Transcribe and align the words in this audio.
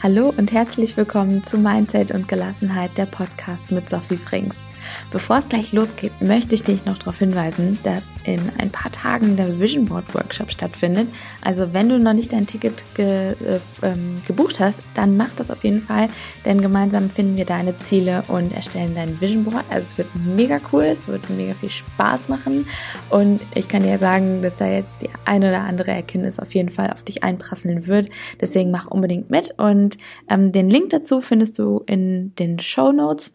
Hallo 0.00 0.32
und 0.36 0.52
herzlich 0.52 0.96
willkommen 0.96 1.42
zu 1.42 1.58
Mindset 1.58 2.12
und 2.12 2.28
Gelassenheit, 2.28 2.96
der 2.96 3.06
Podcast 3.06 3.72
mit 3.72 3.90
Sophie 3.90 4.16
Frings. 4.16 4.62
Bevor 5.10 5.38
es 5.38 5.48
gleich 5.48 5.72
losgeht, 5.72 6.12
möchte 6.20 6.54
ich 6.54 6.64
dich 6.64 6.84
noch 6.84 6.98
darauf 6.98 7.18
hinweisen, 7.18 7.78
dass 7.82 8.14
in 8.24 8.40
ein 8.58 8.70
paar 8.70 8.92
Tagen 8.92 9.36
der 9.36 9.58
Vision 9.58 9.86
Board 9.86 10.14
Workshop 10.14 10.50
stattfindet. 10.50 11.08
Also 11.40 11.72
wenn 11.72 11.88
du 11.88 11.98
noch 11.98 12.12
nicht 12.12 12.32
dein 12.32 12.46
Ticket 12.46 12.84
ge, 12.94 13.32
äh, 13.32 13.60
ähm, 13.82 14.20
gebucht 14.26 14.60
hast, 14.60 14.82
dann 14.94 15.16
mach 15.16 15.30
das 15.36 15.50
auf 15.50 15.64
jeden 15.64 15.82
Fall, 15.82 16.08
denn 16.44 16.60
gemeinsam 16.60 17.10
finden 17.10 17.36
wir 17.36 17.44
deine 17.44 17.78
Ziele 17.78 18.24
und 18.28 18.52
erstellen 18.52 18.94
dein 18.94 19.20
Vision 19.20 19.44
Board. 19.44 19.64
Also 19.70 19.86
es 19.86 19.98
wird 19.98 20.08
mega 20.14 20.60
cool, 20.72 20.84
es 20.84 21.08
wird 21.08 21.28
mega 21.30 21.54
viel 21.54 21.70
Spaß 21.70 22.28
machen 22.28 22.66
und 23.10 23.40
ich 23.54 23.68
kann 23.68 23.82
dir 23.82 23.98
sagen, 23.98 24.42
dass 24.42 24.56
da 24.56 24.66
jetzt 24.66 25.02
die 25.02 25.10
eine 25.24 25.48
oder 25.48 25.60
andere 25.60 25.92
Erkenntnis 25.92 26.38
auf 26.38 26.54
jeden 26.54 26.70
Fall 26.70 26.92
auf 26.92 27.02
dich 27.02 27.24
einprasseln 27.24 27.86
wird. 27.86 28.10
Deswegen 28.40 28.70
mach 28.70 28.86
unbedingt 28.86 29.30
mit 29.30 29.54
und 29.58 29.96
ähm, 30.28 30.52
den 30.52 30.68
Link 30.68 30.90
dazu 30.90 31.20
findest 31.20 31.58
du 31.58 31.82
in 31.86 32.34
den 32.36 32.58
Show 32.58 32.92
Notes. 32.92 33.32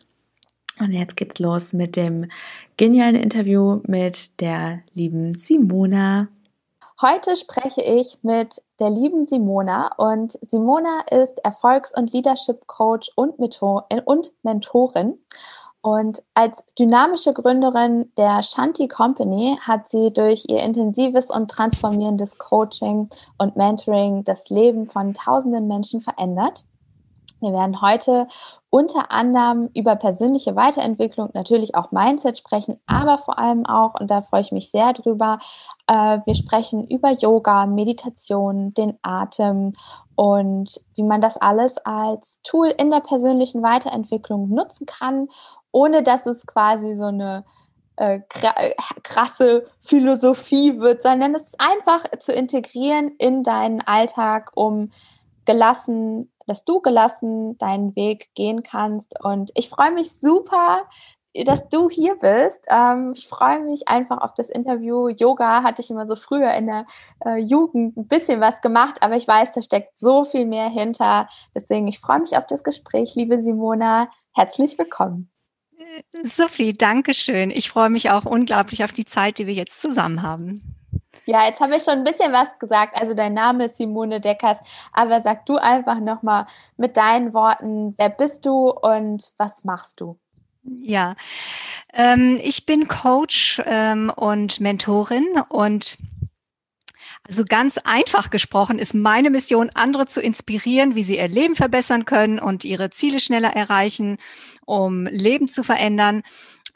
Und 0.79 0.91
jetzt 0.91 1.15
geht's 1.15 1.39
los 1.39 1.73
mit 1.73 1.95
dem 1.95 2.27
genialen 2.77 3.15
Interview 3.15 3.81
mit 3.85 4.39
der 4.41 4.81
lieben 4.93 5.35
Simona. 5.35 6.27
Heute 7.01 7.35
spreche 7.35 7.81
ich 7.81 8.17
mit 8.21 8.61
der 8.79 8.89
lieben 8.89 9.25
Simona 9.25 9.93
und 9.97 10.37
Simona 10.41 11.01
ist 11.11 11.39
Erfolgs- 11.43 11.93
und 11.95 12.13
Leadership 12.13 12.65
Coach 12.67 13.11
und, 13.15 13.35
äh, 13.89 14.01
und 14.05 14.31
Mentorin. 14.43 15.17
Und 15.81 16.23
als 16.33 16.63
dynamische 16.79 17.33
Gründerin 17.33 18.09
der 18.17 18.41
Shanti 18.41 18.87
Company 18.87 19.57
hat 19.61 19.89
sie 19.89 20.13
durch 20.13 20.45
ihr 20.47 20.63
intensives 20.63 21.29
und 21.29 21.51
transformierendes 21.51 22.37
Coaching 22.37 23.09
und 23.37 23.57
Mentoring 23.57 24.23
das 24.23 24.49
Leben 24.49 24.89
von 24.89 25.13
tausenden 25.13 25.67
Menschen 25.67 25.99
verändert. 25.99 26.63
Wir 27.41 27.51
werden 27.51 27.81
heute 27.81 28.29
unter 28.73 29.11
anderem 29.11 29.69
über 29.75 29.95
persönliche 29.95 30.55
Weiterentwicklung, 30.55 31.29
natürlich 31.35 31.75
auch 31.75 31.91
Mindset 31.91 32.39
sprechen, 32.39 32.79
aber 32.87 33.19
vor 33.19 33.37
allem 33.37 33.67
auch, 33.67 33.93
und 33.99 34.09
da 34.09 34.23
freue 34.23 34.41
ich 34.41 34.51
mich 34.51 34.71
sehr 34.71 34.93
drüber, 34.93 35.37
äh, 35.85 36.17
wir 36.25 36.33
sprechen 36.33 36.83
über 36.87 37.11
Yoga, 37.11 37.67
Meditation, 37.67 38.73
den 38.73 38.97
Atem 39.03 39.73
und 40.15 40.81
wie 40.95 41.03
man 41.03 41.21
das 41.21 41.37
alles 41.37 41.77
als 41.85 42.39
Tool 42.41 42.73
in 42.75 42.89
der 42.89 43.01
persönlichen 43.01 43.61
Weiterentwicklung 43.61 44.49
nutzen 44.49 44.87
kann, 44.87 45.27
ohne 45.71 46.01
dass 46.01 46.25
es 46.25 46.47
quasi 46.47 46.95
so 46.95 47.05
eine 47.05 47.45
äh, 47.97 48.21
krasse 49.03 49.67
Philosophie 49.81 50.79
wird, 50.79 51.03
sondern 51.03 51.35
es 51.35 51.43
ist 51.43 51.61
einfach 51.61 52.05
zu 52.17 52.33
integrieren 52.33 53.11
in 53.19 53.43
deinen 53.43 53.81
Alltag, 53.81 54.49
um 54.55 54.89
gelassen 55.45 56.31
dass 56.47 56.65
du 56.65 56.81
gelassen 56.81 57.57
deinen 57.57 57.95
Weg 57.95 58.29
gehen 58.35 58.63
kannst. 58.63 59.15
Und 59.23 59.51
ich 59.55 59.69
freue 59.69 59.91
mich 59.91 60.11
super, 60.11 60.87
dass 61.45 61.67
du 61.69 61.89
hier 61.89 62.15
bist. 62.15 62.65
Ähm, 62.69 63.13
ich 63.15 63.27
freue 63.27 63.59
mich 63.59 63.87
einfach 63.87 64.19
auf 64.19 64.33
das 64.35 64.49
Interview. 64.49 65.09
Yoga 65.09 65.63
hatte 65.63 65.81
ich 65.81 65.89
immer 65.89 66.07
so 66.07 66.15
früher 66.15 66.53
in 66.53 66.67
der 66.67 66.85
äh, 67.25 67.37
Jugend 67.37 67.97
ein 67.97 68.07
bisschen 68.07 68.39
was 68.39 68.61
gemacht, 68.61 69.01
aber 69.01 69.15
ich 69.15 69.27
weiß, 69.27 69.51
da 69.53 69.61
steckt 69.61 69.97
so 69.97 70.25
viel 70.25 70.45
mehr 70.45 70.69
hinter. 70.69 71.27
Deswegen, 71.55 71.87
ich 71.87 71.99
freue 71.99 72.19
mich 72.19 72.37
auf 72.37 72.45
das 72.45 72.63
Gespräch, 72.63 73.15
liebe 73.15 73.41
Simona. 73.41 74.09
Herzlich 74.33 74.77
willkommen. 74.77 75.29
Sophie, 76.23 76.73
danke 76.73 77.13
schön. 77.13 77.49
Ich 77.49 77.69
freue 77.69 77.89
mich 77.89 78.09
auch 78.09 78.25
unglaublich 78.25 78.83
auf 78.83 78.91
die 78.91 79.05
Zeit, 79.05 79.37
die 79.37 79.47
wir 79.47 79.53
jetzt 79.53 79.81
zusammen 79.81 80.21
haben. 80.21 80.82
Ja, 81.25 81.45
jetzt 81.45 81.61
habe 81.61 81.75
ich 81.75 81.83
schon 81.83 81.95
ein 81.95 82.03
bisschen 82.03 82.33
was 82.33 82.57
gesagt. 82.59 82.95
Also 82.95 83.13
dein 83.13 83.33
Name 83.33 83.65
ist 83.65 83.77
Simone 83.77 84.19
Deckers, 84.19 84.57
aber 84.91 85.21
sag 85.21 85.45
du 85.45 85.57
einfach 85.57 85.99
nochmal 85.99 86.45
mit 86.77 86.97
deinen 86.97 87.33
Worten, 87.33 87.95
wer 87.97 88.09
bist 88.09 88.45
du 88.45 88.69
und 88.69 89.31
was 89.37 89.63
machst 89.63 90.01
du? 90.01 90.17
Ja, 90.63 91.15
ähm, 91.93 92.39
ich 92.41 92.65
bin 92.65 92.87
Coach 92.87 93.61
ähm, 93.65 94.11
und 94.15 94.61
Mentorin 94.61 95.27
und 95.49 95.97
also 97.27 97.45
ganz 97.45 97.77
einfach 97.77 98.29
gesprochen 98.29 98.79
ist 98.79 98.93
meine 98.93 99.29
Mission, 99.29 99.71
andere 99.73 100.07
zu 100.07 100.21
inspirieren, 100.21 100.95
wie 100.95 101.03
sie 101.03 101.17
ihr 101.17 101.27
Leben 101.29 101.55
verbessern 101.55 102.03
können 102.03 102.39
und 102.39 102.65
ihre 102.65 102.89
Ziele 102.89 103.21
schneller 103.21 103.53
erreichen, 103.55 104.17
um 104.65 105.05
Leben 105.05 105.47
zu 105.47 105.63
verändern. 105.63 106.23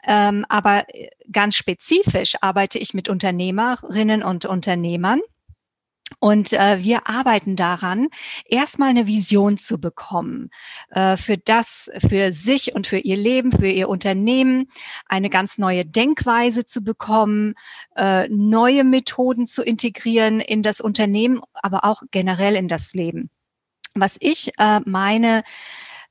Ähm, 0.04 0.44
aber 0.48 0.84
äh, 0.94 1.08
ganz 1.30 1.56
spezifisch 1.56 2.36
arbeite 2.40 2.78
ich 2.78 2.94
mit 2.94 3.08
Unternehmerinnen 3.08 4.22
und 4.22 4.46
Unternehmern. 4.46 5.20
Und 6.20 6.52
äh, 6.52 6.78
wir 6.82 7.06
arbeiten 7.06 7.54
daran, 7.54 8.08
erstmal 8.46 8.88
eine 8.88 9.06
Vision 9.06 9.58
zu 9.58 9.78
bekommen 9.78 10.50
äh, 10.90 11.16
für 11.16 11.36
das, 11.36 11.90
für 12.08 12.32
sich 12.32 12.74
und 12.74 12.86
für 12.86 12.98
ihr 12.98 13.16
Leben, 13.16 13.52
für 13.52 13.68
ihr 13.68 13.88
Unternehmen, 13.88 14.70
eine 15.06 15.30
ganz 15.30 15.58
neue 15.58 15.84
Denkweise 15.84 16.64
zu 16.64 16.82
bekommen, 16.82 17.54
äh, 17.94 18.26
neue 18.30 18.84
Methoden 18.84 19.46
zu 19.46 19.62
integrieren 19.62 20.40
in 20.40 20.62
das 20.62 20.80
Unternehmen, 20.80 21.42
aber 21.52 21.84
auch 21.84 22.02
generell 22.10 22.56
in 22.56 22.68
das 22.68 22.94
Leben. 22.94 23.30
Was 23.94 24.16
ich 24.20 24.52
äh, 24.58 24.80
meine, 24.86 25.42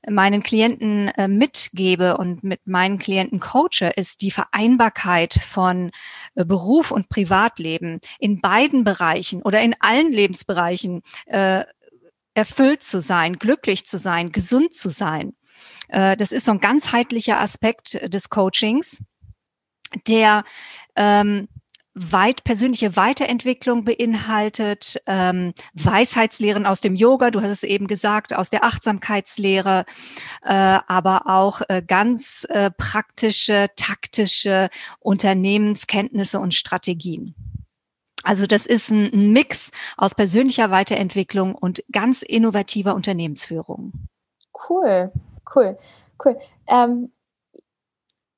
meinen 0.06 0.42
Klienten 0.42 1.08
äh, 1.08 1.28
mitgebe 1.28 2.16
und 2.16 2.44
mit 2.44 2.66
meinen 2.66 2.98
Klienten 2.98 3.40
coache, 3.40 3.92
ist 3.96 4.22
die 4.22 4.30
Vereinbarkeit 4.30 5.34
von 5.34 5.90
äh, 6.34 6.44
Beruf 6.44 6.90
und 6.90 7.08
Privatleben 7.08 8.00
in 8.18 8.40
beiden 8.40 8.84
Bereichen 8.84 9.42
oder 9.42 9.60
in 9.60 9.74
allen 9.80 10.12
Lebensbereichen 10.12 11.02
äh, 11.26 11.64
erfüllt 12.34 12.84
zu 12.84 13.00
sein, 13.00 13.34
glücklich 13.34 13.86
zu 13.86 13.98
sein, 13.98 14.30
gesund 14.30 14.74
zu 14.74 14.90
sein. 14.90 15.34
Das 15.88 16.30
ist 16.30 16.44
so 16.44 16.52
ein 16.52 16.60
ganzheitlicher 16.60 17.40
Aspekt 17.40 17.98
des 18.14 18.28
Coachings, 18.28 19.02
der 20.06 20.44
ähm, 20.94 21.48
weit 21.98 22.44
persönliche 22.44 22.96
Weiterentwicklung 22.96 23.84
beinhaltet, 23.84 25.00
ähm, 25.06 25.52
Weisheitslehren 25.74 26.66
aus 26.66 26.80
dem 26.80 26.94
Yoga, 26.94 27.30
du 27.30 27.40
hast 27.40 27.50
es 27.50 27.62
eben 27.62 27.86
gesagt, 27.86 28.34
aus 28.34 28.50
der 28.50 28.64
Achtsamkeitslehre, 28.64 29.84
äh, 30.42 30.78
aber 30.86 31.26
auch 31.26 31.62
äh, 31.68 31.82
ganz 31.86 32.46
äh, 32.48 32.70
praktische, 32.70 33.68
taktische 33.76 34.68
Unternehmenskenntnisse 35.00 36.40
und 36.40 36.54
Strategien. 36.54 37.34
Also 38.24 38.46
das 38.46 38.66
ist 38.66 38.90
ein, 38.90 39.12
ein 39.12 39.32
Mix 39.32 39.70
aus 39.96 40.14
persönlicher 40.14 40.70
Weiterentwicklung 40.70 41.54
und 41.54 41.82
ganz 41.92 42.22
innovativer 42.22 42.94
Unternehmensführung. 42.94 43.92
Cool, 44.68 45.12
cool, 45.54 45.78
cool. 46.24 46.38
Ähm, 46.66 47.10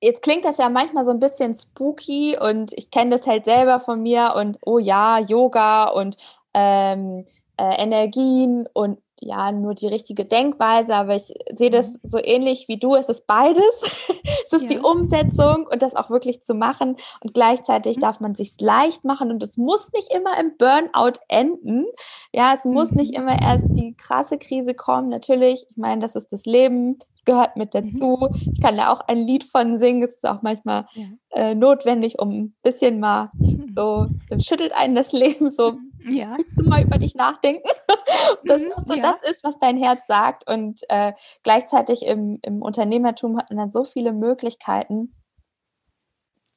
jetzt 0.03 0.22
klingt 0.22 0.44
das 0.44 0.59
ja 0.59 0.69
manchmal 0.69 1.05
so 1.05 1.11
ein 1.11 1.21
bisschen 1.21 1.55
spooky 1.55 2.37
und 2.38 2.72
ich 2.75 2.91
kenne 2.91 3.16
das 3.16 3.27
halt 3.27 3.44
selber 3.44 3.81
von 3.81 4.03
mir 4.03 4.34
und 4.37 4.59
oh 4.65 4.78
ja, 4.78 5.19
Yoga 5.19 5.84
und 5.88 6.16
ähm, 6.55 7.27
äh, 7.56 7.83
Energien 7.83 8.69
und 8.72 8.99
ja, 9.22 9.53
nur 9.53 9.75
die 9.75 9.87
richtige 9.87 10.25
Denkweise, 10.25 10.94
aber 10.94 11.15
ich 11.15 11.33
sehe 11.53 11.71
das 11.71 11.94
mhm. 11.94 11.99
so 12.03 12.19
ähnlich 12.22 12.69
wie 12.69 12.78
du. 12.78 12.94
Es 12.94 13.09
ist 13.10 13.27
beides. 13.27 13.65
es 14.47 14.53
ist 14.53 14.62
ja. 14.62 14.69
die 14.69 14.78
Umsetzung 14.78 15.66
und 15.71 15.83
das 15.83 15.94
auch 15.94 16.09
wirklich 16.09 16.43
zu 16.43 16.55
machen. 16.55 16.97
Und 17.21 17.34
gleichzeitig 17.34 17.99
mhm. 17.99 18.00
darf 18.00 18.21
man 18.21 18.34
sich 18.34 18.59
leicht 18.60 19.05
machen 19.05 19.31
und 19.31 19.43
es 19.43 19.59
muss 19.59 19.93
nicht 19.93 20.12
immer 20.12 20.39
im 20.41 20.56
Burnout 20.56 21.21
enden. 21.28 21.84
Ja, 22.33 22.55
es 22.55 22.65
muss 22.65 22.93
mhm. 22.93 22.97
nicht 22.97 23.15
immer 23.15 23.41
erst 23.41 23.66
die 23.69 23.94
krasse 23.94 24.39
Krise 24.39 24.72
kommen. 24.72 25.10
Natürlich, 25.10 25.66
ich 25.69 25.77
meine, 25.77 26.00
das 26.00 26.16
ist 26.16 26.33
das 26.33 26.47
Leben 26.47 26.99
es 27.21 27.25
gehört 27.25 27.57
mit 27.57 27.75
mhm. 27.75 27.91
dazu. 27.91 28.19
Mhm. 28.21 28.53
Ich 28.53 28.61
kann 28.61 28.77
da 28.77 28.93
auch 28.93 29.01
ein 29.01 29.19
Lied 29.19 29.45
von 29.45 29.79
singen. 29.79 30.03
Es 30.03 30.15
ist 30.15 30.27
auch 30.27 30.43
manchmal 30.43 30.87
ja. 30.95 31.07
äh, 31.31 31.55
notwendig, 31.55 32.19
um 32.19 32.31
ein 32.31 32.57
bisschen 32.63 33.01
mal 33.01 33.31
so, 33.75 34.07
dann 34.29 34.41
schüttelt 34.41 34.73
einen 34.73 34.95
das 34.95 35.13
Leben 35.13 35.51
so. 35.51 35.77
Ja. 36.05 36.35
Willst 36.37 36.59
du 36.59 36.69
mal 36.69 36.83
über 36.83 36.99
dich 36.99 37.15
nachdenken? 37.15 37.69
das 38.45 38.63
mhm, 38.63 38.73
so 38.79 38.95
ja. 38.95 39.03
das 39.03 39.23
ist, 39.31 39.45
was 39.45 39.59
dein 39.59 39.77
Herz 39.77 40.07
sagt. 40.07 40.49
Und 40.49 40.81
äh, 40.89 41.13
gleichzeitig 41.43 42.07
im, 42.07 42.39
im 42.43 42.63
Unternehmertum 42.63 43.37
hat 43.37 43.51
man 43.51 43.59
dann 43.59 43.71
so 43.71 43.84
viele 43.84 44.13
Möglichkeiten, 44.13 45.15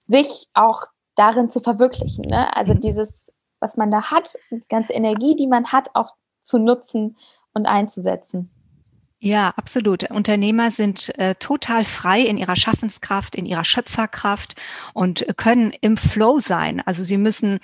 sich 0.08 0.48
auch 0.54 0.82
darin 1.16 1.50
zu 1.50 1.60
verwirklichen. 1.60 2.26
Ne? 2.26 2.56
Also 2.56 2.74
mhm. 2.74 2.82
dieses, 2.82 3.32
was 3.60 3.78
man 3.78 3.92
da 3.92 4.12
hat, 4.12 4.34
die 4.52 4.68
ganze 4.70 4.94
Energie, 4.94 5.36
die 5.36 5.48
man 5.48 5.72
hat, 5.72 5.90
auch 5.94 6.16
zu 6.40 6.58
nutzen 6.58 7.18
und 7.54 7.66
einzusetzen. 7.66 8.50
Ja, 9.26 9.54
absolut. 9.56 10.12
Unternehmer 10.12 10.70
sind 10.70 11.18
äh, 11.18 11.36
total 11.36 11.86
frei 11.86 12.20
in 12.20 12.38
ihrer 12.38 12.58
Schaffenskraft, 12.58 13.36
in 13.36 13.46
ihrer 13.46 13.64
Schöpferkraft 13.64 14.56
und 14.94 15.26
können 15.38 15.72
im 15.80 15.96
Flow 15.96 16.42
sein. 16.42 16.82
Also 16.86 17.06
sie 17.06 17.16
müssen 17.16 17.60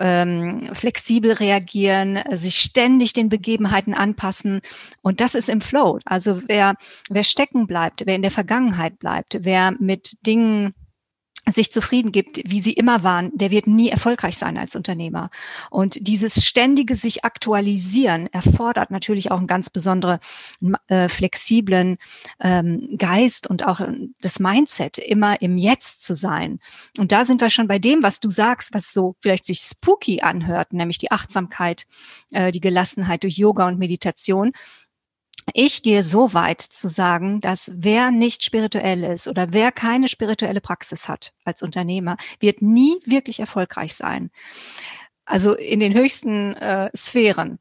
ähm, 0.00 0.68
flexibel 0.72 1.30
reagieren, 1.30 2.18
sich 2.32 2.56
ständig 2.58 3.12
den 3.12 3.28
Begebenheiten 3.28 3.94
anpassen. 3.94 4.62
Und 5.00 5.20
das 5.20 5.36
ist 5.36 5.48
im 5.48 5.60
Flow. 5.60 6.00
Also 6.06 6.42
wer, 6.48 6.74
wer 7.08 7.22
stecken 7.22 7.68
bleibt, 7.68 8.02
wer 8.06 8.16
in 8.16 8.22
der 8.22 8.32
Vergangenheit 8.32 8.98
bleibt, 8.98 9.38
wer 9.42 9.70
mit 9.78 10.16
Dingen 10.26 10.74
sich 11.48 11.72
zufrieden 11.72 12.12
gibt, 12.12 12.40
wie 12.44 12.60
sie 12.60 12.72
immer 12.72 13.02
waren, 13.02 13.30
der 13.36 13.50
wird 13.50 13.66
nie 13.66 13.88
erfolgreich 13.88 14.36
sein 14.36 14.58
als 14.58 14.76
Unternehmer. 14.76 15.30
Und 15.70 15.96
dieses 16.06 16.44
ständige 16.44 16.96
sich 16.96 17.24
aktualisieren 17.24 18.26
erfordert 18.32 18.90
natürlich 18.90 19.30
auch 19.30 19.38
einen 19.38 19.46
ganz 19.46 19.70
besonderen 19.70 20.18
äh, 20.88 21.08
flexiblen 21.08 21.98
ähm, 22.40 22.96
Geist 22.98 23.48
und 23.48 23.66
auch 23.66 23.80
äh, 23.80 23.92
das 24.20 24.38
Mindset, 24.38 24.98
immer 24.98 25.40
im 25.40 25.56
Jetzt 25.56 26.04
zu 26.04 26.14
sein. 26.14 26.60
Und 26.98 27.10
da 27.12 27.24
sind 27.24 27.40
wir 27.40 27.50
schon 27.50 27.68
bei 27.68 27.78
dem, 27.78 28.02
was 28.02 28.20
du 28.20 28.30
sagst, 28.30 28.74
was 28.74 28.92
so 28.92 29.16
vielleicht 29.20 29.46
sich 29.46 29.60
spooky 29.60 30.20
anhört, 30.20 30.72
nämlich 30.72 30.98
die 30.98 31.10
Achtsamkeit, 31.10 31.86
äh, 32.32 32.52
die 32.52 32.60
Gelassenheit 32.60 33.22
durch 33.22 33.36
Yoga 33.36 33.66
und 33.66 33.78
Meditation. 33.78 34.52
Ich 35.54 35.82
gehe 35.82 36.04
so 36.04 36.34
weit 36.34 36.60
zu 36.60 36.88
sagen, 36.88 37.40
dass 37.40 37.72
wer 37.74 38.10
nicht 38.10 38.44
spirituell 38.44 39.04
ist 39.04 39.26
oder 39.26 39.52
wer 39.52 39.72
keine 39.72 40.08
spirituelle 40.08 40.60
Praxis 40.60 41.08
hat 41.08 41.32
als 41.44 41.62
Unternehmer, 41.62 42.16
wird 42.38 42.62
nie 42.62 42.96
wirklich 43.04 43.40
erfolgreich 43.40 43.94
sein. 43.94 44.30
Also 45.24 45.54
in 45.54 45.80
den 45.80 45.94
höchsten 45.94 46.54
äh, 46.54 46.90
Sphären. 46.94 47.58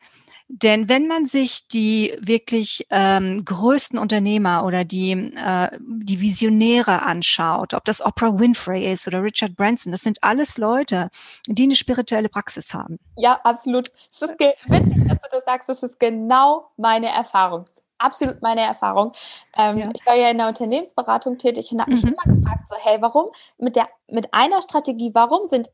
Denn 0.51 0.89
wenn 0.89 1.07
man 1.07 1.27
sich 1.27 1.67
die 1.67 2.17
wirklich 2.19 2.87
ähm, 2.89 3.45
größten 3.45 3.99
Unternehmer 3.99 4.65
oder 4.65 4.83
die, 4.83 5.11
äh, 5.11 5.69
die 5.79 6.21
Visionäre 6.21 7.03
anschaut, 7.03 7.75
ob 7.75 7.85
das 7.85 8.03
Oprah 8.03 8.39
Winfrey 8.39 8.91
ist 8.91 9.07
oder 9.07 9.21
Richard 9.21 9.55
Branson, 9.55 9.91
das 9.91 10.01
sind 10.01 10.23
alles 10.23 10.57
Leute, 10.57 11.11
die 11.45 11.63
eine 11.63 11.75
spirituelle 11.75 12.29
Praxis 12.29 12.73
haben. 12.73 12.97
Ja, 13.15 13.39
absolut. 13.43 13.91
Es 14.11 14.23
ist 14.23 14.39
witzig, 14.39 15.07
dass 15.07 15.21
du 15.21 15.29
das 15.31 15.45
sagst. 15.45 15.69
Das 15.69 15.83
ist 15.83 15.99
genau 15.99 16.71
meine 16.77 17.09
Erfahrung. 17.09 17.65
Absolut 17.99 18.41
meine 18.41 18.61
Erfahrung. 18.61 19.11
Ähm, 19.55 19.77
ja. 19.77 19.91
Ich 19.93 20.03
war 20.07 20.15
ja 20.15 20.29
in 20.29 20.39
der 20.39 20.47
Unternehmensberatung 20.47 21.37
tätig 21.37 21.71
und 21.71 21.81
habe 21.81 21.91
mich 21.91 22.03
mhm. 22.03 22.15
immer 22.25 22.35
gefragt, 22.35 22.63
so, 22.69 22.75
hey, 22.79 22.97
warum 23.01 23.29
mit 23.59 23.75
der 23.75 23.87
mit 24.07 24.33
einer 24.33 24.63
Strategie, 24.63 25.11
warum 25.13 25.47
sind 25.47 25.69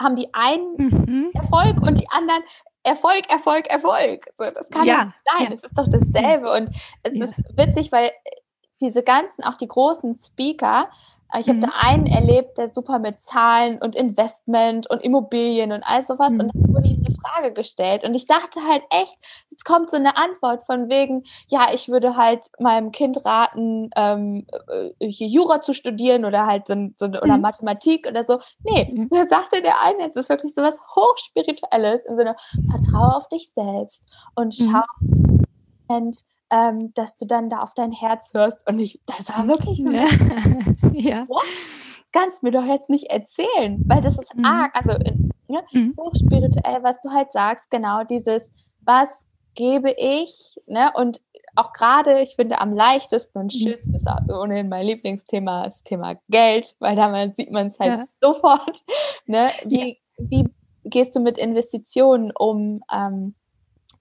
haben 0.00 0.14
die 0.14 0.32
einen 0.34 0.76
mhm. 0.76 1.30
Erfolg 1.34 1.80
und 1.82 1.98
die 1.98 2.08
anderen 2.10 2.42
Erfolg, 2.84 3.30
Erfolg, 3.30 3.66
Erfolg. 3.68 4.26
So, 4.38 4.50
das 4.50 4.68
kann 4.70 4.86
ja 4.86 5.06
nicht 5.06 5.16
sein. 5.24 5.46
Ja. 5.48 5.56
Es 5.56 5.64
ist 5.64 5.78
doch 5.78 5.88
dasselbe. 5.88 6.52
Und 6.52 6.70
es 7.02 7.18
ja. 7.18 7.24
ist 7.24 7.42
witzig, 7.56 7.90
weil 7.92 8.10
diese 8.80 9.02
ganzen, 9.02 9.42
auch 9.44 9.56
die 9.56 9.68
großen 9.68 10.14
Speaker, 10.14 10.90
ich 11.38 11.48
habe 11.48 11.58
mhm. 11.58 11.62
da 11.62 11.72
einen 11.80 12.06
erlebt, 12.06 12.58
der 12.58 12.72
super 12.72 12.98
mit 12.98 13.20
Zahlen 13.20 13.80
und 13.80 13.96
Investment 13.96 14.88
und 14.88 15.02
Immobilien 15.02 15.72
und 15.72 15.82
all 15.82 16.04
sowas. 16.04 16.30
Mhm. 16.30 16.40
Und 16.40 16.54
dann 16.54 16.74
wurde 16.74 16.88
ihm 16.88 17.04
eine 17.04 17.16
Frage 17.16 17.52
gestellt. 17.52 18.04
Und 18.04 18.14
ich 18.14 18.26
dachte 18.26 18.60
halt 18.68 18.84
echt, 18.90 19.16
jetzt 19.50 19.64
kommt 19.64 19.90
so 19.90 19.96
eine 19.96 20.16
Antwort 20.16 20.64
von 20.66 20.88
wegen, 20.88 21.24
ja, 21.48 21.68
ich 21.72 21.88
würde 21.88 22.16
halt 22.16 22.40
meinem 22.60 22.92
Kind 22.92 23.24
raten, 23.24 23.90
ähm, 23.96 24.46
äh, 24.68 25.08
hier 25.08 25.26
Jura 25.26 25.60
zu 25.60 25.72
studieren 25.72 26.24
oder 26.24 26.46
halt 26.46 26.68
so, 26.68 26.74
so 26.96 27.06
oder 27.06 27.36
mhm. 27.36 27.42
Mathematik 27.42 28.06
oder 28.08 28.24
so. 28.24 28.38
Nee, 28.62 28.92
mhm. 28.92 29.08
da 29.10 29.26
sagte 29.28 29.60
der 29.60 29.82
eine, 29.82 30.04
jetzt 30.04 30.16
ist 30.16 30.28
wirklich 30.28 30.54
so 30.54 30.62
was 30.62 30.78
Hochspirituelles 30.94 32.04
im 32.06 32.16
Sinne, 32.16 32.36
vertraue 32.70 33.16
auf 33.16 33.28
dich 33.28 33.52
selbst 33.52 34.04
und 34.36 34.58
mhm. 34.60 34.70
schau 34.70 34.84
und 35.86 36.24
ähm, 36.54 36.94
dass 36.94 37.16
du 37.16 37.26
dann 37.26 37.50
da 37.50 37.58
auf 37.58 37.74
dein 37.74 37.90
Herz 37.90 38.32
hörst. 38.32 38.68
Und 38.68 38.78
ich, 38.78 39.00
das 39.06 39.28
war 39.36 39.46
wirklich 39.48 39.78
so. 39.78 39.90
Ja. 39.90 40.06
ja. 40.92 41.28
What? 41.28 41.42
Kannst 42.12 42.42
du 42.42 42.46
mir 42.46 42.52
doch 42.52 42.64
jetzt 42.64 42.88
nicht 42.88 43.10
erzählen, 43.10 43.82
weil 43.86 44.00
das 44.00 44.16
ist 44.16 44.32
mhm. 44.36 44.44
arg, 44.44 44.70
also 44.74 44.92
ne, 45.48 45.64
mhm. 45.72 45.94
hochspirituell, 45.98 46.84
was 46.84 47.00
du 47.00 47.10
halt 47.10 47.32
sagst, 47.32 47.70
genau 47.70 48.04
dieses, 48.04 48.52
was 48.82 49.26
gebe 49.54 49.92
ich, 49.98 50.60
ne, 50.66 50.92
und 50.94 51.20
auch 51.56 51.72
gerade, 51.72 52.20
ich 52.20 52.36
finde, 52.36 52.60
am 52.60 52.72
leichtesten 52.72 53.38
und 53.38 53.52
mhm. 53.52 53.58
schönsten 53.58 53.94
ist 53.94 54.06
also 54.06 54.40
ohnehin 54.40 54.68
mein 54.68 54.86
Lieblingsthema, 54.86 55.64
das 55.64 55.82
Thema 55.82 56.14
Geld, 56.28 56.76
weil 56.78 56.94
da 56.94 57.28
sieht 57.36 57.50
man 57.50 57.66
es 57.66 57.80
halt 57.80 57.98
ja. 57.98 58.04
sofort. 58.22 58.78
Ne? 59.26 59.50
Wie, 59.64 59.88
ja. 59.88 59.94
wie 60.18 60.48
gehst 60.84 61.16
du 61.16 61.20
mit 61.20 61.36
Investitionen 61.36 62.30
um? 62.36 62.82
Ähm, 62.92 63.34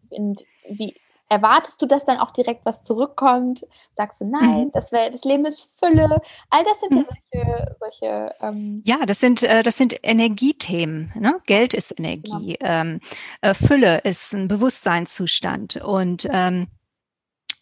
und 0.09 0.43
wie, 0.69 0.93
Erwartest 1.33 1.81
du, 1.81 1.87
dass 1.87 2.05
dann 2.05 2.19
auch 2.19 2.29
direkt 2.29 2.63
was 2.63 2.83
zurückkommt? 2.83 3.65
Sagst 3.97 4.21
du, 4.21 4.25
nein, 4.25 4.65
mhm. 4.65 4.71
das, 4.71 4.91
wär, 4.91 5.09
das 5.09 5.23
Leben 5.23 5.45
ist 5.45 5.73
Fülle. 5.79 6.21
All 6.51 6.63
das 6.63 6.79
sind 6.79 6.91
mhm. 6.91 6.97
ja 6.99 7.05
solche, 7.31 7.75
solche 7.79 8.35
ähm 8.39 8.83
Ja, 8.85 9.03
das 9.07 9.19
sind, 9.19 9.41
äh, 9.41 9.63
das 9.63 9.77
sind 9.77 9.99
Energiethemen. 10.03 11.11
Ne? 11.15 11.41
Geld 11.47 11.73
ist 11.73 11.97
Energie. 11.97 12.57
Genau. 12.59 12.71
Ähm, 12.71 12.99
äh, 13.41 13.55
Fülle 13.55 14.01
ist 14.01 14.33
ein 14.33 14.47
Bewusstseinszustand. 14.47 15.77
Und 15.77 16.27
ähm, 16.31 16.67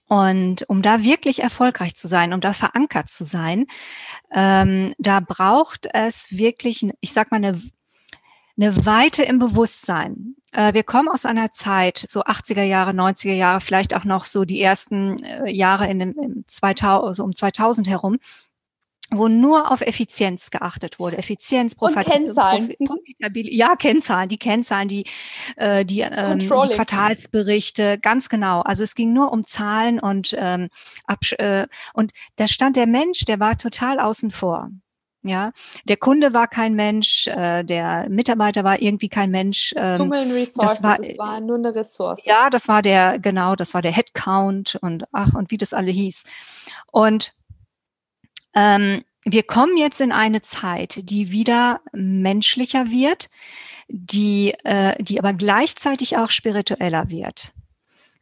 und 0.07 0.67
um 0.67 0.81
da 0.81 1.03
wirklich 1.03 1.41
erfolgreich 1.41 1.95
zu 1.95 2.09
sein, 2.09 2.33
um 2.33 2.41
da 2.41 2.51
verankert 2.51 3.09
zu 3.09 3.23
sein, 3.23 3.67
ähm, 4.33 4.93
da 4.97 5.21
braucht 5.21 5.87
es 5.93 6.37
wirklich, 6.37 6.85
ich 6.99 7.13
sag 7.13 7.31
mal, 7.31 7.37
eine, 7.37 7.61
eine 8.57 8.85
Weite 8.85 9.23
im 9.23 9.39
Bewusstsein. 9.39 10.35
Äh, 10.51 10.73
wir 10.73 10.83
kommen 10.83 11.07
aus 11.09 11.25
einer 11.25 11.51
Zeit, 11.51 12.05
so 12.07 12.23
80er 12.23 12.63
Jahre, 12.63 12.91
90er 12.91 13.33
Jahre, 13.33 13.61
vielleicht 13.61 13.95
auch 13.95 14.03
noch 14.03 14.25
so 14.25 14.45
die 14.45 14.61
ersten 14.61 15.21
äh, 15.23 15.49
Jahre 15.49 15.87
in 15.87 15.99
den 15.99 16.45
2000, 16.47 17.15
so 17.15 17.23
um 17.23 17.35
2000 17.35 17.87
herum, 17.87 18.17
wo 19.11 19.27
nur 19.27 19.71
auf 19.71 19.81
Effizienz 19.81 20.51
geachtet 20.51 20.97
wurde. 20.97 21.17
Effizienz, 21.17 21.75
Profit, 21.75 22.05
Kennzahlen. 22.05 22.73
Profitabilität, 22.85 23.57
ja, 23.57 23.75
Kennzahlen, 23.75 24.29
die 24.29 24.37
Kennzahlen, 24.37 24.87
die, 24.87 25.05
äh, 25.57 25.85
die, 25.85 26.01
ähm, 26.01 26.39
die 26.39 26.47
Quartalsberichte, 26.47 27.99
ganz 27.99 28.29
genau. 28.29 28.61
Also 28.61 28.83
es 28.83 28.95
ging 28.95 29.11
nur 29.11 29.31
um 29.31 29.45
Zahlen 29.45 29.99
und, 29.99 30.35
ähm, 30.37 30.69
äh, 31.37 31.67
und 31.93 32.13
da 32.37 32.47
stand 32.47 32.77
der 32.77 32.87
Mensch, 32.87 33.25
der 33.25 33.39
war 33.39 33.57
total 33.57 33.99
außen 33.99 34.31
vor. 34.31 34.69
Ja, 35.23 35.51
der 35.85 35.97
Kunde 35.97 36.33
war 36.33 36.47
kein 36.47 36.73
Mensch, 36.73 37.27
äh, 37.27 37.63
der 37.63 38.09
Mitarbeiter 38.09 38.63
war 38.63 38.81
irgendwie 38.81 39.09
kein 39.09 39.29
Mensch. 39.29 39.71
Ähm, 39.77 40.01
Human 40.01 40.31
Resources, 40.31 40.81
das 40.81 40.83
war, 40.83 40.99
es 40.99 41.17
war 41.17 41.39
nur 41.39 41.57
eine 41.57 41.75
Ressource. 41.75 42.25
Ja, 42.25 42.49
das 42.49 42.67
war 42.67 42.81
der, 42.81 43.19
genau, 43.19 43.55
das 43.55 43.75
war 43.75 43.83
der 43.83 43.91
Headcount 43.91 44.79
und 44.81 45.03
ach, 45.11 45.35
und 45.35 45.51
wie 45.51 45.57
das 45.57 45.73
alle 45.73 45.91
hieß. 45.91 46.23
Und 46.91 47.33
ähm, 48.55 49.03
wir 49.23 49.43
kommen 49.43 49.77
jetzt 49.77 50.01
in 50.01 50.11
eine 50.11 50.41
Zeit, 50.41 51.09
die 51.09 51.31
wieder 51.31 51.81
menschlicher 51.93 52.89
wird, 52.89 53.29
die, 53.87 54.55
äh, 54.63 55.01
die 55.03 55.19
aber 55.19 55.33
gleichzeitig 55.33 56.17
auch 56.17 56.31
spiritueller 56.31 57.11
wird, 57.11 57.53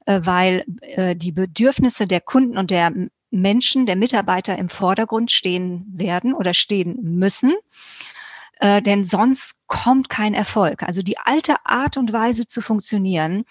äh, 0.06 0.20
weil 0.24 0.66
äh, 0.82 1.16
die 1.16 1.32
Bedürfnisse 1.32 2.08
der 2.08 2.20
Kunden 2.20 2.58
und 2.58 2.72
der 2.72 2.92
Menschen, 3.32 3.86
der 3.86 3.96
Mitarbeiter 3.96 4.58
im 4.58 4.70
Vordergrund 4.70 5.32
stehen 5.32 5.86
werden 5.92 6.34
oder 6.34 6.54
stehen 6.54 6.98
müssen. 7.02 7.54
Äh, 8.60 8.82
denn 8.82 9.06
sonst 9.06 9.56
kommt 9.68 10.10
kein 10.10 10.34
Erfolg. 10.34 10.84
Also 10.84 11.02
die 11.02 11.18
alte 11.18 11.56
Art 11.66 11.96
und 11.96 12.12
Weise 12.12 12.46
zu 12.46 12.62
funktionieren, 12.62 13.46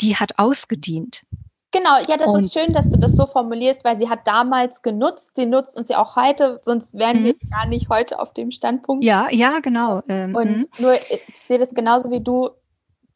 die 0.00 0.16
hat 0.16 0.38
ausgedient. 0.38 1.24
Genau, 1.72 1.96
ja, 2.06 2.18
das 2.18 2.28
und, 2.28 2.40
ist 2.40 2.52
schön, 2.52 2.72
dass 2.74 2.90
du 2.90 2.98
das 2.98 3.16
so 3.16 3.26
formulierst, 3.26 3.82
weil 3.82 3.98
sie 3.98 4.10
hat 4.10 4.26
damals 4.26 4.82
genutzt, 4.82 5.30
sie 5.34 5.46
nutzt 5.46 5.74
uns 5.74 5.88
ja 5.88 6.00
auch 6.00 6.16
heute, 6.16 6.60
sonst 6.62 6.92
wären 6.92 7.24
wir 7.24 7.32
mhm. 7.32 7.50
gar 7.50 7.66
nicht 7.66 7.88
heute 7.88 8.20
auf 8.20 8.34
dem 8.34 8.50
Standpunkt. 8.50 9.02
Ja, 9.02 9.28
ja, 9.30 9.60
genau. 9.60 10.02
Ähm, 10.06 10.34
und 10.34 10.58
mhm. 10.58 10.66
nur, 10.78 10.94
ich 10.94 11.22
sehe 11.46 11.58
das 11.58 11.72
genauso 11.72 12.10
wie 12.10 12.22
du, 12.22 12.50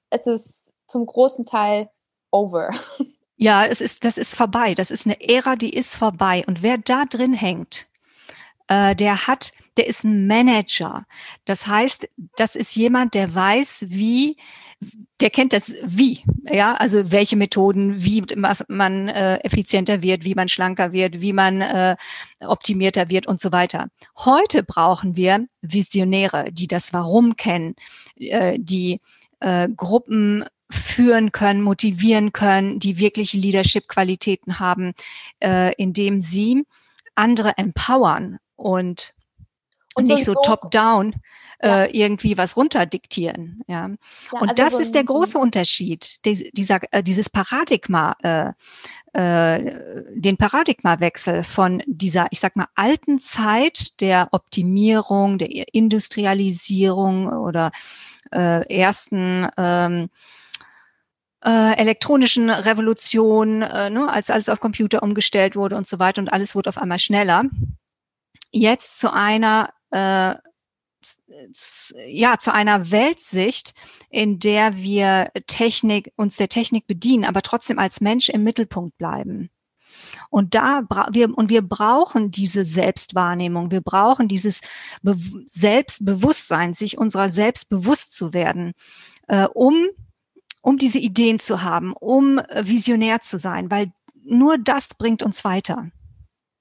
es 0.08 0.26
ist 0.26 0.64
zum 0.88 1.04
großen 1.04 1.44
Teil 1.44 1.90
over. 2.30 2.70
Ja, 3.36 3.66
es 3.66 3.80
ist, 3.80 4.04
das 4.04 4.16
ist 4.16 4.34
vorbei. 4.34 4.74
Das 4.74 4.90
ist 4.90 5.06
eine 5.06 5.20
Ära, 5.20 5.56
die 5.56 5.70
ist 5.70 5.96
vorbei. 5.96 6.42
Und 6.46 6.62
wer 6.62 6.78
da 6.78 7.04
drin 7.04 7.34
hängt, 7.34 7.86
äh, 8.68 8.94
der 8.96 9.26
hat, 9.26 9.52
der 9.76 9.86
ist 9.86 10.04
ein 10.04 10.26
Manager. 10.26 11.06
Das 11.44 11.66
heißt, 11.66 12.08
das 12.36 12.56
ist 12.56 12.74
jemand, 12.74 13.14
der 13.14 13.34
weiß, 13.34 13.86
wie, 13.88 14.38
der 15.20 15.28
kennt 15.30 15.52
das 15.52 15.74
wie, 15.84 16.22
ja, 16.44 16.74
also 16.74 17.10
welche 17.10 17.36
Methoden, 17.36 18.02
wie 18.02 18.24
man 18.68 19.08
äh, 19.08 19.36
effizienter 19.38 20.00
wird, 20.02 20.24
wie 20.24 20.34
man 20.34 20.48
schlanker 20.48 20.92
wird, 20.92 21.20
wie 21.20 21.34
man 21.34 21.60
äh, 21.60 21.96
optimierter 22.40 23.10
wird 23.10 23.26
und 23.26 23.40
so 23.40 23.52
weiter. 23.52 23.88
Heute 24.16 24.62
brauchen 24.62 25.16
wir 25.16 25.46
Visionäre, 25.60 26.46
die 26.52 26.68
das 26.68 26.94
Warum 26.94 27.36
kennen, 27.36 27.76
äh, 28.16 28.58
die 28.58 29.00
äh, 29.40 29.68
Gruppen 29.68 30.44
führen 30.70 31.32
können, 31.32 31.62
motivieren 31.62 32.32
können, 32.32 32.78
die 32.78 32.99
wirklich 32.99 33.32
Leadership-Qualitäten 33.32 34.58
haben, 34.58 34.94
äh, 35.40 35.75
indem 35.76 36.20
sie 36.20 36.64
andere 37.14 37.56
empowern 37.56 38.38
und, 38.56 39.14
und 39.94 40.08
nicht 40.08 40.25
so, 40.25 40.35
so 40.35 40.40
top-down 40.42 41.14
ja. 41.62 41.85
äh, 41.85 41.96
irgendwie 41.96 42.37
was 42.37 42.56
runterdiktieren. 42.56 43.62
Ja. 43.66 43.88
ja 44.32 44.40
und 44.40 44.50
also 44.50 44.62
das 44.62 44.73
so 44.75 44.78
ist 44.80 44.94
der 44.94 45.04
große 45.04 45.38
Unterschied, 45.38 46.25
dieser, 46.25 46.80
äh, 46.90 47.02
dieses 47.02 47.30
Paradigma, 47.30 48.16
äh, 48.23 48.52
äh, 49.12 49.73
den 50.14 50.37
Paradigmawechsel 50.37 51.42
von 51.44 51.82
dieser, 51.87 52.26
ich 52.30 52.40
sag 52.40 52.56
mal, 52.56 52.68
alten 52.75 53.18
Zeit 53.18 54.00
der 54.00 54.28
Optimierung, 54.32 55.38
der 55.38 55.49
Industrialisierung 55.73 57.28
oder 57.28 57.70
äh, 58.32 58.66
ersten 58.68 59.49
ähm, 59.56 60.11
äh, 61.46 61.76
elektronischen 61.76 62.50
Revolution, 62.50 63.62
äh, 63.62 63.88
ne, 63.88 64.10
als 64.10 64.30
alles 64.30 64.48
auf 64.48 64.58
Computer 64.58 65.02
umgestellt 65.02 65.54
wurde 65.54 65.76
und 65.76 65.86
so 65.86 66.00
weiter 66.00 66.20
und 66.20 66.28
alles 66.28 66.56
wurde 66.56 66.68
auf 66.68 66.78
einmal 66.78 66.98
schneller. 66.98 67.44
Jetzt 68.50 68.98
zu 68.98 69.12
einer 69.12 69.70
äh, 69.90 70.34
ja, 72.08 72.38
zu 72.38 72.52
einer 72.52 72.90
Weltsicht, 72.90 73.74
in 74.10 74.40
der 74.40 74.76
wir 74.76 75.30
Technik, 75.46 76.12
uns 76.16 76.36
der 76.36 76.48
Technik 76.48 76.88
bedienen, 76.88 77.24
aber 77.24 77.42
trotzdem 77.42 77.78
als 77.78 78.00
Mensch 78.00 78.28
im 78.28 78.42
Mittelpunkt 78.42 78.98
bleiben. 78.98 79.50
Und 80.30 80.56
da 80.56 80.82
wir 81.12 81.32
und 81.36 81.48
wir 81.48 81.62
brauchen 81.62 82.32
diese 82.32 82.64
Selbstwahrnehmung, 82.64 83.70
wir 83.70 83.82
brauchen 83.82 84.26
dieses 84.26 84.62
Be 85.02 85.16
Selbstbewusstsein, 85.44 86.74
sich 86.74 86.98
unserer 86.98 87.30
selbst 87.30 87.68
bewusst 87.68 88.16
zu 88.16 88.34
werden, 88.34 88.72
äh, 89.28 89.46
um 89.54 89.74
um 90.66 90.78
diese 90.78 90.99
Ideen 90.99 91.38
zu 91.38 91.62
haben, 91.62 91.92
um 91.92 92.40
visionär 92.61 93.20
zu 93.20 93.38
sein, 93.38 93.70
weil 93.70 93.92
nur 94.25 94.58
das 94.58 94.88
bringt 94.94 95.23
uns 95.23 95.44
weiter. 95.44 95.92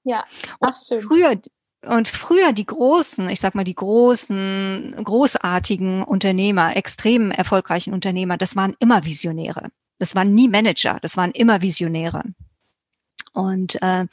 Ja, 0.04 0.24
ach 0.60 0.76
schön. 0.78 1.00
Und 1.00 1.08
früher, 1.08 1.42
und 1.88 2.08
früher 2.08 2.54
die 2.54 2.68
großen, 2.68 3.28
ich 3.30 3.40
sag 3.40 3.56
mal 3.56 3.64
die 3.64 3.74
großen, 3.74 4.96
großartigen 5.04 6.04
Unternehmer, 6.04 6.78
extrem 6.78 7.32
erfolgreichen 7.32 7.96
Unternehmer, 7.96 8.38
das 8.38 8.56
waren 8.56 8.76
immer 8.78 9.06
Visionäre. 9.06 9.70
Das 9.98 10.14
waren 10.14 10.36
nie 10.36 10.50
Manager, 10.50 11.00
das 11.02 11.18
waren 11.18 11.32
immer 11.32 11.64
Visionäre. 11.64 12.22
Und 13.34 13.82
äh, 13.82 14.06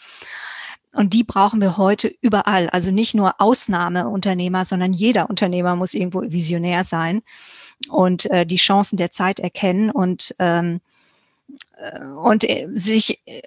und 0.95 1.15
die 1.15 1.25
brauchen 1.25 1.61
wir 1.61 1.79
heute 1.79 2.15
überall. 2.21 2.69
Also 2.69 2.91
nicht 2.91 3.15
nur 3.15 3.41
Ausnahmeunternehmer, 3.41 4.65
sondern 4.67 4.93
jeder 4.93 5.31
Unternehmer 5.31 5.75
muss 5.75 5.95
irgendwo 5.95 6.21
visionär 6.23 6.85
sein 6.85 7.23
und 7.91 8.27
äh, 8.27 8.47
die 8.47 8.57
Chancen 8.57 8.97
der 8.97 9.11
Zeit 9.11 9.41
erkennen 9.41 9.91
und 9.91 10.35
ähm, 10.39 10.81
äh, 11.77 12.05
und 12.05 12.49
äh, 12.49 12.69
sich 12.73 13.21
äh, 13.27 13.43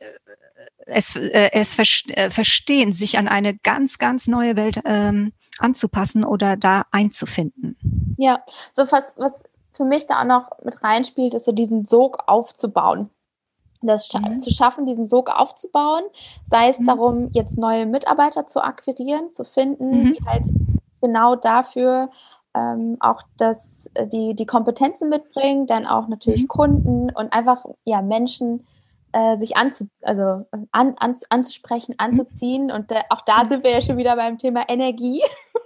es, 0.86 1.15
äh, 1.15 1.50
es 1.51 1.77
äh, 2.10 2.30
verstehen, 2.30 2.94
sich 2.94 3.18
an 3.18 3.27
eine 3.27 3.56
ganz, 3.56 3.98
ganz 3.98 4.27
neue 4.27 4.56
Welt 4.56 4.80
ähm, 4.86 5.34
anzupassen 5.60 6.24
oder 6.24 6.58
da 6.58 6.86
einzufinden. 6.92 8.15
Ja, 8.18 8.44
so 8.74 8.84
was, 8.92 9.13
was 9.18 9.44
für 9.74 9.86
mich 9.86 10.08
da 10.08 10.22
auch 10.22 10.25
noch 10.25 10.51
mit 10.63 10.84
reinspielt, 10.84 11.34
ist 11.34 11.46
so 11.46 11.51
diesen 11.51 11.86
Sog 11.86 12.24
aufzubauen. 12.27 13.10
Das 13.82 14.12
mhm. 14.13 14.39
zu 14.39 14.51
schaffen, 14.51 14.86
diesen 14.86 15.06
Sog 15.06 15.30
aufzubauen, 15.30 16.04
sei 16.46 16.70
es 16.70 16.80
mhm. 16.80 16.86
darum, 16.86 17.30
jetzt 17.34 17.58
neue 17.58 17.86
Mitarbeiter 17.86 18.46
zu 18.46 18.63
akquirieren, 18.63 19.32
zu 19.32 19.44
finden, 19.44 20.04
mhm. 20.04 20.13
die 20.13 20.25
halt 20.25 20.46
genau 21.01 21.36
dafür 21.36 22.10
ähm, 22.56 22.96
auch 23.00 23.22
das, 23.38 23.90
äh, 23.94 24.08
die, 24.08 24.34
die 24.34 24.46
Kompetenzen 24.46 25.10
mitbringen, 25.10 25.68
dann 25.68 25.86
auch 25.86 26.08
natürlich 26.08 26.44
mhm. 26.44 26.48
Kunden 26.48 27.10
und 27.12 27.34
einfach 27.34 27.66
ja 27.84 28.02
Menschen 28.02 28.66
äh, 29.12 29.38
sich 29.38 29.58
anzu, 29.58 29.88
also 30.02 30.46
an, 30.72 30.96
an, 30.98 31.16
anzusprechen, 31.30 31.94
mhm. 31.94 32.06
anzuziehen. 32.06 32.72
Und 32.72 32.92
äh, 32.92 33.02
auch 33.10 33.22
da 33.22 33.46
sind 33.48 33.64
wir 33.64 33.72
ja 33.72 33.82
schon 33.82 33.98
wieder 33.98 34.16
beim 34.16 34.38
Thema 34.38 34.68
Energie, 34.70 35.22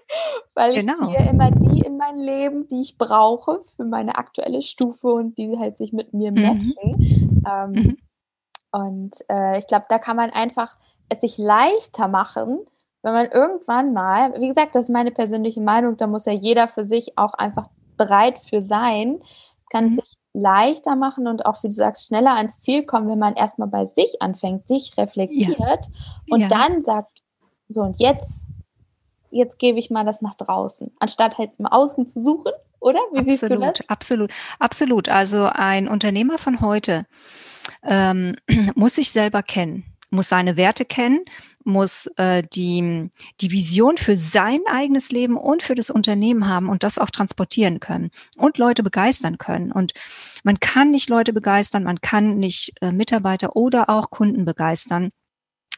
weil 0.55 0.77
ich 0.77 0.86
genau. 0.86 1.08
ziehe 1.08 1.29
immer 1.29 1.51
die 1.51 1.81
in 1.81 1.98
mein 1.98 2.17
Leben, 2.17 2.67
die 2.67 2.81
ich 2.81 2.98
brauche 2.98 3.62
für 3.75 3.86
meine 3.86 4.17
aktuelle 4.17 4.62
Stufe 4.62 5.08
und 5.10 5.38
die 5.38 5.58
halt 5.58 5.77
sich 5.77 5.93
mit 5.93 6.13
mir 6.13 6.31
mhm. 6.31 6.41
matchen. 6.41 7.43
Ähm, 7.48 7.72
mhm. 7.72 7.98
Und 8.72 9.15
äh, 9.29 9.58
ich 9.58 9.67
glaube, 9.67 9.86
da 9.89 10.00
kann 10.00 10.15
man 10.15 10.29
einfach 10.29 10.75
es 11.10 11.22
sich 11.22 11.38
leichter 11.39 12.08
machen, 12.08 12.60
wenn 13.01 13.13
man 13.13 13.27
irgendwann 13.27 13.93
mal, 13.93 14.33
wie 14.39 14.47
gesagt, 14.47 14.75
das 14.75 14.83
ist 14.83 14.89
meine 14.89 15.11
persönliche 15.11 15.61
Meinung, 15.61 15.97
da 15.97 16.07
muss 16.07 16.25
ja 16.25 16.33
jeder 16.33 16.67
für 16.67 16.83
sich 16.83 17.17
auch 17.17 17.33
einfach 17.33 17.67
bereit 17.97 18.39
für 18.39 18.61
sein, 18.61 19.19
kann 19.69 19.85
mhm. 19.85 19.89
es 19.91 19.95
sich 19.95 20.17
leichter 20.33 20.95
machen 20.95 21.27
und 21.27 21.45
auch, 21.45 21.63
wie 21.63 21.69
du 21.69 21.75
sagst, 21.75 22.07
schneller 22.07 22.35
ans 22.35 22.61
Ziel 22.61 22.85
kommen, 22.85 23.09
wenn 23.09 23.19
man 23.19 23.35
erstmal 23.35 23.67
bei 23.67 23.85
sich 23.85 24.21
anfängt, 24.21 24.67
sich 24.67 24.97
reflektiert 24.97 25.57
ja. 25.57 25.79
und 26.29 26.41
ja. 26.41 26.47
dann 26.47 26.83
sagt, 26.83 27.21
so 27.67 27.81
und 27.81 27.99
jetzt, 27.99 28.47
jetzt 29.31 29.59
gebe 29.59 29.79
ich 29.79 29.89
mal 29.89 30.05
das 30.05 30.21
nach 30.21 30.35
draußen, 30.35 30.91
anstatt 30.99 31.37
halt 31.37 31.51
im 31.57 31.65
Außen 31.65 32.07
zu 32.07 32.19
suchen, 32.19 32.51
oder? 32.79 32.99
Wie 33.11 33.19
absolut, 33.19 33.29
siehst 33.29 33.43
du 33.43 33.57
das? 33.57 33.89
Absolut, 33.89 34.31
absolut. 34.59 35.09
Also 35.09 35.49
ein 35.51 35.87
Unternehmer 35.87 36.37
von 36.37 36.61
heute 36.61 37.05
ähm, 37.83 38.35
muss 38.75 38.95
sich 38.95 39.11
selber 39.11 39.41
kennen 39.41 39.89
muss 40.11 40.29
seine 40.29 40.57
Werte 40.57 40.85
kennen, 40.85 41.19
muss 41.69 42.07
äh, 42.17 42.43
die, 42.43 43.09
die 43.41 43.51
Vision 43.51 43.97
für 43.97 44.17
sein 44.17 44.59
eigenes 44.69 45.11
Leben 45.11 45.38
und 45.38 45.63
für 45.63 45.75
das 45.75 45.89
Unternehmen 45.89 46.47
haben 46.47 46.69
und 46.69 46.83
das 46.83 46.97
auch 46.97 47.09
transportieren 47.09 47.79
können 47.79 48.11
und 48.38 48.57
Leute 48.57 48.83
begeistern 48.83 49.38
können. 49.38 49.71
Und 49.71 49.93
man 50.43 50.59
kann 50.59 50.91
nicht 50.91 51.09
Leute 51.09 51.33
begeistern, 51.33 51.83
man 51.83 52.01
kann 52.01 52.38
nicht 52.38 52.73
äh, 52.81 52.91
Mitarbeiter 52.91 53.55
oder 53.55 53.89
auch 53.89 54.09
Kunden 54.09 54.45
begeistern 54.45 55.11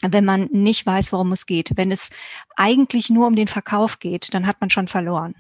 wenn 0.04 0.26
man 0.26 0.48
nicht 0.52 0.84
weiß, 0.84 1.14
worum 1.14 1.32
es 1.32 1.46
geht. 1.46 1.74
Wenn 1.76 1.92
es 1.92 2.10
eigentlich 2.56 3.12
nur 3.12 3.28
um 3.28 3.36
den 3.36 3.48
Verkauf 3.48 4.00
geht, 4.00 4.34
dann 4.34 4.48
hat 4.48 4.60
man 4.60 4.72
schon 4.72 4.88
verloren. 4.88 5.36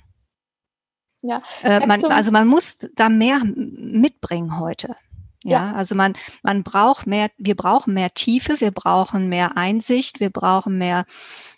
Ja, 1.23 1.41
äh, 1.63 1.85
man, 1.85 2.03
also 2.05 2.31
man 2.31 2.47
muss 2.47 2.79
da 2.95 3.09
mehr 3.09 3.41
mitbringen 3.43 4.59
heute. 4.59 4.95
Ja, 5.43 5.71
ja, 5.71 5.75
also 5.75 5.95
man, 5.95 6.13
man 6.43 6.63
braucht 6.63 7.07
mehr, 7.07 7.31
wir 7.37 7.55
brauchen 7.55 7.93
mehr 7.93 8.13
Tiefe, 8.13 8.61
wir 8.61 8.71
brauchen 8.71 9.27
mehr 9.27 9.57
Einsicht, 9.57 10.19
wir 10.19 10.29
brauchen 10.29 10.77
mehr 10.77 11.05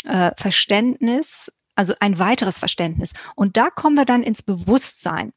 äh, 0.06 0.32
Verständnis, 0.38 1.52
also 1.76 1.94
ein 2.00 2.20
weiteres 2.20 2.60
Verständnis. 2.60 3.14
Und 3.36 3.58
da 3.58 3.70
kommen 3.70 3.96
wir 3.96 4.06
dann 4.06 4.24
ins 4.24 4.42
Bewusstsein, 4.42 5.32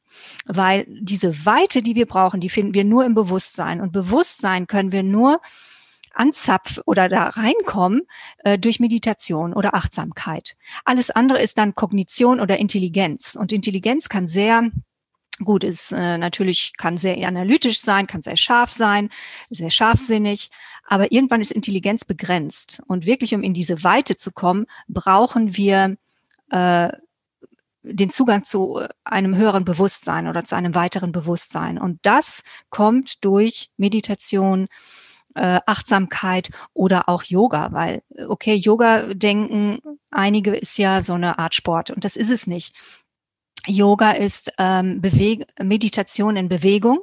weil 0.45 0.85
diese 0.87 1.45
Weite, 1.45 1.81
die 1.81 1.95
wir 1.95 2.05
brauchen, 2.05 2.39
die 2.39 2.49
finden 2.49 2.73
wir 2.73 2.85
nur 2.85 3.05
im 3.05 3.15
Bewusstsein. 3.15 3.81
Und 3.81 3.91
Bewusstsein 3.91 4.67
können 4.67 4.91
wir 4.91 5.03
nur 5.03 5.41
anzapfen 6.13 6.83
oder 6.85 7.09
da 7.09 7.25
reinkommen 7.25 8.01
äh, 8.39 8.57
durch 8.57 8.79
Meditation 8.79 9.53
oder 9.53 9.75
Achtsamkeit. 9.75 10.55
Alles 10.83 11.11
andere 11.11 11.41
ist 11.41 11.57
dann 11.57 11.75
Kognition 11.75 12.39
oder 12.39 12.57
Intelligenz. 12.57 13.35
Und 13.35 13.51
Intelligenz 13.51 14.09
kann 14.09 14.27
sehr 14.27 14.69
Gut, 15.43 15.63
ist 15.63 15.91
äh, 15.91 16.17
natürlich 16.17 16.73
kann 16.77 16.97
sehr 16.97 17.15
analytisch 17.27 17.79
sein, 17.79 18.07
kann 18.07 18.23
sehr 18.23 18.37
scharf 18.37 18.71
sein, 18.71 19.09
sehr 19.51 19.69
scharfsinnig, 19.69 20.49
aber 20.83 21.11
irgendwann 21.11 21.41
ist 21.41 21.51
Intelligenz 21.51 22.05
begrenzt. 22.05 22.81
Und 22.87 23.05
wirklich, 23.05 23.35
um 23.35 23.43
in 23.43 23.53
diese 23.53 23.83
Weite 23.83 24.15
zu 24.15 24.31
kommen, 24.31 24.65
brauchen 24.87 25.55
wir 25.55 25.95
äh, 26.49 26.89
den 27.83 28.09
Zugang 28.09 28.45
zu 28.45 28.81
einem 29.03 29.35
höheren 29.35 29.63
Bewusstsein 29.63 30.27
oder 30.27 30.43
zu 30.43 30.55
einem 30.55 30.73
weiteren 30.73 31.11
Bewusstsein. 31.11 31.77
Und 31.77 31.99
das 32.01 32.43
kommt 32.69 33.23
durch 33.23 33.69
Meditation, 33.77 34.67
äh, 35.35 35.59
Achtsamkeit 35.65 36.49
oder 36.73 37.07
auch 37.07 37.23
Yoga, 37.23 37.71
weil, 37.71 38.01
okay, 38.27 38.55
Yoga 38.55 39.13
denken 39.13 39.79
einige 40.09 40.55
ist 40.55 40.77
ja 40.77 41.03
so 41.03 41.13
eine 41.13 41.37
Art 41.37 41.53
Sport 41.53 41.91
und 41.91 42.03
das 42.03 42.15
ist 42.15 42.31
es 42.31 42.47
nicht. 42.47 42.75
Yoga 43.67 44.11
ist 44.11 44.51
ähm, 44.57 45.01
Beweg 45.01 45.45
Meditation 45.61 46.35
in 46.37 46.49
Bewegung. 46.49 46.99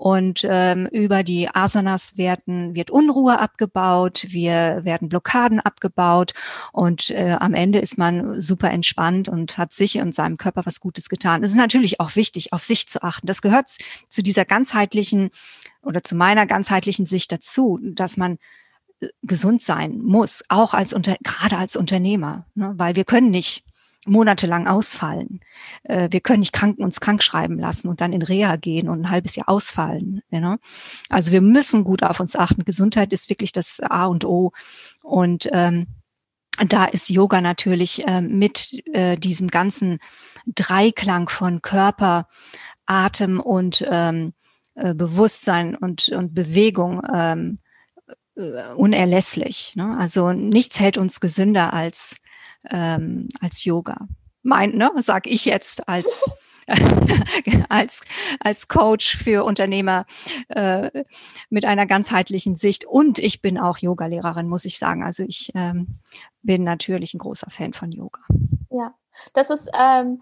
Und 0.00 0.46
ähm, 0.48 0.86
über 0.86 1.22
die 1.22 1.50
Asanas 1.54 2.16
werden, 2.16 2.74
wird 2.74 2.90
Unruhe 2.90 3.38
abgebaut, 3.38 4.24
wir 4.28 4.80
werden 4.82 5.10
Blockaden 5.10 5.60
abgebaut 5.60 6.32
und 6.72 7.10
äh, 7.10 7.36
am 7.38 7.52
Ende 7.52 7.80
ist 7.80 7.98
man 7.98 8.40
super 8.40 8.70
entspannt 8.70 9.28
und 9.28 9.58
hat 9.58 9.74
sich 9.74 9.98
und 9.98 10.14
seinem 10.14 10.38
Körper 10.38 10.62
was 10.64 10.80
Gutes 10.80 11.10
getan. 11.10 11.42
Es 11.42 11.50
ist 11.50 11.56
natürlich 11.56 12.00
auch 12.00 12.16
wichtig, 12.16 12.54
auf 12.54 12.62
sich 12.62 12.88
zu 12.88 13.02
achten. 13.02 13.26
Das 13.26 13.42
gehört 13.42 13.76
zu 14.08 14.22
dieser 14.22 14.46
ganzheitlichen 14.46 15.32
oder 15.82 16.02
zu 16.02 16.14
meiner 16.14 16.46
ganzheitlichen 16.46 17.04
Sicht 17.04 17.30
dazu, 17.30 17.78
dass 17.82 18.16
man 18.16 18.38
äh, 19.00 19.08
gesund 19.22 19.62
sein 19.62 19.98
muss, 19.98 20.42
auch 20.48 20.72
als 20.72 20.94
unter, 20.94 21.16
gerade 21.22 21.58
als 21.58 21.76
Unternehmer, 21.76 22.46
ne? 22.54 22.72
weil 22.78 22.96
wir 22.96 23.04
können 23.04 23.28
nicht 23.28 23.64
monatelang 24.06 24.66
ausfallen. 24.66 25.40
Äh, 25.84 26.08
wir 26.10 26.20
können 26.20 26.40
nicht 26.40 26.52
krank, 26.52 26.78
uns 26.78 27.00
krank 27.00 27.22
schreiben 27.22 27.58
lassen 27.58 27.88
und 27.88 28.00
dann 28.00 28.12
in 28.12 28.22
Reha 28.22 28.56
gehen 28.56 28.88
und 28.88 29.02
ein 29.02 29.10
halbes 29.10 29.36
Jahr 29.36 29.48
ausfallen. 29.48 30.22
Know? 30.30 30.56
Also 31.08 31.32
wir 31.32 31.40
müssen 31.40 31.84
gut 31.84 32.02
auf 32.02 32.20
uns 32.20 32.36
achten. 32.36 32.64
Gesundheit 32.64 33.12
ist 33.12 33.28
wirklich 33.28 33.52
das 33.52 33.80
A 33.80 34.06
und 34.06 34.24
O. 34.24 34.52
Und 35.02 35.48
ähm, 35.52 35.86
da 36.66 36.84
ist 36.84 37.08
Yoga 37.08 37.40
natürlich 37.40 38.06
äh, 38.06 38.20
mit 38.20 38.82
äh, 38.92 39.16
diesem 39.16 39.48
ganzen 39.48 39.98
Dreiklang 40.46 41.28
von 41.28 41.62
Körper, 41.62 42.28
Atem 42.86 43.40
und 43.40 43.84
ähm, 43.88 44.32
äh, 44.74 44.94
Bewusstsein 44.94 45.74
und, 45.74 46.08
und 46.08 46.34
Bewegung 46.34 47.02
ähm, 47.12 47.58
äh, 48.36 48.72
unerlässlich. 48.74 49.74
Ne? 49.76 49.96
Also 49.98 50.32
nichts 50.32 50.80
hält 50.80 50.98
uns 50.98 51.20
gesünder 51.20 51.72
als 51.72 52.16
ähm, 52.68 53.28
als 53.40 53.64
Yoga. 53.64 54.08
Mein, 54.42 54.70
ne, 54.76 54.90
sag 54.96 55.26
ich 55.26 55.44
jetzt 55.44 55.88
als 55.88 56.24
als, 57.68 58.02
als 58.40 58.68
Coach 58.68 59.16
für 59.16 59.44
Unternehmer 59.44 60.06
äh, 60.48 61.04
mit 61.48 61.64
einer 61.64 61.86
ganzheitlichen 61.86 62.56
Sicht. 62.56 62.84
Und 62.84 63.18
ich 63.18 63.42
bin 63.42 63.58
auch 63.58 63.78
Yogalehrerin, 63.78 64.48
muss 64.48 64.64
ich 64.64 64.78
sagen. 64.78 65.02
Also 65.02 65.24
ich 65.24 65.50
ähm, 65.54 65.98
bin 66.42 66.64
natürlich 66.64 67.14
ein 67.14 67.18
großer 67.18 67.50
Fan 67.50 67.72
von 67.72 67.90
Yoga. 67.90 68.20
Ja, 68.70 68.94
das 69.32 69.50
ist 69.50 69.68
ähm, 69.78 70.20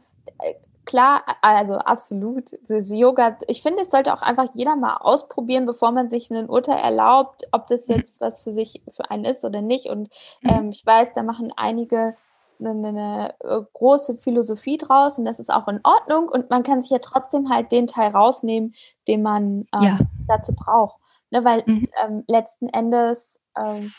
klar, 0.85 1.23
also 1.43 1.75
absolut. 1.75 2.51
Das 2.67 2.91
Yoga, 2.91 3.37
ich 3.47 3.63
finde, 3.63 3.83
es 3.83 3.91
sollte 3.91 4.15
auch 4.15 4.23
einfach 4.23 4.49
jeder 4.55 4.77
mal 4.77 4.97
ausprobieren, 4.97 5.67
bevor 5.67 5.93
man 5.93 6.11
sich 6.11 6.31
ein 6.31 6.49
Urteil 6.49 6.79
erlaubt, 6.79 7.47
ob 7.53 7.67
das 7.67 7.89
mhm. 7.89 7.97
jetzt 7.97 8.21
was 8.21 8.43
für 8.43 8.53
sich 8.53 8.83
für 8.95 9.11
einen 9.11 9.25
ist 9.25 9.45
oder 9.45 9.61
nicht. 9.61 9.87
Und 9.87 10.09
mhm. 10.43 10.51
ähm, 10.51 10.71
ich 10.71 10.85
weiß, 10.85 11.11
da 11.15 11.23
machen 11.23 11.53
einige 11.57 12.17
eine, 12.61 12.89
eine, 12.89 13.35
äh, 13.41 13.63
große 13.73 14.19
Philosophie 14.19 14.79
draus 14.79 15.19
und 15.19 15.25
das 15.25 15.41
ist 15.41 15.53
auch 15.53 15.69
in 15.69 15.81
Ordnung 15.85 16.29
und 16.29 16.51
man 16.51 16.63
kann 16.63 16.83
sich 16.83 16.91
ja 16.91 16.99
trotzdem 16.99 17.51
halt 17.51 17.73
den 17.73 17.87
Teil 17.87 18.11
rausnehmen, 18.11 18.75
den 19.07 19.23
man 19.23 19.65
ähm, 19.75 19.83
ja. 19.83 19.99
dazu 20.27 20.55
braucht. 20.55 21.01
Ne, 21.31 21.45
weil 21.45 21.63
mhm. 21.67 21.89
ähm, 22.03 22.25
letzten 22.27 22.69
Endes, 22.69 23.39
ähm, 23.59 23.93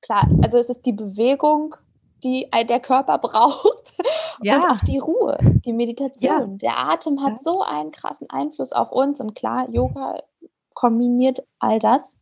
klar, 0.00 0.26
also 0.42 0.56
es 0.56 0.70
ist 0.70 0.86
die 0.86 0.92
Bewegung, 0.92 1.74
die 2.24 2.48
der 2.68 2.80
Körper 2.80 3.18
braucht 3.22 3.94
ja. 4.42 4.56
und 4.56 4.70
auch 4.70 4.84
die 4.84 4.98
Ruhe, 4.98 5.38
die 5.64 5.72
Meditation. 5.72 6.58
Ja. 6.58 6.72
Der 6.74 6.78
Atem 6.78 7.22
hat 7.22 7.42
so 7.42 7.62
einen 7.62 7.90
krassen 7.92 8.30
Einfluss 8.30 8.72
auf 8.72 8.90
uns 8.92 9.20
und 9.20 9.34
klar, 9.34 9.68
Yoga 9.70 10.18
kombiniert 10.74 11.44
all 11.58 11.78
das. 11.78 12.16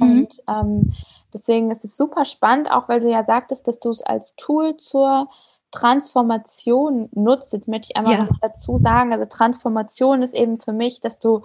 Mhm. 0.00 0.10
Und 0.10 0.42
ähm, 0.48 0.92
deswegen 1.32 1.70
ist 1.70 1.84
es 1.84 1.96
super 1.96 2.24
spannend, 2.24 2.70
auch 2.70 2.88
weil 2.88 3.00
du 3.00 3.10
ja 3.10 3.24
sagtest, 3.24 3.68
dass 3.68 3.80
du 3.80 3.90
es 3.90 4.02
als 4.02 4.34
Tool 4.36 4.76
zur 4.76 5.28
Transformation 5.70 7.08
nutzt. 7.12 7.52
Jetzt 7.52 7.68
möchte 7.68 7.88
ich 7.90 7.96
einmal 7.96 8.14
ja. 8.14 8.24
noch 8.24 8.38
dazu 8.40 8.78
sagen, 8.78 9.12
also 9.12 9.24
Transformation 9.26 10.22
ist 10.22 10.34
eben 10.34 10.58
für 10.58 10.72
mich, 10.72 11.00
dass 11.00 11.18
du 11.18 11.42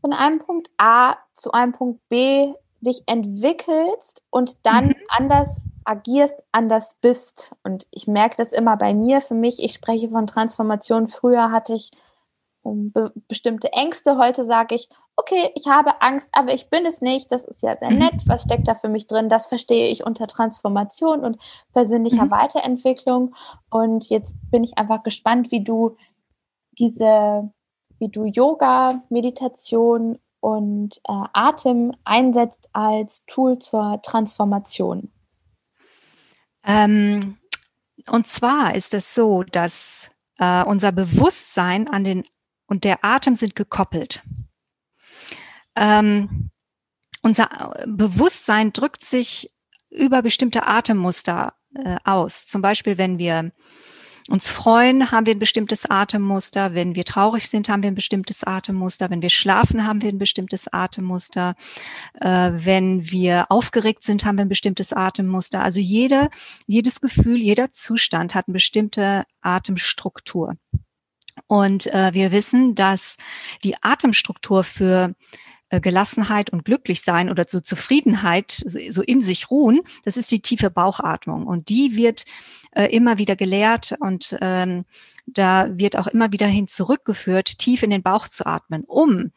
von 0.00 0.12
einem 0.12 0.38
Punkt 0.38 0.68
A 0.76 1.16
zu 1.32 1.52
einem 1.52 1.72
Punkt 1.72 2.06
B 2.08 2.52
dich 2.80 3.02
entwickelst 3.06 4.22
und 4.30 4.64
dann 4.64 4.88
mhm. 4.88 4.94
anders 5.08 5.60
agierst, 5.84 6.42
anders 6.52 6.98
bist. 7.00 7.54
Und 7.64 7.86
ich 7.90 8.06
merke 8.06 8.36
das 8.36 8.52
immer 8.52 8.76
bei 8.76 8.92
mir. 8.92 9.20
Für 9.20 9.34
mich, 9.34 9.62
ich 9.62 9.72
spreche 9.72 10.10
von 10.10 10.26
Transformation. 10.26 11.08
Früher 11.08 11.50
hatte 11.50 11.74
ich 11.74 11.90
be 12.74 13.12
bestimmte 13.28 13.72
Ängste. 13.72 14.18
Heute 14.18 14.44
sage 14.44 14.74
ich, 14.74 14.88
okay, 15.16 15.50
ich 15.54 15.66
habe 15.66 16.00
Angst, 16.02 16.28
aber 16.32 16.54
ich 16.54 16.70
bin 16.70 16.86
es 16.86 17.00
nicht. 17.00 17.32
Das 17.32 17.44
ist 17.44 17.62
ja 17.62 17.76
sehr 17.76 17.90
mhm. 17.90 17.98
nett. 17.98 18.14
Was 18.26 18.42
steckt 18.42 18.68
da 18.68 18.74
für 18.74 18.88
mich 18.88 19.06
drin? 19.06 19.28
Das 19.28 19.46
verstehe 19.46 19.88
ich 19.88 20.04
unter 20.04 20.26
Transformation 20.26 21.20
und 21.20 21.38
persönlicher 21.72 22.26
mhm. 22.26 22.30
Weiterentwicklung. 22.30 23.34
Und 23.70 24.08
jetzt 24.08 24.36
bin 24.50 24.64
ich 24.64 24.78
einfach 24.78 25.02
gespannt, 25.02 25.50
wie 25.50 25.62
du 25.62 25.96
diese, 26.78 27.50
wie 27.98 28.08
du 28.08 28.24
Yoga, 28.24 29.02
Meditation 29.08 30.18
und 30.40 30.98
äh, 31.08 31.24
Atem 31.32 31.92
einsetzt 32.04 32.68
als 32.72 33.24
Tool 33.26 33.58
zur 33.58 34.00
Transformation. 34.02 35.10
Ähm, 36.64 37.38
und 38.08 38.26
zwar 38.26 38.74
ist 38.74 38.94
es 38.94 39.14
so, 39.14 39.42
dass 39.42 40.10
äh, 40.38 40.64
unser 40.64 40.92
Bewusstsein 40.92 41.88
an 41.88 42.04
den 42.04 42.24
und 42.66 42.84
der 42.84 43.04
Atem 43.04 43.34
sind 43.34 43.54
gekoppelt. 43.54 44.22
Ähm, 45.74 46.50
unser 47.22 47.74
Bewusstsein 47.86 48.72
drückt 48.72 49.04
sich 49.04 49.52
über 49.90 50.22
bestimmte 50.22 50.66
Atemmuster 50.66 51.54
äh, 51.74 51.96
aus. 52.04 52.46
Zum 52.46 52.62
Beispiel, 52.62 52.98
wenn 52.98 53.18
wir 53.18 53.52
uns 54.28 54.50
freuen, 54.50 55.12
haben 55.12 55.26
wir 55.26 55.34
ein 55.34 55.38
bestimmtes 55.38 55.88
Atemmuster. 55.88 56.74
Wenn 56.74 56.96
wir 56.96 57.04
traurig 57.04 57.48
sind, 57.48 57.68
haben 57.68 57.82
wir 57.82 57.90
ein 57.90 57.94
bestimmtes 57.94 58.42
Atemmuster. 58.42 59.08
Wenn 59.08 59.22
wir 59.22 59.30
schlafen, 59.30 59.86
haben 59.86 60.02
wir 60.02 60.08
ein 60.08 60.18
bestimmtes 60.18 60.66
Atemmuster. 60.72 61.54
Äh, 62.20 62.52
wenn 62.52 63.08
wir 63.10 63.46
aufgeregt 63.50 64.02
sind, 64.02 64.24
haben 64.24 64.38
wir 64.38 64.44
ein 64.44 64.48
bestimmtes 64.48 64.92
Atemmuster. 64.92 65.62
Also 65.62 65.80
jede, 65.80 66.28
jedes 66.66 67.00
Gefühl, 67.00 67.40
jeder 67.40 67.72
Zustand 67.72 68.34
hat 68.34 68.48
eine 68.48 68.54
bestimmte 68.54 69.24
Atemstruktur. 69.42 70.56
Und 71.46 71.86
äh, 71.86 72.12
wir 72.12 72.32
wissen, 72.32 72.74
dass 72.74 73.16
die 73.62 73.76
Atemstruktur 73.82 74.64
für 74.64 75.14
äh, 75.68 75.80
Gelassenheit 75.80 76.50
und 76.50 76.64
Glücklichsein 76.64 77.30
oder 77.30 77.44
so 77.48 77.60
Zufriedenheit, 77.60 78.64
so 78.88 79.02
in 79.02 79.22
sich 79.22 79.50
ruhen, 79.50 79.80
das 80.04 80.16
ist 80.16 80.30
die 80.30 80.40
tiefe 80.40 80.70
Bauchatmung. 80.70 81.46
Und 81.46 81.68
die 81.68 81.96
wird 81.96 82.24
äh, 82.72 82.86
immer 82.86 83.18
wieder 83.18 83.36
gelehrt 83.36 83.94
und 84.00 84.36
ähm, 84.40 84.84
da 85.26 85.68
wird 85.76 85.96
auch 85.96 86.06
immer 86.06 86.30
wieder 86.30 86.46
hin 86.46 86.68
zurückgeführt, 86.68 87.58
tief 87.58 87.82
in 87.82 87.90
den 87.90 88.02
Bauch 88.02 88.28
zu 88.28 88.46
atmen, 88.46 88.84
um 88.84 89.32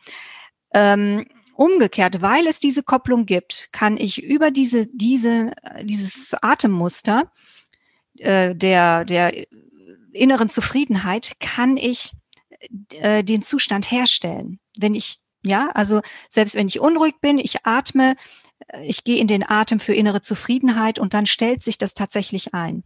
ähm, 0.74 1.26
umgekehrt, 1.56 2.22
weil 2.22 2.48
es 2.48 2.60
diese 2.60 2.84
Kopplung 2.84 3.26
gibt, 3.26 3.70
kann 3.72 3.98
ich 3.98 4.24
über 4.24 4.52
diese, 4.52 4.88
diese, 4.88 5.52
dieses 5.84 6.34
Atemmuster 6.42 7.32
äh, 8.18 8.56
der, 8.56 9.04
der 9.04 9.34
inneren 10.14 10.50
Zufriedenheit 10.50 11.40
kann 11.40 11.78
ich 11.78 12.12
äh, 12.94 13.24
den 13.24 13.42
Zustand 13.42 13.90
herstellen. 13.90 14.60
Wenn 14.78 14.96
ich, 14.96 15.20
ja, 15.46 15.70
also 15.74 16.02
selbst 16.30 16.56
wenn 16.56 16.68
ich 16.68 16.80
unruhig 16.80 17.16
bin, 17.22 17.40
ich 17.40 17.66
atme, 17.66 18.16
äh, 18.68 18.86
ich 18.86 19.04
gehe 19.04 19.18
in 19.18 19.28
den 19.28 19.48
Atem 19.48 19.80
für 19.80 19.94
innere 19.94 20.22
Zufriedenheit 20.22 21.00
und 21.00 21.14
dann 21.14 21.26
stellt 21.26 21.64
sich 21.64 21.78
das 21.78 21.94
tatsächlich 21.94 22.54
ein. 22.54 22.84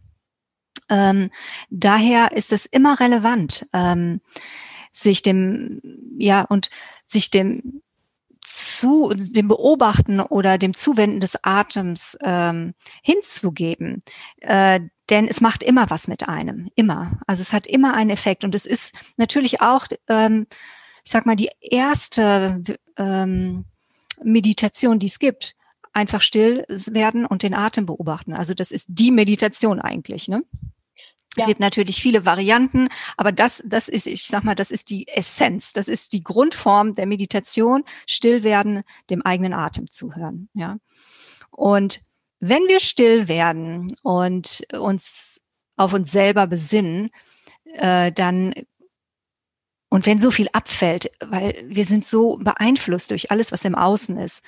Ähm, 0.88 1.30
daher 1.70 2.32
ist 2.32 2.52
es 2.52 2.66
immer 2.66 3.00
relevant, 3.00 3.66
ähm, 3.72 4.20
sich 4.92 5.22
dem, 5.22 5.80
ja, 6.18 6.42
und 6.42 6.70
sich 7.06 7.30
dem 7.30 7.82
zu 8.46 9.12
dem 9.16 9.48
Beobachten 9.48 10.20
oder 10.20 10.58
dem 10.58 10.74
Zuwenden 10.74 11.18
des 11.18 11.42
Atems 11.42 12.16
ähm, 12.22 12.74
hinzugeben. 13.02 14.02
Äh, 14.40 14.80
denn 15.14 15.28
es 15.28 15.40
macht 15.40 15.62
immer 15.62 15.90
was 15.90 16.08
mit 16.08 16.28
einem, 16.28 16.72
immer. 16.74 17.20
Also 17.28 17.40
es 17.40 17.52
hat 17.52 17.68
immer 17.68 17.94
einen 17.94 18.10
Effekt 18.10 18.42
und 18.42 18.52
es 18.52 18.66
ist 18.66 18.92
natürlich 19.16 19.60
auch, 19.60 19.86
ähm, 20.08 20.48
ich 21.04 21.12
sag 21.12 21.24
mal, 21.24 21.36
die 21.36 21.50
erste 21.60 22.60
ähm, 22.96 23.64
Meditation, 24.24 24.98
die 24.98 25.06
es 25.06 25.20
gibt. 25.20 25.54
Einfach 25.92 26.20
still 26.20 26.64
werden 26.68 27.26
und 27.26 27.44
den 27.44 27.54
Atem 27.54 27.86
beobachten. 27.86 28.34
Also 28.34 28.54
das 28.54 28.72
ist 28.72 28.86
die 28.88 29.12
Meditation 29.12 29.80
eigentlich, 29.80 30.26
ne? 30.26 30.42
Ja. 31.36 31.42
Es 31.42 31.46
gibt 31.46 31.60
natürlich 31.60 32.02
viele 32.02 32.24
Varianten, 32.24 32.88
aber 33.16 33.30
das, 33.30 33.62
das 33.64 33.88
ist, 33.88 34.08
ich 34.08 34.24
sag 34.24 34.42
mal, 34.42 34.56
das 34.56 34.72
ist 34.72 34.90
die 34.90 35.06
Essenz, 35.06 35.72
das 35.72 35.86
ist 35.86 36.12
die 36.12 36.24
Grundform 36.24 36.94
der 36.94 37.06
Meditation, 37.06 37.84
still 38.08 38.42
werden, 38.42 38.82
dem 39.10 39.22
eigenen 39.22 39.52
Atem 39.52 39.90
zuhören, 39.92 40.48
ja. 40.54 40.78
Und 41.50 42.00
wenn 42.40 42.66
wir 42.68 42.80
still 42.80 43.28
werden 43.28 43.88
und 44.02 44.66
uns 44.72 45.40
auf 45.76 45.92
uns 45.92 46.10
selber 46.10 46.46
besinnen, 46.46 47.10
äh, 47.74 48.12
dann 48.12 48.54
und 49.94 50.06
wenn 50.06 50.18
so 50.18 50.32
viel 50.32 50.48
abfällt, 50.52 51.10
weil 51.24 51.64
wir 51.68 51.84
sind 51.84 52.04
so 52.04 52.38
beeinflusst 52.38 53.12
durch 53.12 53.30
alles, 53.30 53.52
was 53.52 53.64
im 53.64 53.76
Außen 53.76 54.18
ist, 54.18 54.42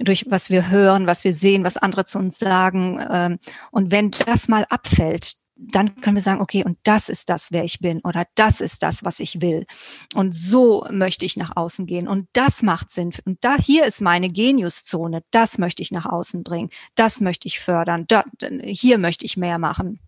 durch 0.00 0.26
was 0.28 0.50
wir 0.50 0.68
hören, 0.68 1.06
was 1.06 1.22
wir 1.22 1.32
sehen, 1.32 1.62
was 1.62 1.76
andere 1.76 2.04
zu 2.04 2.18
uns 2.18 2.38
sagen. 2.38 2.98
Ähm, 3.08 3.38
und 3.70 3.92
wenn 3.92 4.10
das 4.10 4.48
mal 4.48 4.66
abfällt, 4.68 5.36
dann 5.56 6.00
können 6.00 6.16
wir 6.16 6.22
sagen, 6.22 6.42
okay, 6.42 6.64
und 6.64 6.78
das 6.82 7.08
ist 7.08 7.30
das, 7.30 7.50
wer 7.50 7.64
ich 7.64 7.80
bin, 7.80 8.00
oder 8.02 8.26
das 8.34 8.60
ist 8.60 8.82
das, 8.82 9.04
was 9.04 9.20
ich 9.20 9.40
will. 9.40 9.66
Und 10.14 10.34
so 10.34 10.86
möchte 10.90 11.24
ich 11.24 11.36
nach 11.36 11.56
außen 11.56 11.86
gehen. 11.86 12.08
Und 12.08 12.28
das 12.34 12.62
macht 12.62 12.90
Sinn. 12.90 13.12
Und 13.24 13.44
da, 13.44 13.56
hier 13.56 13.86
ist 13.86 14.02
meine 14.02 14.28
Geniuszone. 14.28 15.22
Das 15.30 15.58
möchte 15.58 15.82
ich 15.82 15.90
nach 15.90 16.06
außen 16.06 16.42
bringen. 16.42 16.70
Das 16.94 17.20
möchte 17.20 17.48
ich 17.48 17.58
fördern. 17.58 18.04
Da, 18.06 18.24
hier 18.62 18.98
möchte 18.98 19.24
ich 19.24 19.36
mehr 19.36 19.58
machen. 19.58 20.00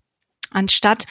Anstatt 0.51 1.07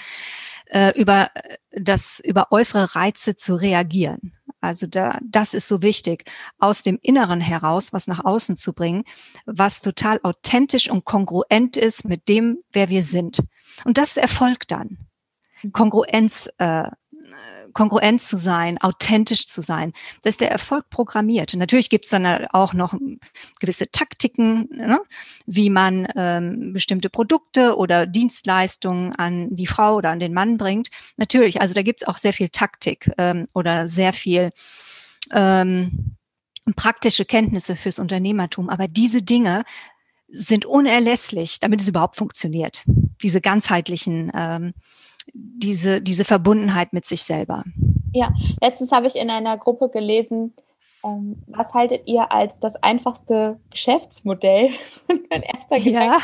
äh, 0.67 0.99
über 0.99 1.31
das, 1.71 2.19
über 2.23 2.51
äußere 2.51 2.95
Reize 2.95 3.35
zu 3.35 3.55
reagieren. 3.55 4.36
Also 4.61 4.87
da, 4.87 5.19
das 5.23 5.53
ist 5.53 5.67
so 5.67 5.81
wichtig, 5.81 6.25
aus 6.57 6.83
dem 6.83 6.97
Inneren 7.01 7.41
heraus 7.41 7.93
was 7.93 8.07
nach 8.07 8.25
außen 8.25 8.55
zu 8.55 8.73
bringen, 8.73 9.03
was 9.45 9.81
total 9.81 10.19
authentisch 10.23 10.89
und 10.89 11.05
kongruent 11.05 11.77
ist 11.77 12.05
mit 12.05 12.27
dem, 12.27 12.57
wer 12.71 12.89
wir 12.89 13.03
sind. 13.03 13.43
Und 13.85 13.97
das 13.97 14.17
erfolgt 14.17 14.71
dann. 14.71 14.97
Kongruenz, 15.71 16.49
äh, 16.57 16.89
kongruent 17.73 18.21
zu 18.21 18.37
sein, 18.37 18.77
authentisch 18.79 19.47
zu 19.47 19.61
sein. 19.61 19.93
Das 20.21 20.33
ist 20.33 20.41
der 20.41 20.51
Erfolg 20.51 20.89
programmiert. 20.89 21.53
natürlich 21.53 21.89
gibt 21.89 22.05
es 22.05 22.11
dann 22.11 22.25
auch 22.47 22.73
noch 22.73 22.93
gewisse 23.59 23.89
Taktiken, 23.91 24.67
ne, 24.71 24.99
wie 25.45 25.69
man 25.69 26.07
ähm, 26.15 26.73
bestimmte 26.73 27.09
Produkte 27.09 27.77
oder 27.77 28.05
Dienstleistungen 28.05 29.13
an 29.13 29.55
die 29.55 29.67
Frau 29.67 29.95
oder 29.95 30.09
an 30.09 30.19
den 30.19 30.33
Mann 30.33 30.57
bringt. 30.57 30.89
Natürlich, 31.17 31.61
also 31.61 31.73
da 31.73 31.81
gibt 31.81 32.01
es 32.01 32.07
auch 32.07 32.17
sehr 32.17 32.33
viel 32.33 32.49
Taktik 32.49 33.11
ähm, 33.17 33.47
oder 33.53 33.87
sehr 33.87 34.13
viel 34.13 34.51
ähm, 35.31 36.15
praktische 36.75 37.25
Kenntnisse 37.25 37.75
fürs 37.75 37.99
Unternehmertum. 37.99 38.69
Aber 38.69 38.87
diese 38.87 39.21
Dinge 39.21 39.63
sind 40.29 40.65
unerlässlich, 40.65 41.59
damit 41.59 41.81
es 41.81 41.87
überhaupt 41.87 42.17
funktioniert. 42.17 42.83
Diese 43.21 43.41
ganzheitlichen, 43.41 44.31
ähm, 44.35 44.73
diese, 45.33 46.01
diese 46.01 46.25
Verbundenheit 46.25 46.93
mit 46.93 47.05
sich 47.05 47.23
selber. 47.23 47.63
Ja, 48.13 48.33
letztens 48.61 48.91
habe 48.91 49.07
ich 49.07 49.15
in 49.15 49.29
einer 49.29 49.57
Gruppe 49.57 49.89
gelesen, 49.89 50.53
ähm, 51.03 51.41
was 51.47 51.73
haltet 51.73 52.07
ihr 52.07 52.31
als 52.31 52.59
das 52.59 52.75
einfachste 52.77 53.59
Geschäftsmodell? 53.69 54.71
Und 55.07 55.29
mein 55.29 55.43
erster 55.43 55.77
Gedanke, 55.79 56.17
ja. 56.17 56.19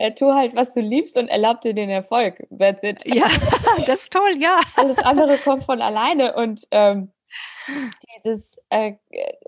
Äh, 0.00 0.14
tu 0.14 0.32
halt, 0.32 0.54
was 0.54 0.74
du 0.74 0.80
liebst 0.80 1.16
und 1.16 1.26
erlaub 1.26 1.60
dir 1.60 1.74
den 1.74 1.90
Erfolg. 1.90 2.46
That's 2.56 2.84
it. 2.84 3.04
Ja, 3.04 3.26
das 3.86 4.02
ist 4.02 4.12
toll, 4.12 4.36
ja. 4.38 4.60
Alles 4.76 4.96
andere 4.98 5.38
kommt 5.38 5.64
von 5.64 5.82
alleine 5.82 6.34
und 6.34 6.68
ähm, 6.70 7.10
dieses, 8.14 8.58
äh, 8.70 8.92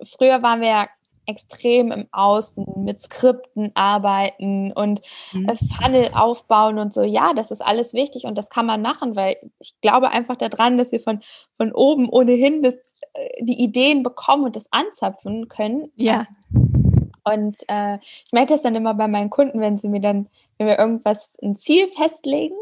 früher 0.02 0.42
waren 0.42 0.60
wir 0.60 0.68
ja 0.68 0.88
extrem 1.30 1.92
im 1.92 2.06
Außen 2.12 2.66
mit 2.84 2.98
Skripten 2.98 3.70
arbeiten 3.74 4.72
und 4.72 5.00
mhm. 5.32 5.48
Äh, 5.48 5.56
Funnel 5.56 6.10
aufbauen 6.14 6.78
und 6.78 6.92
so. 6.92 7.02
Ja, 7.02 7.32
das 7.32 7.50
ist 7.50 7.62
alles 7.62 7.94
wichtig 7.94 8.24
und 8.24 8.36
das 8.36 8.50
kann 8.50 8.66
man 8.66 8.82
machen, 8.82 9.16
weil 9.16 9.36
ich 9.58 9.80
glaube 9.80 10.10
einfach 10.10 10.36
daran, 10.36 10.76
dass 10.76 10.92
wir 10.92 11.00
von, 11.00 11.20
von 11.56 11.72
oben 11.72 12.08
ohnehin 12.08 12.62
das, 12.62 12.76
äh, 13.14 13.44
die 13.44 13.62
Ideen 13.62 14.02
bekommen 14.02 14.44
und 14.44 14.56
das 14.56 14.72
anzapfen 14.72 15.48
können. 15.48 15.90
Ja. 15.96 16.26
Und 17.24 17.58
äh, 17.68 17.98
ich 18.24 18.32
merke 18.32 18.54
das 18.54 18.62
dann 18.62 18.74
immer 18.74 18.94
bei 18.94 19.08
meinen 19.08 19.30
Kunden, 19.30 19.60
wenn 19.60 19.76
sie 19.76 19.88
mir 19.88 20.00
dann, 20.00 20.28
wenn 20.58 20.66
wir 20.66 20.78
irgendwas, 20.78 21.36
ein 21.42 21.56
Ziel 21.56 21.86
festlegen, 21.88 22.56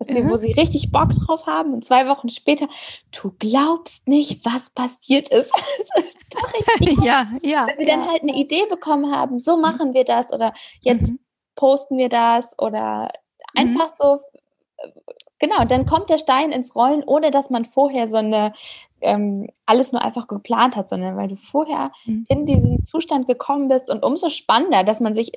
sie, 0.00 0.22
mhm. 0.22 0.30
wo 0.30 0.36
sie 0.36 0.52
richtig 0.52 0.92
Bock 0.92 1.10
drauf 1.14 1.46
haben 1.46 1.74
und 1.74 1.84
zwei 1.84 2.08
Wochen 2.08 2.28
später, 2.28 2.68
du 3.10 3.32
glaubst 3.38 4.06
nicht, 4.06 4.44
was 4.44 4.70
passiert 4.70 5.28
ist. 5.28 5.52
Doch, 6.30 6.52
ich 6.80 6.98
ja, 7.02 7.28
ja. 7.42 7.66
Wenn 7.66 7.78
sie 7.78 7.86
ja. 7.86 7.96
dann 7.96 8.08
halt 8.08 8.22
eine 8.22 8.34
Idee 8.34 8.66
bekommen 8.68 9.14
haben, 9.14 9.38
so 9.38 9.56
mhm. 9.56 9.62
machen 9.62 9.94
wir 9.94 10.04
das 10.04 10.32
oder 10.32 10.52
jetzt 10.80 11.10
mhm. 11.10 11.18
posten 11.54 11.98
wir 11.98 12.08
das 12.08 12.58
oder 12.58 13.10
einfach 13.54 13.88
mhm. 13.88 13.94
so, 13.98 14.18
genau, 15.38 15.64
dann 15.64 15.86
kommt 15.86 16.10
der 16.10 16.18
Stein 16.18 16.52
ins 16.52 16.74
Rollen, 16.74 17.02
ohne 17.04 17.30
dass 17.30 17.50
man 17.50 17.64
vorher 17.64 18.08
so 18.08 18.18
eine 18.18 18.52
ähm, 19.00 19.48
alles 19.66 19.92
nur 19.92 20.02
einfach 20.02 20.26
geplant 20.26 20.76
hat, 20.76 20.88
sondern 20.88 21.16
weil 21.16 21.28
du 21.28 21.36
vorher 21.36 21.92
mhm. 22.04 22.24
in 22.28 22.46
diesen 22.46 22.82
Zustand 22.82 23.26
gekommen 23.26 23.68
bist 23.68 23.90
und 23.90 24.04
umso 24.04 24.28
spannender, 24.28 24.84
dass 24.84 25.00
man 25.00 25.14
sich 25.14 25.32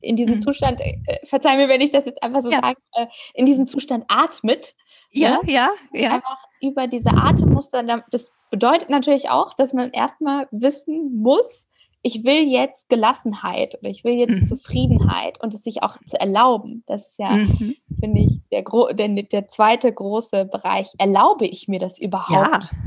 in 0.00 0.16
diesem 0.16 0.34
mhm. 0.34 0.40
Zustand, 0.40 0.80
äh, 0.80 0.98
verzeih 1.24 1.56
mir, 1.56 1.68
wenn 1.68 1.80
ich 1.80 1.90
das 1.90 2.06
jetzt 2.06 2.22
einfach 2.22 2.42
so 2.42 2.50
ja. 2.50 2.60
sage, 2.60 2.78
äh, 2.94 3.06
in 3.34 3.46
diesem 3.46 3.66
Zustand 3.66 4.04
atmet. 4.08 4.74
Ja, 5.10 5.30
ne? 5.30 5.52
ja, 5.52 5.70
ja. 5.92 6.14
Einfach 6.14 6.44
über 6.60 6.86
diese 6.86 7.10
Atemmuster. 7.10 7.82
Das 8.10 8.32
bedeutet 8.50 8.90
natürlich 8.90 9.30
auch, 9.30 9.54
dass 9.54 9.72
man 9.72 9.90
erstmal 9.90 10.46
wissen 10.50 11.20
muss, 11.20 11.66
ich 12.02 12.24
will 12.24 12.48
jetzt 12.48 12.88
Gelassenheit 12.88 13.76
oder 13.80 13.90
ich 13.90 14.04
will 14.04 14.12
jetzt 14.12 14.30
mhm. 14.30 14.44
Zufriedenheit 14.44 15.42
und 15.42 15.52
es 15.52 15.64
sich 15.64 15.82
auch 15.82 15.96
zu 16.06 16.18
erlauben. 16.20 16.84
Das 16.86 17.06
ist 17.06 17.18
ja, 17.18 17.30
mhm. 17.30 17.74
finde 17.98 18.20
ich, 18.20 18.40
der, 18.52 18.62
der, 18.94 19.08
der 19.22 19.48
zweite 19.48 19.92
große 19.92 20.44
Bereich. 20.44 20.92
Erlaube 20.98 21.46
ich 21.46 21.66
mir 21.68 21.80
das 21.80 21.98
überhaupt? 21.98 22.72
Ja. 22.72 22.78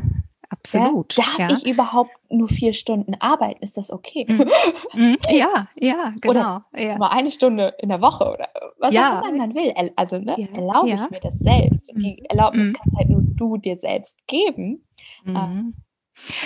Absolut. 0.52 1.14
Ja? 1.18 1.24
Darf 1.24 1.40
ja. 1.40 1.58
ich 1.58 1.66
überhaupt 1.66 2.12
nur 2.30 2.50
vier 2.50 2.74
Stunden 2.74 3.16
arbeiten? 3.20 3.64
Ist 3.64 3.78
das 3.78 3.90
okay? 3.90 4.26
Mhm. 4.28 4.50
mhm. 4.94 5.18
Ja, 5.30 5.70
ja, 5.76 6.14
genau. 6.20 6.30
Oder 6.30 6.66
ja. 6.76 6.98
mal 6.98 7.08
eine 7.08 7.32
Stunde 7.32 7.74
in 7.80 7.88
der 7.88 8.02
Woche 8.02 8.26
oder 8.26 8.50
was 8.78 8.94
auch 8.96 9.28
immer 9.28 9.38
man 9.38 9.56
will. 9.56 9.74
Also 9.96 10.18
ne, 10.18 10.50
erlaube 10.54 10.90
ich 10.90 11.10
mir 11.10 11.22
das 11.22 11.40
selbst. 11.40 11.90
Und 11.94 12.04
die 12.04 12.18
mhm. 12.20 12.26
Erlaubnis 12.30 12.68
mhm. 12.68 12.74
kannst 12.74 12.98
halt 12.98 13.10
nur 13.10 13.22
du 13.22 13.58
dir 13.58 13.78
selbst 13.78 14.28
geben. 14.28 14.86
Mhm. 15.24 15.74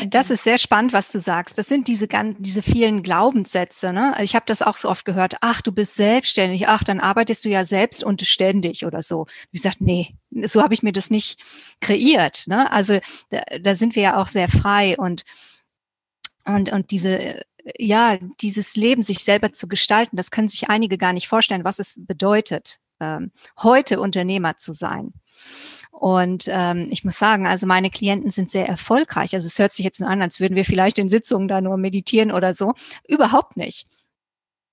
Das 0.07 0.29
ist 0.29 0.43
sehr 0.43 0.57
spannend, 0.57 0.93
was 0.93 1.11
du 1.11 1.19
sagst. 1.19 1.57
Das 1.57 1.67
sind 1.67 1.87
diese 1.87 2.07
ganzen, 2.07 2.41
diese 2.41 2.61
vielen 2.61 3.03
Glaubenssätze. 3.03 3.93
Ne? 3.93 4.13
Also 4.13 4.23
ich 4.23 4.35
habe 4.35 4.45
das 4.47 4.61
auch 4.61 4.77
so 4.77 4.89
oft 4.89 5.05
gehört. 5.05 5.35
Ach, 5.41 5.61
du 5.61 5.71
bist 5.71 5.95
selbstständig. 5.95 6.67
Ach, 6.67 6.83
dann 6.83 6.99
arbeitest 6.99 7.45
du 7.45 7.49
ja 7.49 7.65
selbst 7.65 8.03
und 8.03 8.21
ständig 8.21 8.85
oder 8.85 9.03
so. 9.03 9.25
Ich 9.51 9.61
sage, 9.61 9.77
nee, 9.79 10.15
so 10.43 10.61
habe 10.61 10.73
ich 10.73 10.83
mir 10.83 10.93
das 10.93 11.09
nicht 11.09 11.39
kreiert. 11.81 12.45
Ne? 12.47 12.71
Also 12.71 12.99
da, 13.29 13.41
da 13.61 13.75
sind 13.75 13.95
wir 13.95 14.03
ja 14.03 14.17
auch 14.17 14.27
sehr 14.27 14.47
frei 14.47 14.97
und 14.97 15.23
und 16.45 16.71
und 16.71 16.91
diese 16.91 17.41
ja 17.79 18.17
dieses 18.41 18.75
Leben 18.75 19.01
sich 19.01 19.19
selber 19.23 19.51
zu 19.53 19.67
gestalten, 19.67 20.17
das 20.17 20.31
können 20.31 20.49
sich 20.49 20.69
einige 20.69 20.97
gar 20.97 21.13
nicht 21.13 21.27
vorstellen, 21.27 21.63
was 21.63 21.79
es 21.79 21.95
bedeutet, 21.97 22.79
ähm, 22.99 23.31
heute 23.61 23.99
Unternehmer 23.99 24.57
zu 24.57 24.73
sein. 24.73 25.13
Und 25.99 26.49
ähm, 26.51 26.89
ich 26.91 27.05
muss 27.05 27.17
sagen, 27.17 27.47
also 27.47 27.65
meine 27.67 27.89
Klienten 27.89 28.29
sind 28.29 28.51
sehr 28.51 28.67
erfolgreich. 28.67 29.33
Also 29.33 29.47
es 29.47 29.57
hört 29.57 29.73
sich 29.73 29.85
jetzt 29.85 30.01
nur 30.01 30.09
an, 30.09 30.21
als 30.21 30.41
würden 30.41 30.55
wir 30.55 30.65
vielleicht 30.65 30.99
in 30.99 31.07
Sitzungen 31.07 31.47
da 31.47 31.61
nur 31.61 31.77
meditieren 31.77 32.31
oder 32.33 32.53
so. 32.53 32.73
Überhaupt 33.07 33.55
nicht. 33.55 33.87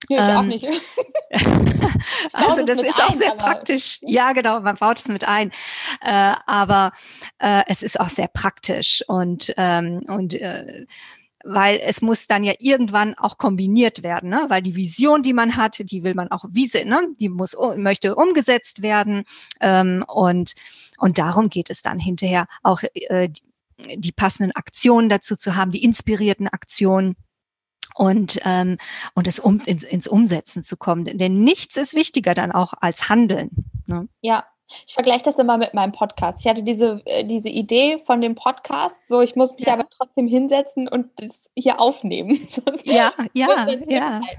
Ja, 0.08 0.16
ich 0.16 0.30
ähm, 0.30 0.36
auch 0.36 0.42
nicht. 0.42 0.66
also 2.32 2.66
das 2.66 2.82
ist 2.82 3.00
auch 3.00 3.14
sehr 3.14 3.34
praktisch. 3.36 3.98
Ja, 4.02 4.32
genau, 4.32 4.60
man 4.60 4.76
baut 4.76 4.98
es 4.98 5.06
mit 5.06 5.24
ein. 5.24 5.52
Äh, 6.00 6.34
aber 6.44 6.92
äh, 7.38 7.62
es 7.68 7.84
ist 7.84 8.00
auch 8.00 8.08
sehr 8.08 8.28
praktisch 8.28 9.04
und, 9.06 9.54
ähm, 9.56 10.00
und 10.08 10.34
äh, 10.34 10.86
weil 11.44 11.80
es 11.82 12.02
muss 12.02 12.26
dann 12.26 12.44
ja 12.44 12.54
irgendwann 12.58 13.14
auch 13.14 13.38
kombiniert 13.38 14.02
werden, 14.02 14.30
ne? 14.30 14.46
weil 14.48 14.62
die 14.62 14.76
Vision, 14.76 15.22
die 15.22 15.32
man 15.32 15.56
hat, 15.56 15.78
die 15.78 16.02
will 16.02 16.14
man 16.14 16.30
auch, 16.30 16.44
wie 16.50 16.66
sie, 16.66 16.84
ne? 16.84 17.00
die 17.20 17.28
muss, 17.28 17.56
möchte 17.76 18.14
umgesetzt 18.14 18.82
werden 18.82 19.24
ähm, 19.60 20.04
und, 20.08 20.54
und 20.98 21.18
darum 21.18 21.48
geht 21.48 21.70
es 21.70 21.82
dann 21.82 21.98
hinterher 21.98 22.46
auch 22.62 22.82
äh, 22.94 23.28
die, 23.28 23.42
die 23.96 24.12
passenden 24.12 24.52
Aktionen 24.52 25.08
dazu 25.08 25.36
zu 25.36 25.56
haben, 25.56 25.70
die 25.70 25.84
inspirierten 25.84 26.48
Aktionen 26.48 27.16
und 27.94 28.40
ähm, 28.44 28.78
und 29.14 29.26
es 29.26 29.38
um 29.38 29.60
ins, 29.60 29.82
ins 29.82 30.08
Umsetzen 30.08 30.62
zu 30.62 30.76
kommen, 30.76 31.04
denn 31.04 31.44
nichts 31.44 31.76
ist 31.76 31.94
wichtiger 31.94 32.34
dann 32.34 32.52
auch 32.52 32.72
als 32.80 33.08
Handeln. 33.08 33.50
Ne? 33.86 34.08
Ja, 34.22 34.46
ich 34.86 34.94
vergleiche 34.94 35.24
das 35.24 35.36
immer 35.36 35.58
mit 35.58 35.74
meinem 35.74 35.92
Podcast. 35.92 36.40
Ich 36.40 36.48
hatte 36.48 36.62
diese, 36.62 37.02
äh, 37.06 37.24
diese 37.24 37.48
Idee 37.48 37.98
von 38.04 38.20
dem 38.20 38.34
Podcast, 38.34 38.96
so 39.06 39.20
ich 39.20 39.36
muss 39.36 39.54
mich 39.54 39.66
ja. 39.66 39.74
aber 39.74 39.86
trotzdem 39.88 40.26
hinsetzen 40.26 40.88
und 40.88 41.06
das 41.16 41.48
hier 41.56 41.80
aufnehmen. 41.80 42.46
ja, 42.84 43.12
ja, 43.32 43.66
ja. 43.86 44.20
Halt 44.20 44.38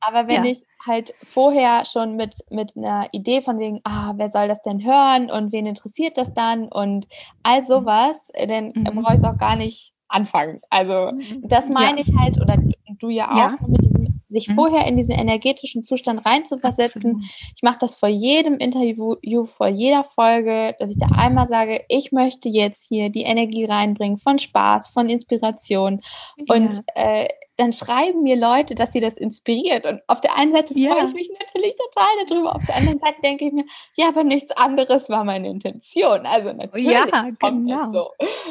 aber 0.00 0.26
wenn 0.26 0.44
ja. 0.44 0.50
ich 0.50 0.66
halt 0.84 1.14
vorher 1.22 1.84
schon 1.84 2.16
mit, 2.16 2.38
mit 2.50 2.76
einer 2.76 3.06
Idee 3.12 3.40
von 3.40 3.58
wegen, 3.58 3.80
ah, 3.84 4.14
wer 4.16 4.28
soll 4.28 4.48
das 4.48 4.62
denn 4.62 4.84
hören 4.84 5.30
und 5.30 5.52
wen 5.52 5.66
interessiert 5.66 6.18
das 6.18 6.34
dann 6.34 6.66
und 6.66 7.06
all 7.42 7.60
mhm. 7.60 7.66
sowas, 7.66 8.30
äh, 8.34 8.46
dann 8.46 8.72
mhm. 8.74 9.02
brauche 9.02 9.14
ich 9.14 9.20
es 9.20 9.24
auch 9.24 9.38
gar 9.38 9.56
nicht 9.56 9.92
anfangen. 10.08 10.60
Also 10.70 11.12
mhm. 11.12 11.42
das 11.48 11.68
meine 11.68 12.00
ja. 12.00 12.06
ich 12.06 12.18
halt, 12.18 12.40
oder 12.40 12.56
du 12.98 13.10
ja 13.10 13.30
auch 13.30 13.36
ja. 13.36 13.56
mit 13.66 13.91
sich 14.32 14.48
mhm. 14.48 14.54
vorher 14.54 14.86
in 14.86 14.96
diesen 14.96 15.14
energetischen 15.14 15.84
Zustand 15.84 16.24
reinzuversetzen. 16.26 17.16
Absolut. 17.16 17.24
Ich 17.54 17.62
mache 17.62 17.78
das 17.80 17.96
vor 17.96 18.08
jedem 18.08 18.58
Interview, 18.58 19.46
vor 19.46 19.68
jeder 19.68 20.04
Folge, 20.04 20.74
dass 20.78 20.90
ich 20.90 20.98
da 20.98 21.06
einmal 21.16 21.46
sage, 21.46 21.84
ich 21.88 22.12
möchte 22.12 22.48
jetzt 22.48 22.86
hier 22.88 23.10
die 23.10 23.22
Energie 23.22 23.64
reinbringen 23.64 24.18
von 24.18 24.38
Spaß, 24.38 24.90
von 24.90 25.08
Inspiration. 25.08 26.00
Ja. 26.36 26.54
Und 26.54 26.82
äh, 26.94 27.28
dann 27.56 27.72
schreiben 27.72 28.22
mir 28.22 28.36
Leute, 28.36 28.74
dass 28.74 28.92
sie 28.92 29.00
das 29.00 29.16
inspiriert. 29.16 29.86
Und 29.86 30.00
auf 30.06 30.20
der 30.20 30.36
einen 30.36 30.52
Seite 30.52 30.74
ja. 30.78 30.94
freue 30.94 31.06
ich 31.06 31.14
mich 31.14 31.30
natürlich 31.38 31.76
total 31.76 32.26
darüber. 32.26 32.56
Auf 32.56 32.64
der 32.66 32.76
anderen 32.76 32.98
Seite 32.98 33.20
denke 33.22 33.46
ich 33.46 33.52
mir, 33.52 33.64
ja, 33.96 34.08
aber 34.08 34.24
nichts 34.24 34.52
anderes 34.52 35.10
war 35.10 35.24
meine 35.24 35.48
Intention. 35.48 36.26
Also 36.26 36.52
natürlich 36.52 36.90
ja, 36.90 37.06
kommt 37.40 37.66
genau. 37.66 37.78
das 37.78 37.90
so. 37.90 38.10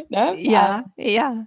Ne? 0.09 0.35
Ja, 0.37 0.85
ja. 0.97 1.45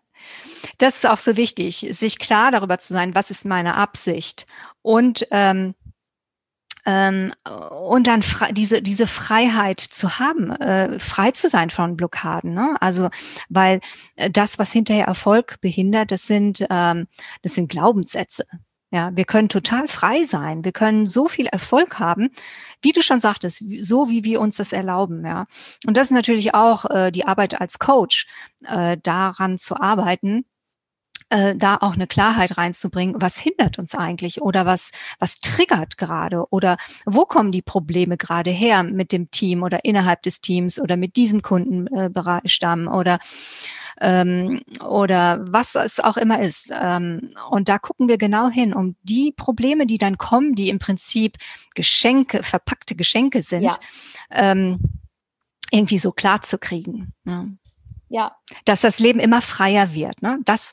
Das 0.79 0.97
ist 0.97 1.07
auch 1.07 1.19
so 1.19 1.37
wichtig, 1.37 1.87
sich 1.91 2.19
klar 2.19 2.51
darüber 2.51 2.79
zu 2.79 2.93
sein, 2.93 3.15
was 3.15 3.31
ist 3.31 3.45
meine 3.45 3.75
Absicht 3.77 4.47
und 4.83 5.27
ähm, 5.31 5.75
ähm, 6.87 7.33
und 7.81 8.07
dann 8.07 8.23
diese 8.53 8.83
diese 8.83 9.07
Freiheit 9.07 9.81
zu 9.81 10.19
haben, 10.19 10.51
äh, 10.51 10.99
frei 10.99 11.31
zu 11.31 11.49
sein 11.49 11.71
von 11.71 11.97
Blockaden. 11.97 12.55
Ne? 12.55 12.77
Also 12.81 13.09
weil 13.49 13.81
äh, 14.17 14.31
das, 14.31 14.59
was 14.59 14.73
hinterher 14.73 15.07
Erfolg 15.07 15.61
behindert, 15.61 16.11
das 16.11 16.27
sind 16.27 16.65
ähm, 16.71 17.07
das 17.43 17.55
sind 17.55 17.71
Glaubenssätze. 17.71 18.45
Ja, 18.95 19.11
wir 19.13 19.25
können 19.25 19.49
total 19.49 19.89
frei 19.89 20.23
sein. 20.23 20.65
Wir 20.65 20.71
können 20.71 21.09
so 21.09 21.27
viel 21.27 21.47
Erfolg 21.47 21.99
haben, 21.99 22.31
wie 22.81 22.93
du 22.93 23.03
schon 23.03 23.19
sagtest, 23.19 23.65
so 23.81 24.09
wie 24.09 24.23
wir 24.23 24.41
uns 24.41 24.57
das 24.59 24.73
erlauben. 24.73 25.27
Ja, 25.27 25.47
und 25.85 25.97
das 25.97 26.07
ist 26.07 26.13
natürlich 26.13 26.55
auch 26.55 26.85
äh, 26.89 27.11
die 27.11 27.27
Arbeit 27.27 27.61
als 27.61 27.81
Coach, 27.81 28.29
äh, 28.65 28.97
daran 29.03 29.59
zu 29.59 29.81
arbeiten, 29.81 30.45
äh, 31.29 31.57
da 31.57 31.79
auch 31.81 31.95
eine 31.95 32.07
Klarheit 32.07 32.57
reinzubringen, 32.57 33.21
was 33.21 33.37
hindert 33.37 33.81
uns 33.81 33.97
eigentlich 33.97 34.43
oder 34.43 34.65
was, 34.65 34.93
was 35.19 35.41
triggert 35.41 35.99
gerade 35.99 36.45
oder 36.51 36.77
wo 37.05 37.25
kommen 37.25 37.51
die 37.51 37.63
Probleme 37.63 38.17
gerade 38.17 38.51
her 38.51 38.85
mit 38.85 39.11
dem 39.11 39.29
Team 39.33 39.65
oder 39.65 39.85
innerhalb 39.85 40.23
des 40.23 40.41
Teams 40.41 40.81
oder 40.81 40.97
mit 40.97 41.17
diesem 41.17 41.43
Kundenstamm 41.43 42.87
oder 42.87 43.19
ähm, 44.01 44.63
oder 44.85 45.45
was 45.49 45.75
es 45.75 46.01
auch 46.01 46.17
immer 46.17 46.41
ist. 46.41 46.73
Ähm, 46.73 47.35
und 47.51 47.69
da 47.69 47.79
gucken 47.79 48.09
wir 48.09 48.19
genau 48.19 48.49
hin, 48.49 48.75
um 48.75 48.97
die 49.03 49.33
Probleme, 49.33 49.87
die 49.87 49.99
dann 49.99 50.19
kommen, 50.19 50.55
die 50.55 50.69
im 50.69 50.79
Prinzip 50.79 51.37
Geschenke, 51.75 52.43
verpackte 52.43 52.95
Geschenke 52.95 53.43
sind, 53.43 53.63
ja. 53.63 53.77
ähm, 54.31 54.81
irgendwie 55.71 55.99
so 55.99 56.13
klar 56.13 56.43
zu 56.43 56.59
kriegen. 56.59 57.13
Ja. 57.25 57.47
Ja. 58.09 58.37
Dass 58.65 58.83
das 58.83 59.01
Leben 59.01 59.19
immer 59.19 59.43
freier 59.43 59.93
wird. 59.95 60.23
Ne? 60.23 60.39
Das, 60.45 60.73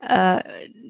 äh, 0.00 0.42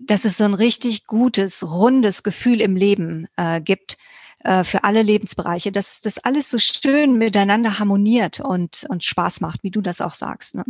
dass 0.07 0.25
es 0.25 0.39
so 0.39 0.45
ein 0.45 0.55
richtig 0.55 1.07
gutes, 1.07 1.71
rundes 1.71 2.23
Gefühl 2.23 2.61
im 2.61 2.75
Leben 2.75 3.27
äh, 3.37 3.61
gibt 3.61 3.99
äh, 4.39 4.65
für 4.65 4.85
alle 4.85 5.03
Lebensbereiche, 5.03 5.73
dass 5.73 6.01
das 6.01 6.17
alles 6.19 6.51
so 6.51 6.59
schön 6.59 7.19
miteinander 7.19 7.79
harmoniert 7.79 8.41
und, 8.41 8.87
und 8.89 9.05
Spaß 9.05 9.41
macht, 9.43 9.63
wie 9.63 9.71
du 9.71 9.83
das 9.83 10.01
auch 10.01 10.15
sagst. 10.15 10.55
Ne? 10.55 10.65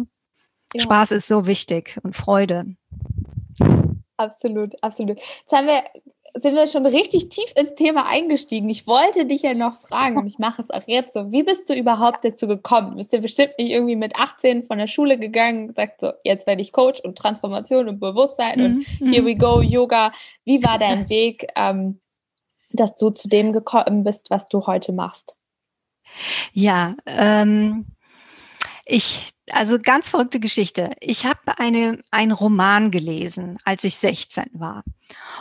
Ja. 0.75 0.83
Spaß 0.83 1.13
ist 1.13 1.29
so 1.29 1.47
wichtig 1.47 1.99
und 2.03 2.15
Freude. 2.15 2.77
Absolut, 4.17 4.75
absolut. 4.83 5.19
Jetzt 5.19 5.53
haben 5.53 5.67
wir 5.67 5.83
sind 6.35 6.55
wir 6.55 6.67
schon 6.67 6.87
richtig 6.87 7.29
tief 7.29 7.53
ins 7.57 7.75
Thema 7.75 8.07
eingestiegen. 8.07 8.69
Ich 8.69 8.87
wollte 8.87 9.27
dich 9.27 9.43
ja 9.43 9.55
noch 9.55 9.75
fragen 9.75 10.19
und 10.19 10.27
ich 10.27 10.39
mache 10.39 10.63
es 10.63 10.71
auch 10.71 10.87
jetzt 10.87 11.15
so. 11.15 11.33
Wie 11.33 11.43
bist 11.43 11.69
du 11.69 11.75
überhaupt 11.75 12.25
dazu 12.25 12.47
gekommen? 12.47 12.93
Du 12.93 12.97
bist 12.97 13.13
ja 13.13 13.21
bestimmt 13.21 13.55
nicht 13.59 13.71
irgendwie 13.71 13.97
mit 13.97 14.17
18 14.17 14.65
von 14.65 14.79
der 14.79 14.87
Schule 14.87 15.19
gegangen, 15.19 15.69
gesagt 15.69 16.01
so, 16.01 16.13
jetzt 16.25 16.47
werde 16.47 16.63
ich 16.63 16.73
Coach 16.73 17.01
und 17.01 17.19
Transformation 17.19 17.89
und 17.89 18.01
Bewusstsein 18.01 18.59
mhm. 18.59 18.87
und 19.01 19.13
here 19.13 19.25
we 19.25 19.35
go, 19.35 19.61
Yoga. 19.61 20.13
Wie 20.45 20.63
war 20.63 20.79
dein 20.79 21.09
Weg, 21.09 21.47
ähm, 21.57 22.01
dass 22.73 22.95
du 22.95 23.11
zu 23.11 23.29
dem 23.29 23.53
gekommen 23.53 24.05
bist, 24.05 24.31
was 24.31 24.49
du 24.49 24.67
heute 24.67 24.93
machst? 24.93 25.37
Ja, 26.53 26.95
ähm, 27.07 27.87
ich 28.85 29.31
also 29.53 29.79
ganz 29.79 30.11
verrückte 30.11 30.41
Geschichte. 30.41 30.93
Ich 31.01 31.25
habe 31.25 31.59
eine, 31.59 32.03
einen 32.11 32.33
Roman 32.33 32.91
gelesen, 32.91 33.59
als 33.65 33.85
ich 33.85 33.97
16 33.97 34.45
war. 34.53 34.85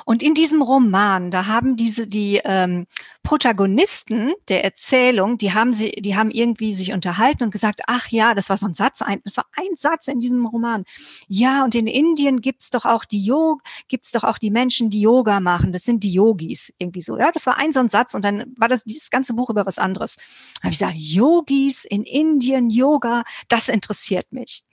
Und 0.06 0.24
in 0.24 0.34
diesem 0.34 0.63
Roman, 0.63 1.30
da 1.30 1.45
haben 1.45 1.76
diese 1.76 2.08
die 2.08 2.41
ähm, 2.43 2.88
Protagonisten 3.22 4.34
der 4.48 4.63
Erzählung, 4.63 5.38
die 5.38 5.54
haben 5.54 5.74
sie, 5.74 5.91
die 5.91 6.15
haben 6.15 6.32
irgendwie 6.32 6.74
sich 6.74 6.93
unterhalten 6.93 7.43
und 7.43 7.52
gesagt, 7.52 7.82
ach 7.86 8.08
ja, 8.08 8.34
das 8.34 8.50
war 8.50 8.58
so 8.58 8.65
ein 8.65 8.74
Satz, 8.74 9.04
ein, 9.04 9.22
das 9.24 9.38
war 9.38 9.45
ein 9.56 9.76
Satz 9.76 10.08
in 10.08 10.19
diesem 10.19 10.48
Roman. 10.48 10.86
Ja, 11.28 11.63
und 11.63 11.76
in 11.76 11.86
Indien 11.86 12.41
gibt's 12.41 12.72
doch 12.72 12.86
auch 12.86 13.06
die 13.06 13.24
Yoga, 13.24 13.62
gibt's 13.88 14.12
doch 14.12 14.24
auch 14.24 14.39
die 14.39 14.50
Menschen, 14.50 14.89
die 14.89 15.02
Yoga 15.02 15.39
machen. 15.39 15.72
Das 15.72 15.84
sind 15.84 16.04
die 16.04 16.13
Yogis 16.13 16.74
irgendwie 16.80 17.02
so. 17.02 17.17
Ja, 17.17 17.32
das 17.32 17.45
war 17.45 17.58
ein 17.58 17.72
so 17.72 17.80
ein 17.80 17.89
Satz 17.89 18.15
und 18.15 18.26
dann 18.26 18.54
war 18.58 18.67
das 18.67 18.84
dieses 18.84 19.12
ganze 19.12 19.36
Buch 19.36 19.52
über 19.52 19.67
was 19.67 19.78
anderes. 19.78 20.15
Da 20.15 20.63
habe 20.63 20.74
ich 20.74 20.80
gesagt, 20.80 20.95
Yogis 20.95 21.86
in 21.86 22.04
Indien, 22.04 22.72
Yoga, 22.72 23.24
das 23.48 23.69
interessiert 23.69 23.98
interessiert 23.99 24.31
mich. 24.31 24.63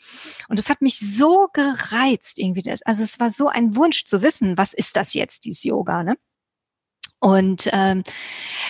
Und 0.48 0.58
das 0.58 0.70
hat 0.70 0.80
mich 0.80 0.98
so 0.98 1.48
gereizt 1.52 2.38
irgendwie. 2.38 2.62
Also 2.84 3.02
es 3.02 3.18
war 3.18 3.30
so 3.30 3.48
ein 3.48 3.76
Wunsch 3.76 4.04
zu 4.04 4.22
wissen, 4.22 4.56
was 4.56 4.72
ist 4.72 4.96
das 4.96 5.14
jetzt, 5.14 5.44
dieses 5.44 5.64
Yoga, 5.64 6.02
ne? 6.02 6.16
Und 7.18 7.70
ähm, 7.72 8.04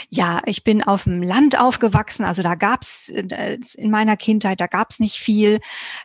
ja, 0.08 0.40
ich 0.46 0.62
bin 0.62 0.82
auf 0.82 1.02
dem 1.02 1.20
Land 1.20 1.58
aufgewachsen, 1.58 2.24
also 2.24 2.44
da 2.44 2.54
gab's 2.54 3.08
äh, 3.08 3.58
in 3.74 3.90
meiner 3.90 4.16
Kindheit, 4.16 4.60
da 4.60 4.68
gab's 4.68 5.00
nicht 5.00 5.18
viel, 5.18 5.58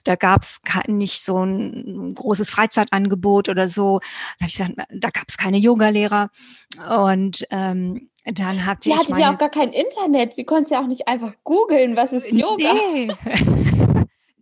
da 0.05 0.15
gab's 0.15 0.59
nicht 0.87 1.23
so 1.23 1.43
ein 1.45 2.15
großes 2.15 2.49
Freizeitangebot 2.49 3.47
oder 3.47 3.67
so. 3.67 3.99
Da, 4.39 4.47
ich 4.47 4.57
gesagt, 4.57 4.73
da 4.89 5.09
gab's 5.11 5.37
keine 5.37 5.59
Yogalehrer. 5.59 6.31
Und 6.89 7.45
ähm, 7.51 8.09
dann 8.25 8.65
hatte 8.65 8.81
Die 8.81 8.89
ich. 8.89 8.97
hatte 8.97 9.19
ja 9.19 9.33
auch 9.33 9.37
gar 9.37 9.49
kein 9.49 9.69
Internet. 9.69 10.33
Sie 10.33 10.43
konnte 10.43 10.71
ja 10.71 10.81
auch 10.81 10.87
nicht 10.87 11.07
einfach 11.07 11.33
googeln, 11.43 11.95
was 11.95 12.11
ist 12.11 12.31
Yoga. 12.31 12.73
Nee. 12.73 13.11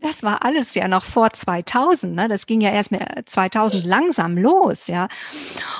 Das 0.02 0.24
war 0.24 0.46
alles 0.46 0.76
ja 0.76 0.88
noch 0.88 1.04
vor 1.04 1.32
2000, 1.32 2.16
ne? 2.16 2.28
Das 2.30 2.46
ging 2.46 2.62
ja 2.62 2.72
erst 2.72 2.92
mit 2.92 3.02
2000 3.26 3.86
langsam 3.86 4.38
los, 4.38 4.88
ja. 4.88 5.10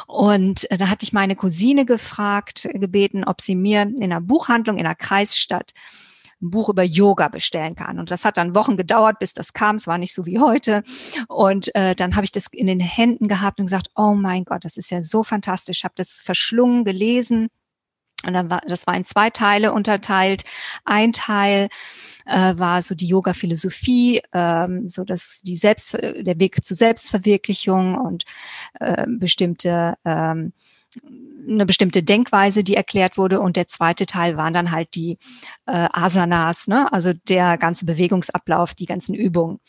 Und 0.08 0.70
äh, 0.72 0.78
da 0.78 0.90
hatte 0.90 1.04
ich 1.04 1.14
meine 1.14 1.36
Cousine 1.36 1.86
gefragt, 1.86 2.68
gebeten, 2.74 3.24
ob 3.24 3.42
sie 3.42 3.56
mir 3.56 3.84
in 3.84 4.04
einer 4.04 4.22
Buchhandlung 4.22 4.78
in 4.78 4.86
einer 4.86 4.96
Kreisstadt 4.96 5.74
ein 6.42 6.52
Buch 6.52 6.70
über 6.70 6.84
Yoga 6.84 7.28
bestellen 7.28 7.76
kann. 7.76 8.00
Und 8.00 8.12
das 8.12 8.26
hat 8.26 8.38
dann 8.38 8.56
Wochen 8.56 8.78
gedauert, 8.78 9.20
bis 9.20 9.34
das 9.34 9.54
kam. 9.54 9.76
Es 9.76 9.88
war 9.88 9.98
nicht 9.98 10.14
so 10.14 10.26
wie 10.26 10.40
heute. 10.40 10.84
Und 11.28 11.74
äh, 11.76 11.96
dann 11.96 12.16
habe 12.16 12.26
ich 12.26 12.32
das 12.32 12.48
in 12.52 12.68
den 12.68 12.80
Händen 12.80 13.28
gehabt 13.28 13.60
und 13.60 13.66
gesagt, 13.66 13.90
oh 13.96 14.14
mein 14.14 14.46
Gott, 14.46 14.66
das 14.66 14.78
ist 14.78 14.90
ja 14.90 15.02
so 15.02 15.24
fantastisch. 15.24 15.80
Ich 15.80 15.84
habe 15.84 15.96
das 15.98 16.22
verschlungen, 16.24 16.84
gelesen. 16.84 17.50
Und 18.26 18.34
dann 18.34 18.50
war, 18.50 18.62
das 18.68 18.86
war 18.86 18.96
in 18.96 19.06
zwei 19.06 19.30
Teile 19.30 19.72
unterteilt. 19.72 20.44
Ein 20.84 21.14
Teil 21.14 21.70
äh, 22.26 22.58
war 22.58 22.82
so 22.82 22.96
die 22.96 23.08
Yoga-Philosophie, 23.08 24.22
ähm, 24.34 24.90
so 24.90 25.04
dass 25.04 25.42
die 25.42 25.58
Selbst, 25.58 25.94
der 25.94 26.40
Weg 26.40 26.64
zur 26.66 26.76
Selbstverwirklichung 26.76 27.96
und 27.96 28.26
äh, 28.80 29.06
bestimmte 29.08 29.96
ähm, 30.04 30.54
eine 31.48 31.66
bestimmte 31.66 32.04
Denkweise, 32.04 32.64
die 32.64 32.76
erklärt 32.76 33.18
wurde. 33.18 33.40
Und 33.40 33.56
der 33.56 33.68
zweite 33.68 34.06
Teil 34.06 34.38
waren 34.38 34.54
dann 34.54 34.72
halt 34.72 34.96
die 34.96 35.18
äh, 35.66 35.88
Asanas, 35.92 36.68
ne? 36.68 36.92
also 36.92 37.14
der 37.14 37.58
ganze 37.58 37.86
Bewegungsablauf, 37.86 38.74
die 38.74 38.86
ganzen 38.86 39.16
Übungen. 39.16 39.60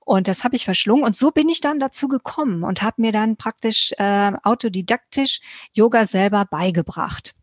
Und 0.00 0.28
das 0.28 0.44
habe 0.44 0.56
ich 0.56 0.64
verschlungen. 0.64 1.04
Und 1.04 1.16
so 1.16 1.30
bin 1.30 1.48
ich 1.48 1.60
dann 1.60 1.78
dazu 1.78 2.08
gekommen 2.08 2.64
und 2.64 2.82
habe 2.82 3.02
mir 3.02 3.12
dann 3.12 3.36
praktisch 3.36 3.92
äh, 3.98 4.32
autodidaktisch 4.42 5.40
Yoga 5.72 6.04
selber 6.04 6.46
beigebracht. 6.50 7.34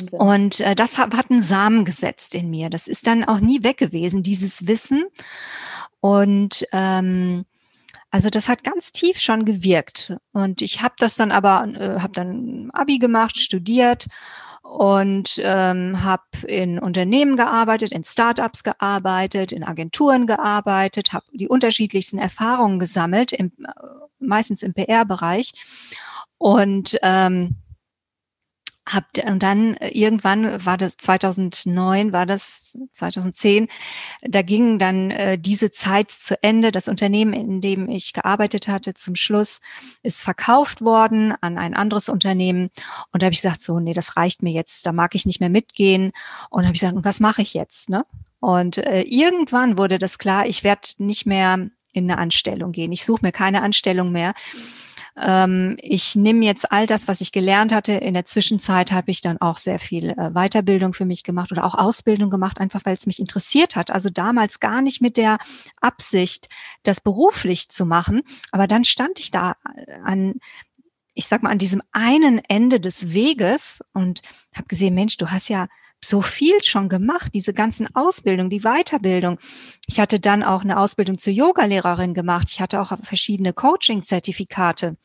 Wahnsinn. 0.00 0.18
Und 0.18 0.60
äh, 0.60 0.74
das 0.74 0.98
hat, 0.98 1.14
hat 1.14 1.30
einen 1.30 1.42
Samen 1.42 1.84
gesetzt 1.84 2.34
in 2.34 2.50
mir. 2.50 2.70
Das 2.70 2.88
ist 2.88 3.06
dann 3.06 3.24
auch 3.24 3.40
nie 3.40 3.62
weg 3.62 3.78
gewesen, 3.78 4.22
dieses 4.22 4.66
Wissen. 4.66 5.04
Und 6.00 6.66
ähm, 6.72 7.44
also 8.10 8.30
das 8.30 8.48
hat 8.48 8.62
ganz 8.62 8.92
tief 8.92 9.18
schon 9.18 9.44
gewirkt. 9.44 10.16
Und 10.32 10.62
ich 10.62 10.82
habe 10.82 10.94
das 10.98 11.16
dann 11.16 11.32
aber, 11.32 11.66
äh, 11.66 12.00
habe 12.00 12.12
dann 12.12 12.70
Abi 12.72 12.98
gemacht, 12.98 13.38
studiert 13.38 14.06
und 14.62 15.40
ähm, 15.42 16.02
habe 16.02 16.22
in 16.46 16.78
Unternehmen 16.78 17.36
gearbeitet, 17.36 17.92
in 17.92 18.04
Startups 18.04 18.62
gearbeitet, 18.62 19.50
in 19.50 19.64
Agenturen 19.64 20.26
gearbeitet, 20.26 21.12
habe 21.12 21.26
die 21.32 21.48
unterschiedlichsten 21.48 22.18
Erfahrungen 22.18 22.78
gesammelt, 22.78 23.32
im, 23.32 23.52
äh, 23.64 23.72
meistens 24.20 24.62
im 24.62 24.74
PR-Bereich. 24.74 25.52
Und 26.38 26.96
ähm, 27.02 27.56
hab, 28.86 29.06
und 29.26 29.42
dann 29.42 29.74
äh, 29.76 29.88
irgendwann 29.88 30.64
war 30.64 30.76
das 30.76 30.96
2009, 30.98 32.12
war 32.12 32.26
das 32.26 32.76
2010, 32.92 33.68
da 34.22 34.42
ging 34.42 34.78
dann 34.78 35.10
äh, 35.10 35.38
diese 35.38 35.70
Zeit 35.70 36.10
zu 36.10 36.42
Ende. 36.42 36.70
Das 36.70 36.88
Unternehmen, 36.88 37.32
in 37.32 37.60
dem 37.60 37.88
ich 37.88 38.12
gearbeitet 38.12 38.68
hatte, 38.68 38.94
zum 38.94 39.16
Schluss 39.16 39.60
ist 40.02 40.22
verkauft 40.22 40.82
worden 40.82 41.34
an 41.40 41.56
ein 41.56 41.74
anderes 41.74 42.08
Unternehmen. 42.08 42.70
Und 43.12 43.22
da 43.22 43.26
habe 43.26 43.32
ich 43.32 43.42
gesagt, 43.42 43.62
so, 43.62 43.80
nee, 43.80 43.94
das 43.94 44.16
reicht 44.16 44.42
mir 44.42 44.52
jetzt, 44.52 44.84
da 44.84 44.92
mag 44.92 45.14
ich 45.14 45.24
nicht 45.24 45.40
mehr 45.40 45.50
mitgehen. 45.50 46.12
Und 46.50 46.64
habe 46.64 46.74
ich 46.74 46.80
gesagt, 46.80 46.98
was 47.02 47.20
mache 47.20 47.42
ich 47.42 47.54
jetzt? 47.54 47.88
Ne? 47.88 48.04
Und 48.40 48.76
äh, 48.76 49.02
irgendwann 49.02 49.78
wurde 49.78 49.98
das 49.98 50.18
klar, 50.18 50.46
ich 50.46 50.64
werde 50.64 50.88
nicht 50.98 51.24
mehr 51.24 51.70
in 51.92 52.10
eine 52.10 52.18
Anstellung 52.18 52.72
gehen. 52.72 52.92
Ich 52.92 53.04
suche 53.04 53.20
mir 53.22 53.32
keine 53.32 53.62
Anstellung 53.62 54.12
mehr 54.12 54.34
ähm, 55.16 55.76
ich 55.80 56.16
nehme 56.16 56.44
jetzt 56.44 56.72
all 56.72 56.86
das, 56.86 57.06
was 57.06 57.20
ich 57.20 57.30
gelernt 57.30 57.72
hatte. 57.72 57.92
In 57.92 58.14
der 58.14 58.24
Zwischenzeit 58.24 58.90
habe 58.92 59.10
ich 59.10 59.20
dann 59.20 59.38
auch 59.40 59.58
sehr 59.58 59.78
viel 59.78 60.10
äh, 60.10 60.30
Weiterbildung 60.30 60.92
für 60.92 61.04
mich 61.04 61.22
gemacht 61.22 61.52
oder 61.52 61.64
auch 61.64 61.74
Ausbildung 61.74 62.30
gemacht, 62.30 62.58
einfach 62.58 62.80
weil 62.84 62.94
es 62.94 63.06
mich 63.06 63.20
interessiert 63.20 63.76
hat. 63.76 63.90
Also 63.90 64.10
damals 64.10 64.60
gar 64.60 64.82
nicht 64.82 65.00
mit 65.00 65.16
der 65.16 65.38
Absicht, 65.80 66.48
das 66.82 67.00
beruflich 67.00 67.68
zu 67.68 67.86
machen. 67.86 68.22
Aber 68.50 68.66
dann 68.66 68.84
stand 68.84 69.20
ich 69.20 69.30
da 69.30 69.56
äh, 69.76 69.92
an 70.04 70.34
ich 71.16 71.28
sag 71.28 71.44
mal, 71.44 71.50
an 71.50 71.58
diesem 71.58 71.80
einen 71.92 72.40
Ende 72.48 72.80
des 72.80 73.12
Weges 73.12 73.84
und 73.92 74.22
habe 74.52 74.66
gesehen, 74.66 74.94
Mensch, 74.94 75.16
du 75.16 75.30
hast 75.30 75.48
ja 75.48 75.68
so 76.04 76.22
viel 76.22 76.62
schon 76.62 76.88
gemacht, 76.88 77.32
diese 77.34 77.54
ganzen 77.54 77.94
Ausbildungen, 77.94 78.50
die 78.50 78.60
Weiterbildung. 78.60 79.38
Ich 79.86 80.00
hatte 80.00 80.20
dann 80.20 80.42
auch 80.42 80.62
eine 80.62 80.78
Ausbildung 80.78 81.18
zur 81.18 81.32
Yogalehrerin 81.32 82.14
gemacht. 82.14 82.48
Ich 82.50 82.60
hatte 82.60 82.80
auch 82.80 82.92
verschiedene 83.02 83.52
Coaching-Zertifikate. 83.52 84.96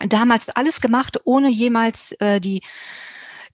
Damals 0.00 0.48
alles 0.48 0.80
gemacht, 0.80 1.20
ohne 1.24 1.50
jemals 1.50 2.12
äh, 2.12 2.40
die 2.40 2.62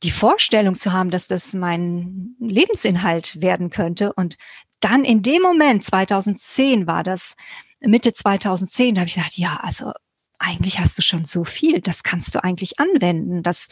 die 0.03 0.11
Vorstellung 0.11 0.75
zu 0.75 0.93
haben, 0.93 1.11
dass 1.11 1.27
das 1.27 1.55
mein 1.55 2.37
Lebensinhalt 2.39 3.41
werden 3.43 3.71
könnte. 3.71 4.13
Und 4.13 4.39
dann 4.81 5.05
in 5.05 5.23
dem 5.23 5.43
Moment, 5.43 5.85
2010 5.85 6.87
war 6.87 7.03
das, 7.03 7.35
Mitte 7.81 8.13
2010, 8.13 8.95
da 8.95 9.01
habe 9.01 9.09
ich 9.09 9.15
gedacht, 9.15 9.37
ja, 9.37 9.57
also 9.63 9.93
eigentlich 10.39 10.79
hast 10.79 10.97
du 10.99 11.03
schon 11.03 11.25
so 11.25 11.45
viel, 11.45 11.81
das 11.81 12.03
kannst 12.03 12.35
du 12.35 12.43
eigentlich 12.43 12.79
anwenden. 12.79 13.43
Das, 13.43 13.69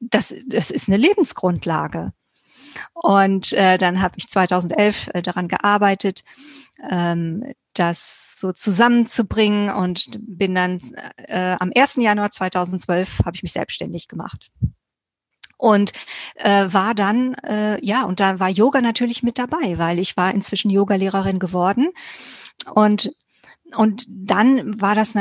das, 0.00 0.34
das 0.46 0.70
ist 0.70 0.88
eine 0.88 0.96
Lebensgrundlage. 0.96 2.12
Und 2.94 3.52
äh, 3.52 3.78
dann 3.78 4.00
habe 4.00 4.14
ich 4.16 4.28
2011 4.28 5.10
äh, 5.12 5.22
daran 5.22 5.48
gearbeitet, 5.48 6.24
ähm, 6.88 7.52
das 7.74 8.38
so 8.38 8.52
zusammenzubringen 8.52 9.70
und 9.70 10.18
bin 10.20 10.54
dann 10.54 10.80
äh, 11.16 11.56
am 11.58 11.70
1. 11.74 11.96
Januar 11.96 12.30
2012 12.30 13.20
habe 13.24 13.34
ich 13.34 13.42
mich 13.42 13.52
selbstständig 13.52 14.08
gemacht. 14.08 14.50
Und 15.56 15.92
äh, 16.34 16.66
war 16.72 16.94
dann, 16.94 17.34
äh, 17.34 17.82
ja, 17.84 18.02
und 18.02 18.18
da 18.18 18.40
war 18.40 18.48
Yoga 18.48 18.80
natürlich 18.80 19.22
mit 19.22 19.38
dabei, 19.38 19.78
weil 19.78 20.00
ich 20.00 20.16
war 20.16 20.34
inzwischen 20.34 20.70
Yogalehrerin 20.70 21.38
geworden. 21.38 21.90
Und, 22.74 23.14
und 23.76 24.04
dann 24.08 24.80
war 24.80 24.96
das, 24.96 25.14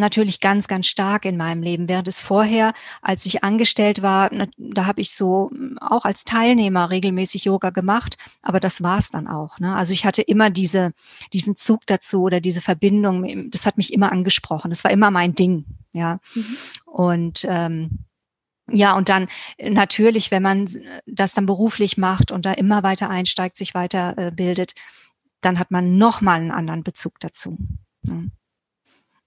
natürlich 0.00 0.40
ganz, 0.40 0.68
ganz 0.68 0.86
stark 0.86 1.24
in 1.24 1.36
meinem 1.36 1.62
Leben. 1.62 1.88
Während 1.88 2.08
es 2.08 2.20
vorher, 2.20 2.72
als 3.02 3.26
ich 3.26 3.44
angestellt 3.44 4.02
war, 4.02 4.30
da 4.56 4.86
habe 4.86 5.00
ich 5.00 5.12
so 5.12 5.50
hm, 5.50 5.78
auch 5.80 6.04
als 6.04 6.24
Teilnehmer 6.24 6.90
regelmäßig 6.90 7.44
Yoga 7.44 7.70
gemacht, 7.70 8.16
aber 8.42 8.60
das 8.60 8.82
war 8.82 8.98
es 8.98 9.10
dann 9.10 9.28
auch. 9.28 9.58
Ne? 9.58 9.74
Also 9.74 9.92
ich 9.92 10.04
hatte 10.04 10.22
immer 10.22 10.50
diese, 10.50 10.92
diesen 11.32 11.56
Zug 11.56 11.86
dazu 11.86 12.22
oder 12.22 12.40
diese 12.40 12.60
Verbindung, 12.60 13.50
das 13.50 13.66
hat 13.66 13.76
mich 13.76 13.92
immer 13.92 14.12
angesprochen. 14.12 14.70
Das 14.70 14.84
war 14.84 14.90
immer 14.90 15.10
mein 15.10 15.34
Ding. 15.34 15.64
Ja. 15.92 16.20
Mhm. 16.34 16.56
Und 16.86 17.46
ähm, 17.48 18.04
ja, 18.68 18.96
und 18.96 19.08
dann 19.08 19.28
natürlich, 19.60 20.30
wenn 20.30 20.42
man 20.42 20.68
das 21.06 21.34
dann 21.34 21.46
beruflich 21.46 21.98
macht 21.98 22.32
und 22.32 22.44
da 22.44 22.52
immer 22.52 22.82
weiter 22.82 23.08
einsteigt, 23.08 23.56
sich 23.56 23.74
weiter 23.74 24.14
äh, 24.18 24.30
bildet, 24.32 24.74
dann 25.40 25.58
hat 25.58 25.70
man 25.70 25.96
nochmal 25.98 26.40
einen 26.40 26.50
anderen 26.50 26.82
Bezug 26.82 27.20
dazu. 27.20 27.56
Mhm. 28.02 28.32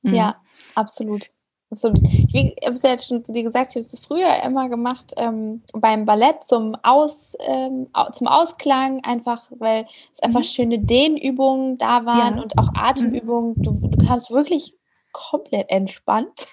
Ja, 0.01 0.41
absolut. 0.75 1.29
so, 1.71 1.93
wie 1.93 2.53
ich 2.57 2.65
habe 2.65 2.73
es 2.73 2.81
ja 2.81 2.91
jetzt 2.91 3.07
schon 3.07 3.23
zu 3.23 3.31
dir 3.31 3.43
gesagt, 3.43 3.71
ich 3.71 3.75
habe 3.75 3.85
es 3.85 3.99
früher 3.99 4.43
immer 4.43 4.69
gemacht 4.69 5.13
ähm, 5.17 5.61
beim 5.73 6.05
Ballett 6.05 6.43
zum, 6.43 6.75
Aus, 6.83 7.35
ähm, 7.39 7.87
zum 8.11 8.27
Ausklang, 8.27 9.03
einfach 9.03 9.51
weil 9.59 9.85
es 10.13 10.19
einfach 10.21 10.41
mhm. 10.41 10.45
schöne 10.45 10.79
Dehnübungen 10.79 11.77
da 11.77 12.05
waren 12.05 12.37
ja. 12.37 12.43
und 12.43 12.57
auch 12.57 12.69
Atemübungen. 12.75 13.55
Du, 13.57 13.71
du 13.71 14.05
kannst 14.05 14.31
wirklich 14.31 14.75
komplett 15.11 15.69
entspannt. 15.69 16.47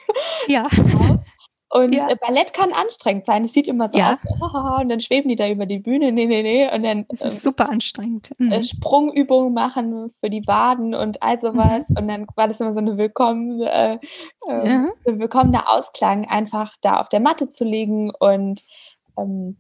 Ja. 0.49 0.66
Und 1.77 1.95
ja. 1.95 2.09
Äh, 2.09 2.17
Ballett 2.17 2.55
kann 2.55 2.73
anstrengend 2.73 3.27
sein. 3.27 3.45
Es 3.45 3.53
sieht 3.53 3.69
immer 3.69 3.91
so 3.91 3.99
ja. 3.99 4.12
aus, 4.12 4.19
oh, 4.41 4.81
und 4.81 4.89
dann 4.89 5.01
schweben 5.01 5.29
die 5.29 5.37
da 5.37 5.49
über 5.49 5.67
die 5.67 5.79
Bühne, 5.79 6.11
nee, 6.11 6.27
nee, 6.27 6.43
nee. 6.43 6.73
Und 6.73 6.83
dann 6.83 7.05
das 7.09 7.21
ist 7.21 7.35
ähm, 7.35 7.39
super 7.41 7.69
anstrengend. 7.69 8.31
Mhm. 8.39 8.53
Äh, 8.53 8.65
Sprungübungen 8.65 9.53
machen 9.53 10.12
für 10.21 10.31
die 10.31 10.47
Waden 10.47 10.95
und 10.95 11.23
all 11.23 11.39
sowas. 11.39 11.89
Mhm. 11.91 11.97
Und 11.97 12.09
dann 12.09 12.27
war 12.35 12.49
das 12.49 12.61
immer 12.61 12.73
so 12.73 12.79
eine 12.79 12.97
willkommen, 12.97 13.61
äh, 13.61 13.95
äh, 14.49 14.69
ja. 14.69 14.89
willkommener 15.05 15.71
Ausklang, 15.71 16.27
einfach 16.27 16.75
da 16.81 17.01
auf 17.01 17.09
der 17.09 17.21
Matte 17.21 17.49
zu 17.49 17.65
liegen 17.65 18.11
und 18.19 18.62
ähm, 19.19 19.57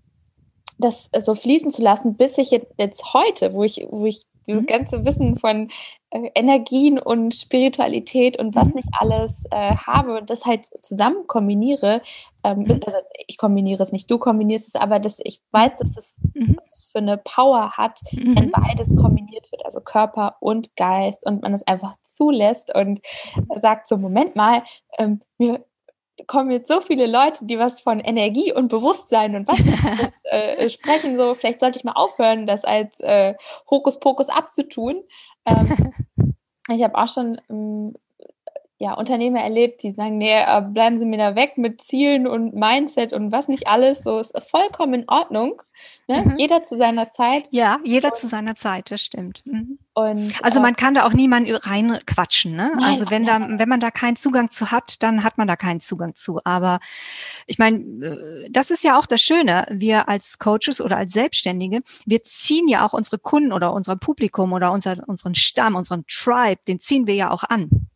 das 0.78 1.10
so 1.18 1.34
fließen 1.34 1.70
zu 1.70 1.82
lassen, 1.82 2.16
bis 2.16 2.38
ich 2.38 2.50
jetzt 2.50 3.14
heute, 3.14 3.54
wo 3.54 3.64
ich, 3.64 3.86
wo 3.90 4.06
ich 4.06 4.26
dieses 4.46 4.62
mhm. 4.62 4.66
ganze 4.66 5.04
Wissen 5.04 5.36
von 5.36 5.70
Energien 6.34 6.98
und 6.98 7.34
Spiritualität 7.34 8.38
und 8.38 8.54
was 8.54 8.68
mhm. 8.68 8.74
nicht 8.74 8.88
alles 8.98 9.44
äh, 9.50 9.74
habe, 9.76 10.22
das 10.24 10.44
halt 10.44 10.66
zusammen 10.82 11.26
kombiniere. 11.26 12.02
Ähm, 12.44 12.60
mhm. 12.60 12.80
Also 12.84 12.98
ich 13.26 13.38
kombiniere 13.38 13.82
es 13.82 13.92
nicht, 13.92 14.10
du 14.10 14.18
kombinierst 14.18 14.68
es, 14.68 14.74
aber 14.74 14.98
dass 14.98 15.18
ich 15.22 15.40
weiß, 15.52 15.76
dass 15.76 15.96
es 15.96 16.16
mhm. 16.34 16.56
für 16.92 16.98
eine 16.98 17.18
Power 17.18 17.72
hat, 17.72 18.00
wenn 18.12 18.46
mhm. 18.46 18.52
beides 18.52 18.94
kombiniert 18.96 19.50
wird, 19.52 19.64
also 19.64 19.80
Körper 19.80 20.36
und 20.40 20.74
Geist 20.76 21.26
und 21.26 21.42
man 21.42 21.54
es 21.54 21.66
einfach 21.66 21.96
zulässt 22.02 22.74
und 22.74 23.00
sagt 23.60 23.88
so, 23.88 23.96
Moment 23.96 24.36
mal, 24.36 24.62
ähm, 24.98 25.20
mir 25.38 25.64
kommen 26.26 26.50
jetzt 26.50 26.68
so 26.68 26.80
viele 26.80 27.06
Leute, 27.06 27.44
die 27.44 27.58
was 27.58 27.80
von 27.80 28.00
Energie 28.00 28.52
und 28.52 28.68
Bewusstsein 28.68 29.36
und 29.36 29.48
was 29.48 29.58
äh, 30.24 30.68
sprechen, 30.70 31.18
so 31.18 31.34
vielleicht 31.34 31.60
sollte 31.60 31.78
ich 31.78 31.84
mal 31.84 31.92
aufhören, 31.92 32.46
das 32.46 32.64
als 32.64 32.98
äh, 33.00 33.34
Hokuspokus 33.70 34.28
abzutun. 34.28 35.02
Ähm, 35.44 35.92
ich 36.68 36.82
habe 36.82 36.96
auch 36.96 37.08
schon 37.08 37.40
ähm, 37.50 37.94
ja, 38.78 38.92
Unternehmer 38.92 39.40
erlebt, 39.40 39.82
die 39.82 39.92
sagen, 39.92 40.18
nee, 40.18 40.34
äh, 40.34 40.60
bleiben 40.60 40.98
Sie 40.98 41.06
mir 41.06 41.16
da 41.16 41.34
weg 41.34 41.56
mit 41.56 41.80
Zielen 41.80 42.26
und 42.26 42.54
Mindset 42.54 43.14
und 43.14 43.32
was 43.32 43.48
nicht 43.48 43.68
alles. 43.68 44.02
So 44.02 44.18
ist 44.18 44.36
vollkommen 44.50 44.92
in 44.92 45.08
Ordnung. 45.08 45.62
Ne? 46.08 46.22
Mhm. 46.22 46.34
Jeder 46.36 46.62
zu 46.62 46.76
seiner 46.76 47.10
Zeit. 47.10 47.48
Ja, 47.50 47.80
jeder 47.84 48.10
und, 48.10 48.16
zu 48.16 48.28
seiner 48.28 48.54
Zeit, 48.54 48.90
das 48.90 49.00
stimmt. 49.00 49.42
Mhm. 49.46 49.78
Und, 49.94 50.34
also 50.42 50.60
man 50.60 50.74
äh, 50.74 50.76
kann 50.76 50.94
da 50.94 51.06
auch 51.06 51.14
niemanden 51.14 51.54
reinquatschen. 51.54 52.54
Ne? 52.54 52.72
Nein, 52.74 52.84
also 52.84 53.10
wenn 53.10 53.24
da, 53.24 53.40
wenn 53.40 53.68
man 53.68 53.80
da 53.80 53.90
keinen 53.90 54.16
Zugang 54.16 54.50
zu 54.50 54.70
hat, 54.70 55.02
dann 55.02 55.24
hat 55.24 55.38
man 55.38 55.48
da 55.48 55.56
keinen 55.56 55.80
Zugang 55.80 56.14
zu. 56.14 56.40
Aber 56.44 56.78
ich 57.46 57.58
meine, 57.58 57.78
äh, 57.78 58.48
das 58.50 58.70
ist 58.70 58.84
ja 58.84 58.98
auch 58.98 59.06
das 59.06 59.22
Schöne. 59.22 59.66
Wir 59.70 60.08
als 60.08 60.38
Coaches 60.38 60.82
oder 60.82 60.98
als 60.98 61.12
Selbstständige, 61.12 61.80
wir 62.04 62.22
ziehen 62.22 62.68
ja 62.68 62.86
auch 62.86 62.92
unsere 62.92 63.18
Kunden 63.18 63.54
oder 63.54 63.72
unser 63.72 63.96
Publikum 63.96 64.52
oder 64.52 64.70
unser, 64.70 64.98
unseren 65.08 65.34
Stamm, 65.34 65.76
unseren 65.76 66.04
Tribe, 66.06 66.60
den 66.68 66.78
ziehen 66.78 67.06
wir 67.06 67.14
ja 67.14 67.30
auch 67.30 67.42
an. 67.42 67.88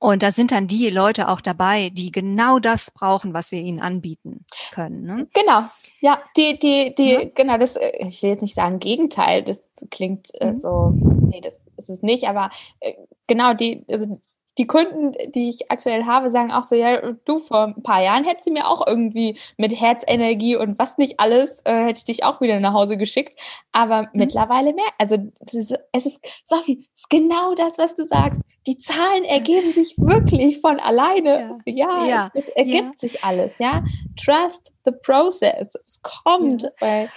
Und 0.00 0.22
da 0.22 0.30
sind 0.30 0.52
dann 0.52 0.68
die 0.68 0.90
Leute 0.90 1.28
auch 1.28 1.40
dabei, 1.40 1.90
die 1.90 2.12
genau 2.12 2.60
das 2.60 2.92
brauchen, 2.92 3.34
was 3.34 3.50
wir 3.50 3.60
ihnen 3.60 3.80
anbieten 3.80 4.44
können. 4.70 5.02
Ne? 5.04 5.26
Genau. 5.32 5.64
Ja, 6.00 6.22
die, 6.36 6.58
die, 6.58 6.94
die, 6.94 7.12
ja. 7.12 7.24
genau, 7.34 7.58
das, 7.58 7.74
äh, 7.74 8.06
ich 8.06 8.22
will 8.22 8.30
jetzt 8.30 8.42
nicht 8.42 8.54
sagen 8.54 8.78
Gegenteil, 8.78 9.42
das 9.42 9.60
klingt 9.90 10.28
äh, 10.40 10.52
mhm. 10.52 10.58
so, 10.60 10.90
nee, 10.90 11.40
das 11.40 11.60
ist 11.76 11.90
es 11.90 12.02
nicht, 12.02 12.28
aber 12.28 12.50
äh, 12.78 12.94
genau, 13.26 13.54
die, 13.54 13.84
also 13.90 14.20
die 14.58 14.66
Kunden, 14.66 15.12
die 15.34 15.50
ich 15.50 15.70
aktuell 15.70 16.04
habe, 16.04 16.30
sagen 16.30 16.50
auch 16.50 16.64
so, 16.64 16.74
ja, 16.74 17.12
du, 17.24 17.38
vor 17.38 17.66
ein 17.76 17.82
paar 17.82 18.02
Jahren 18.02 18.24
hättest 18.24 18.48
du 18.48 18.52
mir 18.52 18.66
auch 18.66 18.86
irgendwie 18.86 19.38
mit 19.56 19.80
Herzenergie 19.80 20.56
und 20.56 20.78
was 20.78 20.98
nicht 20.98 21.20
alles, 21.20 21.60
äh, 21.64 21.84
hätte 21.84 21.98
ich 21.98 22.04
dich 22.04 22.24
auch 22.24 22.40
wieder 22.40 22.58
nach 22.58 22.72
Hause 22.72 22.96
geschickt. 22.96 23.38
Aber 23.72 24.02
mhm. 24.02 24.08
mittlerweile 24.14 24.74
mehr. 24.74 24.88
Also 24.98 25.16
ist, 25.52 25.78
es 25.92 26.06
ist, 26.06 26.20
Sophie, 26.44 26.88
es 26.92 27.00
ist 27.00 27.10
genau 27.10 27.54
das, 27.54 27.78
was 27.78 27.94
du 27.94 28.04
sagst. 28.04 28.40
Die 28.66 28.76
Zahlen 28.76 29.24
ergeben 29.24 29.72
sich 29.72 29.94
wirklich 29.96 30.60
von 30.60 30.80
alleine. 30.80 31.56
Ja, 31.64 31.74
ja, 31.74 32.06
ja. 32.06 32.30
Es, 32.34 32.44
es, 32.44 32.48
ergibt 32.50 32.94
ja. 32.94 33.08
sich 33.08 33.24
alles, 33.24 33.58
ja. 33.58 33.84
Trust 34.16 34.72
the 34.84 34.90
process. 34.90 35.74
Es 35.86 36.02
kommt, 36.02 36.70
weil 36.80 37.08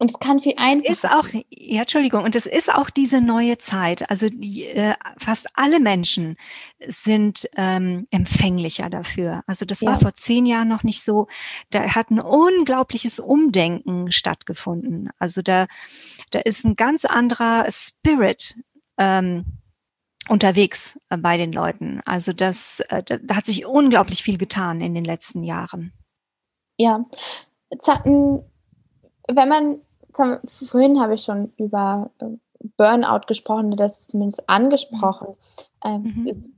und 0.00 0.10
es 0.10 0.18
kann 0.18 0.40
viel 0.40 0.54
einfacher. 0.56 0.90
Ist 0.90 1.04
auch, 1.06 1.28
ja, 1.50 1.82
Entschuldigung, 1.82 2.24
und 2.24 2.34
es 2.34 2.46
ist 2.46 2.72
auch 2.74 2.88
diese 2.88 3.20
neue 3.20 3.58
Zeit. 3.58 4.08
Also 4.08 4.30
die, 4.30 4.64
äh, 4.64 4.94
fast 5.18 5.48
alle 5.52 5.78
Menschen 5.78 6.38
sind 6.86 7.46
ähm, 7.54 8.08
empfänglicher 8.10 8.88
dafür. 8.88 9.42
Also 9.46 9.66
das 9.66 9.82
ja. 9.82 9.90
war 9.90 10.00
vor 10.00 10.14
zehn 10.14 10.46
Jahren 10.46 10.68
noch 10.68 10.84
nicht 10.84 11.02
so. 11.02 11.28
Da 11.68 11.94
hat 11.94 12.10
ein 12.10 12.18
unglaubliches 12.18 13.20
Umdenken 13.20 14.10
stattgefunden. 14.10 15.10
Also 15.18 15.42
da, 15.42 15.66
da 16.30 16.38
ist 16.38 16.64
ein 16.64 16.76
ganz 16.76 17.04
anderer 17.04 17.66
Spirit. 17.70 18.56
Ähm, 18.96 19.44
unterwegs 20.28 20.98
äh, 21.10 21.18
bei 21.18 21.36
den 21.36 21.52
Leuten. 21.52 22.00
Also 22.06 22.32
das, 22.32 22.80
äh, 22.88 23.02
da, 23.02 23.18
da 23.18 23.36
hat 23.36 23.46
sich 23.46 23.66
unglaublich 23.66 24.22
viel 24.22 24.38
getan 24.38 24.80
in 24.80 24.94
den 24.94 25.04
letzten 25.04 25.42
Jahren. 25.42 25.92
Ja, 26.78 27.04
wenn 29.34 29.48
man 29.48 29.80
haben, 30.18 30.38
vorhin 30.46 31.00
habe 31.00 31.14
ich 31.14 31.22
schon 31.22 31.52
über 31.56 32.10
äh, 32.20 32.26
Burnout 32.76 33.26
gesprochen, 33.26 33.76
das 33.76 34.00
ist 34.00 34.10
zumindest 34.10 34.48
angesprochen. 34.48 35.36
Ähm, 35.84 36.02
mhm. 36.02 36.52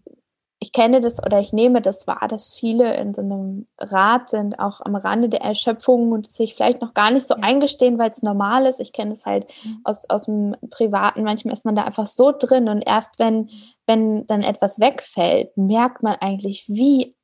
Ich 0.59 0.71
kenne 0.71 1.01
das 1.01 1.21
oder 1.21 1.41
ich 1.41 1.53
nehme 1.53 1.83
das 1.83 2.07
wahr, 2.07 2.29
dass 2.29 2.55
viele 2.55 2.95
in 2.95 3.15
so 3.15 3.21
einem 3.21 3.67
Rad 3.79 4.31
sind, 4.31 4.61
auch 4.61 4.81
am 4.81 4.95
Rande 4.95 5.29
der 5.29 5.43
Erschöpfung 5.43 6.12
und 6.12 6.27
sich 6.27 6.55
vielleicht 6.55 6.81
noch 6.81 6.95
gar 6.95 7.11
nicht 7.11 7.27
so 7.27 7.35
ja. 7.35 7.43
eingestehen, 7.43 7.99
weil 7.99 8.11
es 8.11 8.23
normal 8.23 8.67
ist. 8.67 8.79
Ich 8.79 8.93
kenne 8.93 9.12
es 9.12 9.27
halt 9.27 9.53
mhm. 9.65 9.81
aus, 9.83 10.09
aus 10.09 10.27
dem 10.27 10.55
Privaten. 10.71 11.25
Manchmal 11.25 11.55
ist 11.55 11.65
man 11.65 11.75
da 11.75 11.83
einfach 11.83 12.07
so 12.07 12.33
drin 12.33 12.69
und 12.69 12.83
erst 12.83 13.19
wenn, 13.19 13.51
wenn 13.87 14.27
dann 14.29 14.43
etwas 14.43 14.79
wegfällt, 14.79 15.57
merkt 15.57 16.05
man 16.05 16.15
eigentlich, 16.21 16.69
wie 16.69 17.17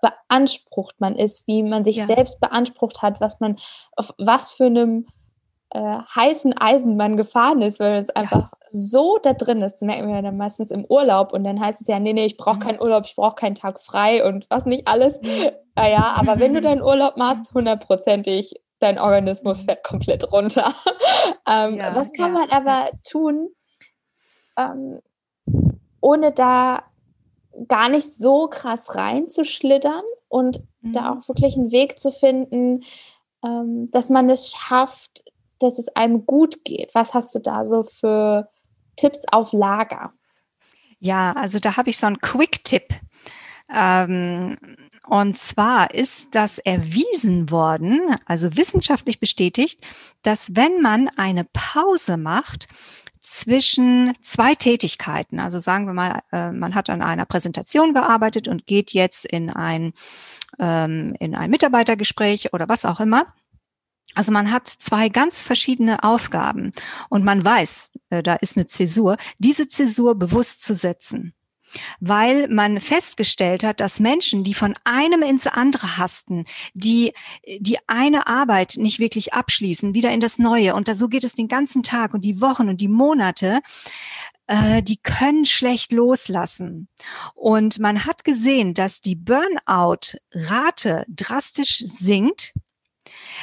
beansprucht 0.00 1.00
man 1.00 1.16
ist, 1.16 1.46
wie 1.46 1.62
man 1.62 1.84
sich 1.84 1.96
ja. 1.96 2.06
selbst 2.06 2.40
beansprucht 2.40 3.02
hat, 3.02 3.20
was 3.20 3.40
man 3.40 3.56
auf 3.96 4.14
was 4.18 4.52
für 4.52 4.66
einem 4.66 5.06
äh, 5.74 5.98
heißen 6.14 6.54
Eisen 6.56 6.96
man 6.96 7.16
gefahren 7.16 7.60
ist, 7.60 7.80
weil 7.80 7.98
es 7.98 8.08
einfach 8.10 8.42
ja. 8.42 8.50
so 8.64 9.18
da 9.20 9.34
drin 9.34 9.60
ist. 9.60 9.74
Das 9.74 9.80
merken 9.82 10.06
wir 10.06 10.22
dann 10.22 10.36
meistens 10.36 10.70
im 10.70 10.84
Urlaub 10.84 11.32
und 11.32 11.42
dann 11.42 11.60
heißt 11.60 11.80
es 11.80 11.88
ja, 11.88 11.98
nee, 11.98 12.12
nee, 12.12 12.26
ich 12.26 12.36
brauche 12.36 12.56
mhm. 12.56 12.60
keinen 12.60 12.80
Urlaub, 12.80 13.04
ich 13.06 13.16
brauche 13.16 13.34
keinen 13.34 13.56
Tag 13.56 13.80
frei 13.80 14.24
und 14.24 14.46
was 14.50 14.66
nicht 14.66 14.86
alles. 14.86 15.20
Mhm. 15.20 15.50
Naja, 15.74 16.14
aber 16.16 16.38
wenn 16.38 16.54
du 16.54 16.60
deinen 16.62 16.80
Urlaub 16.80 17.16
machst, 17.16 17.52
hundertprozentig, 17.52 18.54
dein 18.78 19.00
Organismus 19.00 19.62
mhm. 19.62 19.66
fährt 19.66 19.84
komplett 19.84 20.32
runter. 20.32 20.72
ähm, 21.48 21.76
ja, 21.76 21.94
was 21.94 22.12
kann 22.12 22.34
ja. 22.34 22.40
man 22.40 22.50
aber 22.50 22.90
tun, 23.02 23.48
ähm, 24.56 25.00
ohne 26.00 26.30
da 26.30 26.84
gar 27.66 27.88
nicht 27.88 28.14
so 28.14 28.46
krass 28.46 28.94
reinzuschlittern 28.94 30.02
und 30.28 30.60
mhm. 30.82 30.92
da 30.92 31.12
auch 31.14 31.28
wirklich 31.28 31.56
einen 31.56 31.72
Weg 31.72 31.98
zu 31.98 32.12
finden, 32.12 32.84
ähm, 33.44 33.90
dass 33.90 34.08
man 34.08 34.30
es 34.30 34.50
schafft, 34.52 35.24
dass 35.60 35.78
es 35.78 35.88
einem 35.88 36.26
gut 36.26 36.64
geht? 36.64 36.94
Was 36.94 37.14
hast 37.14 37.34
du 37.34 37.38
da 37.38 37.64
so 37.64 37.84
für 37.84 38.48
Tipps 38.96 39.20
auf 39.30 39.52
Lager? 39.52 40.12
Ja, 41.00 41.32
also 41.32 41.58
da 41.58 41.76
habe 41.76 41.90
ich 41.90 41.98
so 41.98 42.06
einen 42.06 42.20
Quick-Tipp. 42.20 42.88
Ähm, 43.72 44.56
und 45.06 45.38
zwar 45.38 45.92
ist 45.92 46.34
das 46.34 46.58
erwiesen 46.58 47.50
worden, 47.50 48.00
also 48.26 48.56
wissenschaftlich 48.56 49.20
bestätigt, 49.20 49.80
dass 50.22 50.56
wenn 50.56 50.80
man 50.80 51.08
eine 51.16 51.44
Pause 51.44 52.16
macht 52.16 52.68
zwischen 53.20 54.14
zwei 54.22 54.54
Tätigkeiten, 54.54 55.40
also 55.40 55.58
sagen 55.58 55.86
wir 55.86 55.94
mal, 55.94 56.22
äh, 56.32 56.52
man 56.52 56.74
hat 56.74 56.90
an 56.90 57.02
einer 57.02 57.24
Präsentation 57.24 57.94
gearbeitet 57.94 58.48
und 58.48 58.66
geht 58.66 58.92
jetzt 58.92 59.24
in 59.24 59.50
ein, 59.50 59.92
ähm, 60.58 61.14
in 61.20 61.34
ein 61.34 61.50
Mitarbeitergespräch 61.50 62.52
oder 62.52 62.68
was 62.68 62.84
auch 62.84 63.00
immer, 63.00 63.26
also 64.14 64.32
man 64.32 64.50
hat 64.52 64.68
zwei 64.68 65.08
ganz 65.08 65.42
verschiedene 65.42 66.04
Aufgaben 66.04 66.72
und 67.08 67.24
man 67.24 67.44
weiß, 67.44 67.92
äh, 68.10 68.22
da 68.22 68.34
ist 68.34 68.56
eine 68.56 68.66
Zäsur, 68.66 69.16
diese 69.38 69.68
Zäsur 69.68 70.14
bewusst 70.14 70.64
zu 70.64 70.74
setzen. 70.74 71.34
Weil 71.98 72.46
man 72.46 72.80
festgestellt 72.80 73.64
hat, 73.64 73.80
dass 73.80 73.98
Menschen, 73.98 74.44
die 74.44 74.54
von 74.54 74.76
einem 74.84 75.22
ins 75.22 75.48
andere 75.48 75.98
hasten, 75.98 76.44
die 76.72 77.12
die 77.58 77.78
eine 77.88 78.28
Arbeit 78.28 78.74
nicht 78.76 79.00
wirklich 79.00 79.34
abschließen, 79.34 79.92
wieder 79.92 80.12
in 80.12 80.20
das 80.20 80.38
Neue 80.38 80.76
und 80.76 80.86
da 80.86 80.94
so 80.94 81.08
geht 81.08 81.24
es 81.24 81.34
den 81.34 81.48
ganzen 81.48 81.82
Tag 81.82 82.14
und 82.14 82.24
die 82.24 82.40
Wochen 82.40 82.68
und 82.68 82.80
die 82.80 82.86
Monate, 82.86 83.60
äh, 84.46 84.82
die 84.82 84.98
können 84.98 85.46
schlecht 85.46 85.90
loslassen. 85.90 86.88
Und 87.34 87.78
man 87.80 88.04
hat 88.04 88.24
gesehen, 88.24 88.74
dass 88.74 89.00
die 89.00 89.16
Burnout-Rate 89.16 91.06
drastisch 91.08 91.82
sinkt, 91.86 92.54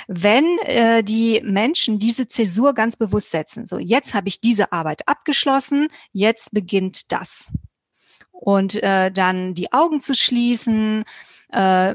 wenn 0.08 0.58
äh, 0.60 1.04
die 1.04 1.42
Menschen 1.44 2.00
diese 2.00 2.28
Zäsur 2.28 2.74
ganz 2.74 2.96
bewusst 2.96 3.32
setzen. 3.32 3.66
So, 3.66 3.80
jetzt 3.80 4.14
habe 4.14 4.28
ich 4.28 4.42
diese 4.42 4.72
Arbeit 4.72 5.08
abgeschlossen, 5.08 5.88
jetzt 6.12 6.54
beginnt 6.54 7.12
das. 7.12 7.52
Und 8.32 8.76
äh, 8.76 9.12
dann 9.12 9.54
die 9.54 9.72
Augen 9.72 10.02
zu 10.02 10.16
schließen, 10.16 11.04
äh, 11.52 11.94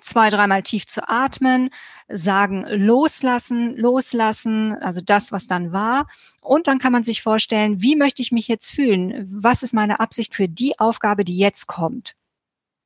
zwei, 0.00 0.30
dreimal 0.30 0.62
tief 0.62 0.86
zu 0.86 1.08
atmen, 1.08 1.70
sagen 2.08 2.64
loslassen, 2.68 3.76
loslassen, 3.76 4.74
also 4.74 5.00
das, 5.00 5.32
was 5.32 5.46
dann 5.46 5.72
war. 5.72 6.06
Und 6.40 6.66
dann 6.66 6.78
kann 6.78 6.92
man 6.92 7.02
sich 7.02 7.22
vorstellen, 7.22 7.82
wie 7.82 7.96
möchte 7.96 8.22
ich 8.22 8.30
mich 8.30 8.46
jetzt 8.48 8.70
fühlen? 8.70 9.28
Was 9.32 9.62
ist 9.62 9.74
meine 9.74 10.00
Absicht 10.00 10.34
für 10.34 10.48
die 10.48 10.78
Aufgabe, 10.78 11.24
die 11.24 11.38
jetzt 11.38 11.66
kommt? 11.66 12.14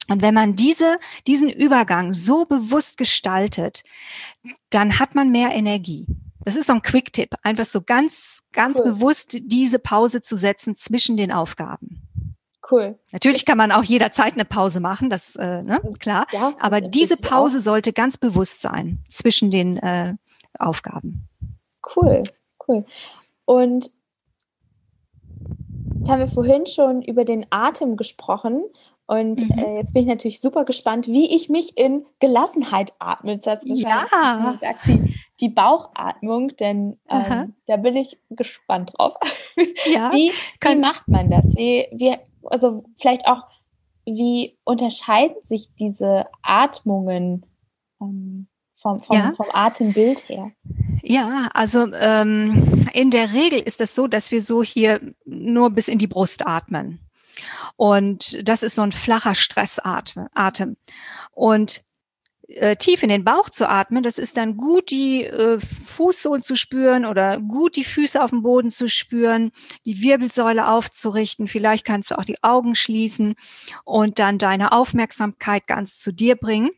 Und 0.08 0.22
wenn 0.22 0.34
man 0.34 0.56
diese, 0.56 0.98
diesen 1.26 1.50
Übergang 1.50 2.14
so 2.14 2.44
bewusst 2.44 2.96
gestaltet, 2.96 3.84
dann 4.70 4.98
hat 4.98 5.14
man 5.14 5.30
mehr 5.30 5.50
Energie. 5.50 6.06
Das 6.44 6.56
ist 6.56 6.66
so 6.66 6.72
ein 6.72 6.82
Quick-Tipp, 6.82 7.34
einfach 7.42 7.66
so 7.66 7.82
ganz, 7.82 8.42
ganz 8.52 8.78
cool. 8.78 8.92
bewusst 8.92 9.36
diese 9.38 9.78
Pause 9.78 10.22
zu 10.22 10.36
setzen 10.36 10.76
zwischen 10.76 11.16
den 11.16 11.30
Aufgaben. 11.30 12.08
Cool. 12.70 12.98
Natürlich 13.12 13.46
kann 13.46 13.58
man 13.58 13.72
auch 13.72 13.84
jederzeit 13.84 14.34
eine 14.34 14.44
Pause 14.44 14.80
machen, 14.80 15.10
das 15.10 15.36
äh, 15.36 15.62
ne, 15.62 15.80
klar. 16.00 16.26
Ja, 16.32 16.52
das 16.52 16.60
Aber 16.60 16.80
diese 16.80 17.16
Pause 17.16 17.58
auch. 17.58 17.62
sollte 17.62 17.92
ganz 17.92 18.18
bewusst 18.18 18.60
sein 18.60 19.04
zwischen 19.10 19.50
den 19.50 19.78
äh, 19.78 20.14
Aufgaben. 20.58 21.28
Cool, 21.96 22.24
cool. 22.66 22.84
Und 23.44 23.90
jetzt 25.96 26.10
haben 26.10 26.18
wir 26.18 26.28
vorhin 26.28 26.66
schon 26.66 27.02
über 27.02 27.24
den 27.24 27.46
Atem 27.50 27.96
gesprochen. 27.96 28.64
Und 29.08 29.40
mhm. 29.42 29.58
äh, 29.58 29.76
jetzt 29.76 29.94
bin 29.94 30.02
ich 30.02 30.08
natürlich 30.08 30.40
super 30.42 30.66
gespannt, 30.66 31.06
wie 31.06 31.34
ich 31.34 31.48
mich 31.48 31.78
in 31.78 32.04
Gelassenheit 32.20 32.92
atme. 32.98 33.36
Das 33.36 33.46
heißt, 33.46 33.62
ja. 33.66 34.52
gesagt, 34.52 34.86
die, 34.86 35.14
die 35.40 35.48
Bauchatmung, 35.48 36.54
denn 36.56 36.98
ähm, 37.08 37.54
da 37.66 37.78
bin 37.78 37.96
ich 37.96 38.18
gespannt 38.30 38.92
drauf. 38.96 39.14
Ja. 39.86 40.12
wie, 40.12 40.30
wie 40.60 40.76
macht 40.76 41.08
man 41.08 41.30
das? 41.30 41.56
Wie, 41.56 41.86
wie, 41.90 42.14
also 42.44 42.84
vielleicht 42.96 43.26
auch, 43.26 43.44
wie 44.04 44.56
unterscheiden 44.62 45.36
sich 45.42 45.74
diese 45.74 46.26
Atmungen 46.42 47.44
ähm, 48.00 48.46
vom, 48.74 49.02
vom, 49.02 49.16
ja. 49.16 49.32
vom 49.32 49.46
Atembild 49.52 50.28
her? 50.28 50.52
Ja, 51.02 51.48
also 51.54 51.90
ähm, 51.92 52.82
in 52.92 53.10
der 53.10 53.32
Regel 53.32 53.58
ist 53.58 53.80
es 53.80 53.90
das 53.90 53.94
so, 53.94 54.06
dass 54.06 54.30
wir 54.30 54.40
so 54.40 54.62
hier 54.62 55.00
nur 55.24 55.70
bis 55.70 55.88
in 55.88 55.98
die 55.98 56.06
Brust 56.06 56.46
atmen. 56.46 57.00
Und 57.78 58.36
das 58.42 58.64
ist 58.64 58.74
so 58.74 58.82
ein 58.82 58.90
flacher 58.90 59.36
Stressatem. 59.36 60.76
Und 61.30 61.84
äh, 62.48 62.74
tief 62.74 63.04
in 63.04 63.08
den 63.08 63.22
Bauch 63.22 63.50
zu 63.50 63.68
atmen, 63.68 64.02
das 64.02 64.18
ist 64.18 64.36
dann 64.36 64.56
gut, 64.56 64.90
die 64.90 65.22
äh, 65.22 65.60
Fußsohlen 65.60 66.42
zu 66.42 66.56
spüren 66.56 67.04
oder 67.04 67.38
gut 67.38 67.76
die 67.76 67.84
Füße 67.84 68.20
auf 68.20 68.30
dem 68.30 68.42
Boden 68.42 68.72
zu 68.72 68.88
spüren, 68.88 69.52
die 69.84 70.02
Wirbelsäule 70.02 70.66
aufzurichten. 70.66 71.46
Vielleicht 71.46 71.84
kannst 71.84 72.10
du 72.10 72.18
auch 72.18 72.24
die 72.24 72.42
Augen 72.42 72.74
schließen 72.74 73.36
und 73.84 74.18
dann 74.18 74.38
deine 74.38 74.72
Aufmerksamkeit 74.72 75.68
ganz 75.68 76.00
zu 76.00 76.12
dir 76.12 76.34
bringen 76.34 76.70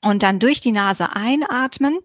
und 0.00 0.22
dann 0.22 0.38
durch 0.38 0.62
die 0.62 0.72
Nase 0.72 1.14
einatmen 1.14 1.98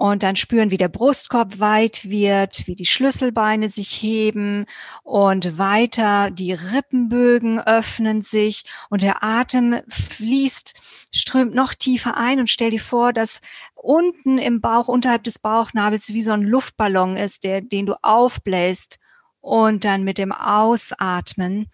und 0.00 0.22
dann 0.22 0.34
spüren, 0.34 0.70
wie 0.70 0.78
der 0.78 0.88
Brustkorb 0.88 1.60
weit 1.60 2.08
wird, 2.08 2.66
wie 2.66 2.74
die 2.74 2.86
Schlüsselbeine 2.86 3.68
sich 3.68 3.90
heben 3.90 4.64
und 5.02 5.58
weiter 5.58 6.30
die 6.30 6.54
Rippenbögen 6.54 7.60
öffnen 7.60 8.22
sich 8.22 8.64
und 8.88 9.02
der 9.02 9.22
Atem 9.22 9.82
fließt, 9.90 11.08
strömt 11.12 11.54
noch 11.54 11.74
tiefer 11.74 12.16
ein. 12.16 12.40
Und 12.40 12.48
stell 12.48 12.70
dir 12.70 12.80
vor, 12.80 13.12
dass 13.12 13.42
unten 13.74 14.38
im 14.38 14.62
Bauch, 14.62 14.88
unterhalb 14.88 15.22
des 15.24 15.38
Bauchnabels 15.38 16.14
wie 16.14 16.22
so 16.22 16.32
ein 16.32 16.44
Luftballon 16.44 17.18
ist, 17.18 17.44
der, 17.44 17.60
den 17.60 17.84
du 17.84 17.94
aufbläst 18.00 19.00
und 19.42 19.84
dann 19.84 20.02
mit 20.02 20.16
dem 20.16 20.32
Ausatmen 20.32 21.68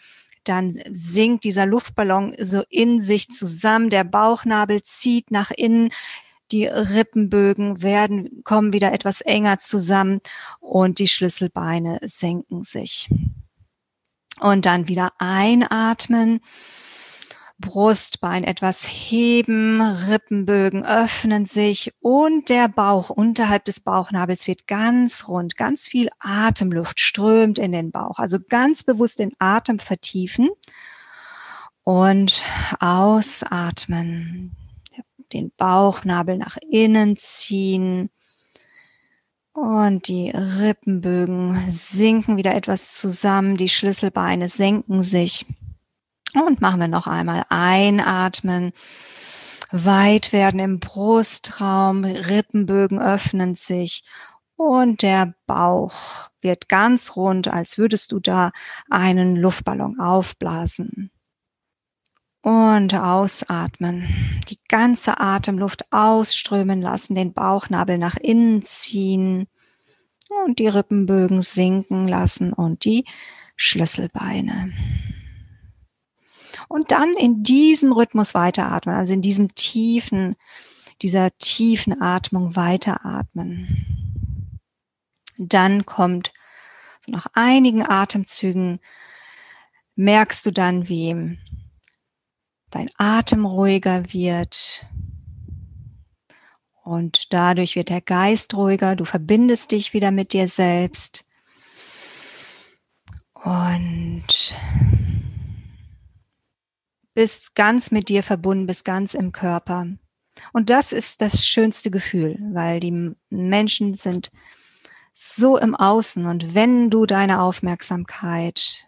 dann 0.48 0.78
sinkt 0.92 1.42
dieser 1.42 1.66
Luftballon 1.66 2.34
so 2.38 2.62
in 2.68 3.00
sich 3.00 3.28
zusammen, 3.28 3.90
der 3.90 4.04
Bauchnabel 4.04 4.80
zieht 4.82 5.32
nach 5.32 5.50
innen, 5.50 5.90
die 6.53 6.66
Rippenbögen 6.66 7.82
werden, 7.82 8.42
kommen 8.44 8.72
wieder 8.72 8.92
etwas 8.92 9.20
enger 9.20 9.59
zusammen 9.59 10.20
und 10.61 10.99
die 10.99 11.09
Schlüsselbeine 11.09 11.99
senken 12.03 12.62
sich. 12.62 13.09
Und 14.40 14.66
dann 14.66 14.88
wieder 14.88 15.12
einatmen. 15.18 16.40
Brustbein 17.59 18.44
etwas 18.44 18.84
heben, 18.86 19.80
Rippenbögen 19.80 20.84
öffnen 20.84 21.47
sich 21.47 21.94
und 22.01 22.51
der 22.51 22.68
Bauch 22.68 23.09
unterhalb 23.09 23.64
des 23.64 23.80
Bauchnabels 23.80 24.47
wird 24.47 24.66
ganz 24.66 25.26
rund, 25.26 25.57
ganz 25.57 25.88
viel 25.88 26.11
Atemluft 26.18 27.01
strömt 27.01 27.59
in 27.59 27.72
den 27.72 27.92
Bauch. 27.92 28.18
Also 28.18 28.38
ganz 28.47 28.84
bewusst 28.84 29.20
den 29.20 29.32
Atem 29.38 29.78
vertiefen 29.78 30.51
und 31.82 32.42
ausatmen 32.78 34.55
den 35.32 35.52
Bauchnabel 35.56 36.38
nach 36.38 36.56
innen 36.70 37.16
ziehen. 37.16 38.10
Und 39.52 40.08
die 40.08 40.30
Rippenbögen 40.30 41.70
sinken 41.70 42.36
wieder 42.36 42.54
etwas 42.54 42.92
zusammen, 42.92 43.56
die 43.56 43.70
Schlüsselbeine 43.70 44.48
senken 44.48 45.02
sich. 45.02 45.46
Und 46.34 46.60
machen 46.60 46.80
wir 46.80 46.88
noch 46.88 47.06
einmal 47.06 47.44
einatmen, 47.48 48.72
weit 49.72 50.32
werden 50.32 50.60
im 50.60 50.78
Brustraum, 50.78 52.04
Rippenbögen 52.04 53.00
öffnen 53.00 53.54
sich 53.54 54.04
und 54.56 55.02
der 55.02 55.34
Bauch 55.46 56.30
wird 56.40 56.68
ganz 56.68 57.16
rund, 57.16 57.48
als 57.48 57.78
würdest 57.78 58.12
du 58.12 58.20
da 58.20 58.52
einen 58.90 59.36
Luftballon 59.36 60.00
aufblasen 60.00 61.10
und 62.47 62.94
ausatmen. 62.94 64.07
Die 64.49 64.61
ganze 64.68 65.18
Atemluft 65.18 65.92
ausströmen 65.92 66.80
lassen, 66.80 67.16
den 67.16 67.32
Bauchnabel 67.32 67.99
nach 67.99 68.16
innen 68.16 68.62
ziehen 68.62 69.49
und 70.44 70.61
die 70.61 70.68
Rippenbögen 70.68 71.40
sinken 71.40 72.07
lassen 72.07 72.53
und 72.53 72.84
die 72.84 73.05
Schlüsselbeine. 73.57 74.72
Und 76.68 76.92
dann 76.92 77.14
in 77.14 77.42
diesem 77.42 77.90
Rhythmus 77.90 78.32
weiteratmen, 78.32 78.94
also 78.94 79.12
in 79.12 79.22
diesem 79.22 79.53
tiefen, 79.57 80.36
dieser 81.03 81.36
tiefen 81.38 82.01
Atmung 82.01 82.55
weiteratmen. 82.55 84.38
Dann 85.36 85.84
kommt 85.84 86.32
so 87.01 87.11
nach 87.11 87.26
einigen 87.34 87.84
Atemzügen 87.84 88.78
merkst 89.97 90.47
du 90.47 90.53
dann, 90.53 90.88
wie 90.88 91.38
dein 92.70 92.90
Atem 92.96 93.46
ruhiger 93.46 94.12
wird. 94.12 94.86
Und 96.84 97.32
dadurch 97.32 97.74
wird 97.74 97.88
der 97.88 98.00
Geist 98.00 98.54
ruhiger, 98.54 98.94
du 98.94 99.04
verbindest 99.04 99.72
dich 99.72 99.92
wieder 99.92 100.12
mit 100.12 100.32
dir 100.32 100.46
selbst. 100.46 101.24
Und 103.34 104.54
bist 107.14 107.54
ganz 107.54 107.90
mit 107.90 108.08
dir 108.08 108.22
verbunden, 108.22 108.66
bist 108.66 108.84
ganz 108.84 109.14
im 109.14 109.32
Körper. 109.32 109.86
Und 110.52 110.70
das 110.70 110.92
ist 110.92 111.22
das 111.22 111.46
schönste 111.46 111.90
Gefühl, 111.90 112.38
weil 112.52 112.78
die 112.78 113.14
Menschen 113.30 113.94
sind 113.94 114.30
so 115.14 115.56
im 115.56 115.74
Außen. 115.74 116.26
Und 116.26 116.54
wenn 116.54 116.90
du 116.90 117.06
deine 117.06 117.40
Aufmerksamkeit 117.40 118.86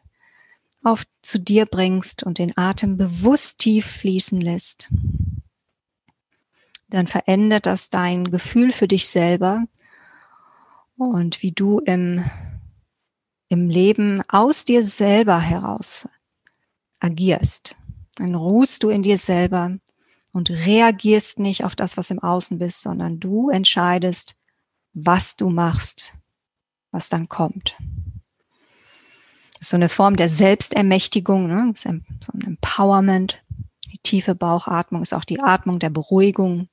auf 0.88 1.04
zu 1.22 1.38
dir 1.38 1.66
bringst 1.66 2.22
und 2.22 2.38
den 2.38 2.56
Atem 2.56 2.96
bewusst 2.96 3.58
tief 3.58 3.86
fließen 3.86 4.40
lässt, 4.40 4.90
dann 6.88 7.06
verändert 7.06 7.66
das 7.66 7.90
dein 7.90 8.30
Gefühl 8.30 8.72
für 8.72 8.88
dich 8.88 9.08
selber 9.08 9.64
und 10.96 11.42
wie 11.42 11.52
du 11.52 11.80
im, 11.80 12.24
im 13.48 13.68
Leben 13.68 14.22
aus 14.28 14.64
dir 14.64 14.84
selber 14.84 15.38
heraus 15.38 16.08
agierst. 17.00 17.76
Dann 18.16 18.34
ruhst 18.34 18.82
du 18.82 18.88
in 18.88 19.02
dir 19.02 19.18
selber 19.18 19.78
und 20.32 20.50
reagierst 20.50 21.38
nicht 21.38 21.64
auf 21.64 21.76
das, 21.76 21.96
was 21.96 22.10
im 22.10 22.18
Außen 22.18 22.58
bist, 22.58 22.80
sondern 22.80 23.20
du 23.20 23.50
entscheidest, 23.50 24.36
was 24.94 25.36
du 25.36 25.50
machst, 25.50 26.14
was 26.90 27.08
dann 27.08 27.28
kommt 27.28 27.76
so 29.60 29.76
eine 29.76 29.88
Form 29.88 30.16
der 30.16 30.28
Selbstermächtigung, 30.28 31.46
ne? 31.46 31.72
so 31.74 31.88
ein 31.88 32.04
Empowerment. 32.44 33.42
Die 33.92 33.98
tiefe 33.98 34.34
Bauchatmung 34.34 35.02
ist 35.02 35.14
auch 35.14 35.24
die 35.24 35.40
Atmung 35.40 35.78
der 35.78 35.90
Beruhigung. 35.90 36.68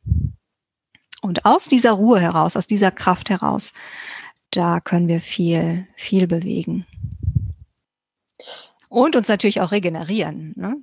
Und 1.21 1.45
aus 1.45 1.67
dieser 1.67 1.93
Ruhe 1.93 2.19
heraus, 2.19 2.55
aus 2.55 2.67
dieser 2.67 2.91
Kraft 2.91 3.29
heraus, 3.29 3.73
da 4.51 4.79
können 4.79 5.07
wir 5.07 5.19
viel, 5.19 5.87
viel 5.95 6.27
bewegen. 6.27 6.85
Und 8.89 9.15
uns 9.15 9.27
natürlich 9.27 9.61
auch 9.61 9.71
regenerieren. 9.71 10.53
Ne? 10.55 10.77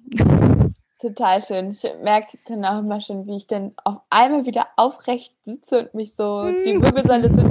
Total 1.01 1.41
schön. 1.41 1.71
Ich 1.71 1.83
merke 2.03 2.39
dann 2.47 2.65
auch 2.65 2.81
immer 2.81 3.01
schon, 3.01 3.27
wie 3.27 3.37
ich 3.37 3.47
dann 3.47 3.73
auf 3.85 3.99
einmal 4.11 4.47
wieder 4.47 4.67
aufrecht 4.77 5.35
sitze 5.45 5.81
und 5.81 5.95
mich 5.95 6.15
so 6.15 6.45
die 6.65 6.81
Wirbelsäule 6.81 7.33
so 7.33 7.43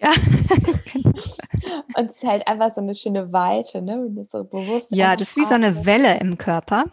Ja. 0.00 0.10
Und 1.94 2.10
es 2.10 2.16
ist 2.16 2.24
halt 2.24 2.46
einfach 2.48 2.70
so 2.70 2.80
eine 2.80 2.94
schöne 2.94 3.32
Weite, 3.32 3.82
ne? 3.82 4.00
Wenn 4.02 4.14
du 4.14 4.24
so 4.24 4.44
bewusst. 4.44 4.90
Ja, 4.92 5.16
das 5.16 5.30
ist 5.30 5.36
wie 5.36 5.44
so 5.44 5.54
eine 5.54 5.84
Welle 5.84 6.18
im 6.20 6.38
Körper. 6.38 6.84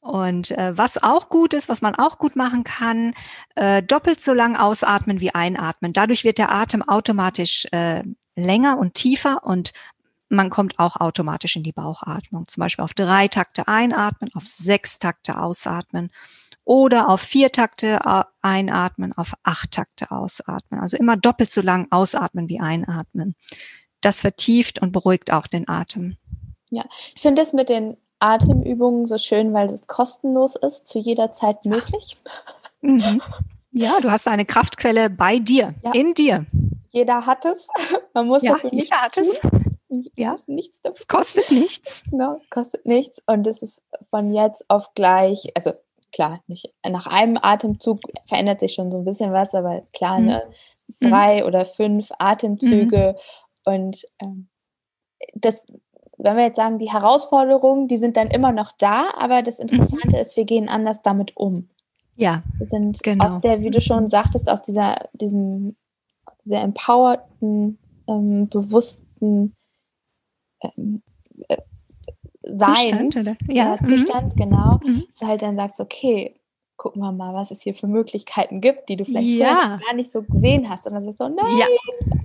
Und 0.00 0.50
äh, 0.50 0.76
was 0.76 1.02
auch 1.02 1.30
gut 1.30 1.54
ist, 1.54 1.70
was 1.70 1.80
man 1.80 1.94
auch 1.94 2.18
gut 2.18 2.36
machen 2.36 2.62
kann, 2.62 3.14
äh, 3.54 3.82
doppelt 3.82 4.20
so 4.20 4.34
lang 4.34 4.54
ausatmen 4.54 5.20
wie 5.20 5.34
einatmen. 5.34 5.94
Dadurch 5.94 6.24
wird 6.24 6.36
der 6.36 6.52
Atem 6.54 6.82
automatisch 6.86 7.66
äh, 7.72 8.02
länger 8.36 8.76
und 8.76 8.92
tiefer 8.92 9.44
und 9.44 9.72
man 10.28 10.50
kommt 10.50 10.78
auch 10.78 10.96
automatisch 10.96 11.56
in 11.56 11.62
die 11.62 11.72
Bauchatmung. 11.72 12.46
Zum 12.48 12.60
Beispiel 12.60 12.84
auf 12.84 12.92
drei 12.92 13.28
Takte 13.28 13.66
einatmen, 13.66 14.30
auf 14.34 14.46
sechs 14.46 14.98
Takte 14.98 15.40
ausatmen 15.40 16.10
oder 16.64 17.08
auf 17.08 17.20
vier 17.20 17.52
Takte 17.52 18.00
einatmen, 18.42 19.12
auf 19.12 19.34
acht 19.42 19.72
Takte 19.72 20.10
ausatmen. 20.10 20.80
Also 20.80 20.96
immer 20.96 21.16
doppelt 21.16 21.50
so 21.50 21.60
lang 21.60 21.86
ausatmen 21.90 22.48
wie 22.48 22.60
einatmen. 22.60 23.34
Das 24.00 24.20
vertieft 24.20 24.80
und 24.80 24.92
beruhigt 24.92 25.32
auch 25.32 25.46
den 25.46 25.68
Atem. 25.68 26.16
Ja, 26.70 26.84
ich 27.14 27.22
finde 27.22 27.42
es 27.42 27.52
mit 27.52 27.68
den 27.68 27.96
Atemübungen 28.18 29.06
so 29.06 29.18
schön, 29.18 29.52
weil 29.52 29.70
es 29.70 29.86
kostenlos 29.86 30.56
ist, 30.56 30.88
zu 30.88 30.98
jeder 30.98 31.32
Zeit 31.32 31.64
möglich. 31.64 32.16
Mhm. 32.80 33.20
Ja, 33.70 34.00
du 34.00 34.10
hast 34.10 34.28
eine 34.28 34.44
Kraftquelle 34.44 35.10
bei 35.10 35.38
dir, 35.38 35.74
ja. 35.82 35.92
in 35.92 36.14
dir. 36.14 36.46
Jeder 36.90 37.26
hat 37.26 37.44
es. 37.44 37.68
Man 38.14 38.28
muss 38.28 38.42
ja, 38.42 38.52
dafür 38.52 38.70
nichts 38.70 38.90
jeder 38.90 39.02
hat 39.02 39.12
tun. 39.14 39.24
es. 39.24 39.40
Ja, 40.16 40.34
nichts 40.46 40.80
dafür. 40.80 40.96
Es 40.96 41.08
kostet 41.08 41.50
nichts. 41.50 42.04
Genau, 42.10 42.38
es 42.40 42.50
kostet 42.50 42.86
nichts. 42.86 43.20
Und 43.26 43.46
es 43.46 43.62
ist 43.62 43.82
von 44.10 44.30
jetzt 44.30 44.64
auf 44.68 44.94
gleich, 44.94 45.48
also 45.54 45.72
klar, 46.14 46.40
nicht 46.46 46.72
nach 46.88 47.06
einem 47.06 47.38
Atemzug 47.42 48.00
verändert 48.26 48.60
sich 48.60 48.72
schon 48.72 48.90
so 48.90 48.98
ein 48.98 49.04
bisschen 49.04 49.32
was, 49.32 49.54
aber 49.54 49.82
klar, 49.92 50.20
mhm. 50.20 50.26
ne, 50.26 50.42
drei 51.00 51.40
mhm. 51.40 51.46
oder 51.46 51.66
fünf 51.66 52.10
Atemzüge 52.18 53.16
mhm. 53.66 53.74
und 53.74 54.06
ähm, 54.22 54.48
das, 55.34 55.66
wenn 56.16 56.36
wir 56.36 56.44
jetzt 56.44 56.56
sagen, 56.56 56.78
die 56.78 56.92
Herausforderungen, 56.92 57.88
die 57.88 57.96
sind 57.96 58.16
dann 58.16 58.28
immer 58.28 58.52
noch 58.52 58.72
da, 58.78 59.10
aber 59.18 59.42
das 59.42 59.58
Interessante 59.58 60.16
mhm. 60.16 60.22
ist, 60.22 60.36
wir 60.36 60.44
gehen 60.44 60.68
anders 60.68 61.02
damit 61.02 61.36
um. 61.36 61.68
Ja. 62.16 62.42
Wir 62.58 62.66
sind 62.66 63.02
genau. 63.02 63.26
aus 63.26 63.40
der, 63.40 63.60
wie 63.60 63.70
du 63.70 63.80
schon 63.80 64.06
sagtest, 64.06 64.48
aus 64.48 64.62
dieser, 64.62 65.08
diesem, 65.14 65.74
aus 66.26 66.38
dieser 66.38 66.60
empowerten, 66.60 67.78
ähm, 68.06 68.48
bewussten 68.48 69.56
ähm, 70.60 71.02
äh, 71.48 71.56
sein. 72.44 73.10
Zustand, 73.10 73.38
ja. 73.48 73.76
ja 73.76 73.78
Zustand, 73.82 74.36
mhm. 74.36 74.38
genau. 74.38 74.80
Mhm. 74.84 75.04
Dass 75.06 75.18
du 75.18 75.26
halt 75.26 75.42
dann 75.42 75.56
sagst, 75.56 75.80
okay, 75.80 76.34
gucken 76.76 77.02
wir 77.02 77.12
mal, 77.12 77.34
was 77.34 77.50
es 77.50 77.62
hier 77.62 77.74
für 77.74 77.86
Möglichkeiten 77.86 78.60
gibt, 78.60 78.88
die 78.88 78.96
du 78.96 79.04
vielleicht 79.04 79.26
ja. 79.26 79.78
gar 79.84 79.94
nicht 79.94 80.10
so 80.10 80.22
gesehen 80.22 80.68
hast. 80.68 80.86
Und 80.86 80.94
dann 80.94 81.04
sagst 81.04 81.20
du, 81.20 81.28
nein, 81.28 81.58
ja. 81.58 81.66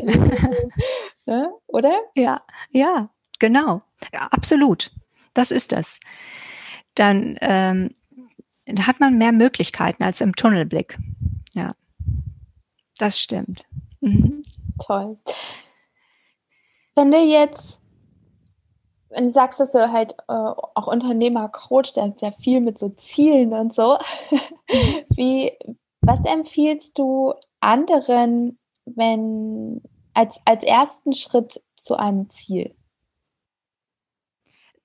ne? 1.26 1.51
oder? 1.67 1.99
Ja, 2.15 2.41
ja, 2.72 3.09
genau. 3.39 3.82
Ja, 4.13 4.28
absolut. 4.32 4.91
Das 5.34 5.51
ist 5.51 5.72
das. 5.72 5.99
Dann 6.95 7.38
ähm, 7.41 7.93
hat 8.80 8.99
man 8.99 9.17
mehr 9.17 9.32
Möglichkeiten 9.32 10.03
als 10.03 10.22
im 10.22 10.36
Tunnelblick. 10.36 10.97
Ja, 11.53 11.76
das 12.97 13.20
stimmt. 13.20 13.65
Mhm. 14.01 14.43
Toll. 14.86 15.17
Wenn 16.95 17.11
du 17.11 17.17
jetzt 17.17 17.78
wenn 19.10 19.26
du 19.26 19.30
sagst, 19.30 19.60
dass 19.60 19.72
du 19.72 19.91
halt 19.91 20.14
äh, 20.28 20.34
auch 20.34 20.88
Unternehmer 20.88 21.49
coach, 21.49 21.93
dann 21.93 22.16
sehr 22.18 22.32
viel 22.32 22.62
mit 22.62 22.78
so 22.78 22.89
Zielen 22.89 23.53
und 23.53 23.74
so. 23.74 23.97
Wie, 25.10 25.51
was 26.01 26.24
empfiehlst 26.26 26.97
du 26.97 27.34
anderen, 27.60 28.60
wenn 28.86 29.82
als, 30.14 30.39
als 30.45 30.64
ersten 30.64 31.14
Schritt 31.14 31.62
zu 31.76 31.95
einem 31.95 32.30
Ziel? 32.30 32.76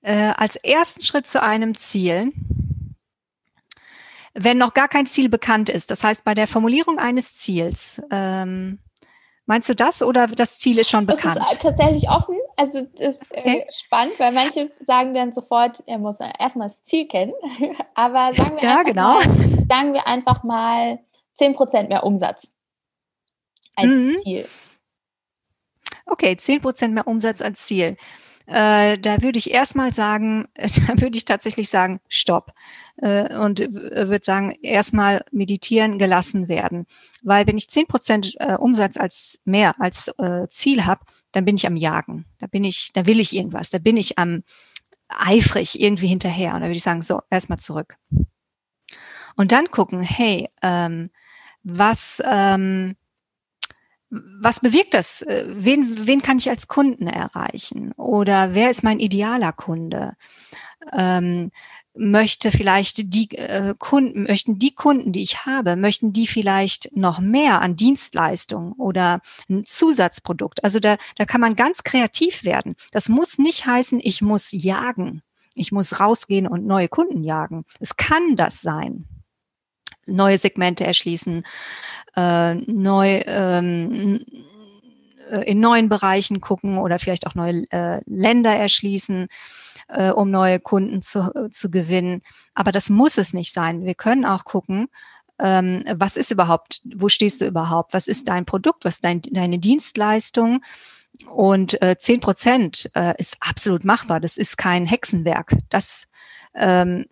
Äh, 0.01 0.33
als 0.35 0.55
ersten 0.57 1.03
Schritt 1.03 1.27
zu 1.27 1.41
einem 1.41 1.75
Ziel, 1.75 2.31
wenn 4.33 4.57
noch 4.57 4.73
gar 4.73 4.87
kein 4.87 5.07
Ziel 5.07 5.29
bekannt 5.29 5.69
ist, 5.69 5.91
das 5.91 6.03
heißt 6.03 6.23
bei 6.23 6.33
der 6.33 6.47
Formulierung 6.47 6.99
eines 6.99 7.35
Ziels, 7.37 8.01
ähm, 8.11 8.79
Meinst 9.45 9.69
du 9.69 9.75
das 9.75 10.01
oder 10.01 10.27
das 10.27 10.59
Ziel 10.59 10.79
ist 10.79 10.89
schon 10.89 11.05
bekannt? 11.05 11.37
Das 11.37 11.53
ist 11.53 11.61
tatsächlich 11.61 12.09
offen. 12.09 12.35
Also 12.57 12.81
das 12.81 13.21
ist 13.21 13.35
äh, 13.35 13.39
okay. 13.39 13.67
spannend, 13.71 14.19
weil 14.19 14.31
manche 14.31 14.71
sagen 14.79 15.13
dann 15.13 15.33
sofort, 15.33 15.83
er 15.87 15.97
muss 15.97 16.19
erstmal 16.19 16.69
das 16.69 16.83
Ziel 16.83 17.07
kennen. 17.07 17.33
Aber 17.95 18.33
sagen 18.33 18.55
wir, 18.55 18.63
ja, 18.63 18.83
genau. 18.83 19.15
mal, 19.15 19.23
sagen 19.69 19.93
wir 19.93 20.07
einfach 20.07 20.43
mal 20.43 20.99
10% 21.39 21.89
mehr 21.89 22.03
Umsatz 22.03 22.53
als 23.75 23.87
mhm. 23.87 24.17
Ziel. 24.23 24.47
Okay, 26.05 26.37
10% 26.39 26.89
mehr 26.89 27.07
Umsatz 27.07 27.41
als 27.41 27.65
Ziel. 27.65 27.97
Äh, 28.47 28.99
da 28.99 29.23
würde 29.23 29.39
ich 29.39 29.51
erstmal 29.51 29.93
sagen, 29.93 30.47
da 30.55 31.01
würde 31.01 31.17
ich 31.17 31.25
tatsächlich 31.25 31.69
sagen, 31.69 31.99
stopp. 32.07 32.53
Äh, 32.97 33.35
und 33.37 33.59
würde 33.59 34.23
sagen, 34.23 34.51
erstmal 34.61 35.25
meditieren, 35.31 35.97
gelassen 35.97 36.47
werden. 36.47 36.85
Weil 37.23 37.47
wenn 37.47 37.57
ich 37.57 37.69
zehn 37.69 37.87
Prozent 37.87 38.35
äh, 38.39 38.55
Umsatz 38.55 38.97
als 38.97 39.39
mehr 39.45 39.75
als 39.81 40.09
äh, 40.19 40.47
Ziel 40.49 40.85
habe, 40.85 41.01
dann 41.35 41.45
bin 41.45 41.57
ich 41.57 41.67
am 41.67 41.75
Jagen. 41.75 42.25
Da 42.39 42.47
bin 42.47 42.63
ich, 42.63 42.91
da 42.93 43.05
will 43.05 43.19
ich 43.19 43.35
irgendwas, 43.35 43.69
da 43.69 43.77
bin 43.77 43.97
ich 43.97 44.17
am 44.17 44.43
eifrig 45.09 45.79
irgendwie 45.79 46.07
hinterher. 46.07 46.53
Und 46.53 46.61
da 46.61 46.67
würde 46.67 46.77
ich 46.77 46.83
sagen, 46.83 47.01
so, 47.01 47.21
erstmal 47.29 47.59
zurück. 47.59 47.97
Und 49.35 49.51
dann 49.51 49.69
gucken, 49.69 50.01
hey, 50.01 50.49
ähm, 50.61 51.09
was, 51.63 52.21
ähm, 52.25 52.95
was 54.09 54.61
bewirkt 54.61 54.93
das? 54.93 55.23
Äh, 55.23 55.45
wen, 55.47 56.07
wen 56.07 56.21
kann 56.21 56.37
ich 56.37 56.49
als 56.49 56.69
Kunden 56.69 57.07
erreichen? 57.07 57.91
Oder 57.93 58.53
wer 58.53 58.69
ist 58.69 58.83
mein 58.83 58.99
idealer 58.99 59.51
Kunde? 59.51 60.13
Ähm, 60.93 61.51
möchte 61.97 62.51
vielleicht 62.51 63.13
die 63.13 63.31
äh, 63.31 63.73
Kunden, 63.77 64.23
möchten 64.23 64.59
die 64.59 64.73
Kunden, 64.73 65.11
die 65.11 65.23
ich 65.23 65.45
habe, 65.45 65.75
möchten 65.75 66.13
die 66.13 66.27
vielleicht 66.27 66.95
noch 66.95 67.19
mehr 67.19 67.61
an 67.61 67.75
Dienstleistungen 67.75 68.73
oder 68.73 69.21
ein 69.49 69.65
Zusatzprodukt. 69.65 70.63
Also 70.63 70.79
da, 70.79 70.97
da 71.15 71.25
kann 71.25 71.41
man 71.41 71.55
ganz 71.55 71.83
kreativ 71.83 72.43
werden. 72.43 72.75
Das 72.91 73.09
muss 73.09 73.37
nicht 73.37 73.65
heißen, 73.65 73.99
ich 74.03 74.21
muss 74.21 74.51
jagen. 74.51 75.21
Ich 75.55 75.71
muss 75.71 75.99
rausgehen 75.99 76.47
und 76.47 76.65
neue 76.65 76.89
Kunden 76.89 77.23
jagen. 77.23 77.63
Es 77.79 77.95
kann 77.95 78.35
das 78.35 78.61
sein. 78.61 79.05
Neue 80.05 80.37
Segmente 80.37 80.83
erschließen, 80.85 81.45
äh, 82.15 82.55
neu, 82.55 83.21
ähm, 83.25 84.25
äh, 85.31 85.49
in 85.49 85.61
neuen 85.61 85.87
Bereichen 85.87 86.41
gucken 86.41 86.77
oder 86.77 86.99
vielleicht 86.99 87.25
auch 87.25 87.35
neue 87.35 87.63
äh, 87.71 88.01
Länder 88.05 88.53
erschließen 88.53 89.27
äh, 89.87 90.11
um 90.11 90.31
neue 90.31 90.59
Kunden 90.59 91.01
zu, 91.01 91.31
äh, 91.33 91.49
zu 91.51 91.69
gewinnen. 91.69 92.21
Aber 92.53 92.71
das 92.71 92.89
muss 92.89 93.17
es 93.17 93.33
nicht 93.33 93.53
sein. 93.53 93.85
Wir 93.85 93.95
können 93.95 94.25
auch 94.25 94.43
gucken, 94.43 94.87
ähm, 95.39 95.83
was 95.95 96.17
ist 96.17 96.31
überhaupt, 96.31 96.81
wo 96.95 97.09
stehst 97.09 97.41
du 97.41 97.45
überhaupt, 97.45 97.93
was 97.93 98.07
ist 98.07 98.27
dein 98.27 98.45
Produkt, 98.45 98.85
was 98.85 98.95
ist 98.95 99.05
dein, 99.05 99.21
deine 99.21 99.59
Dienstleistung. 99.59 100.61
Und 101.31 101.81
äh, 101.81 101.97
10 101.97 102.19
Prozent 102.19 102.89
äh, 102.93 103.13
ist 103.17 103.37
absolut 103.39 103.85
machbar. 103.85 104.19
Das 104.19 104.37
ist 104.37 104.57
kein 104.57 104.85
Hexenwerk. 104.85 105.55
Das, 105.69 106.07
ähm, 106.53 107.05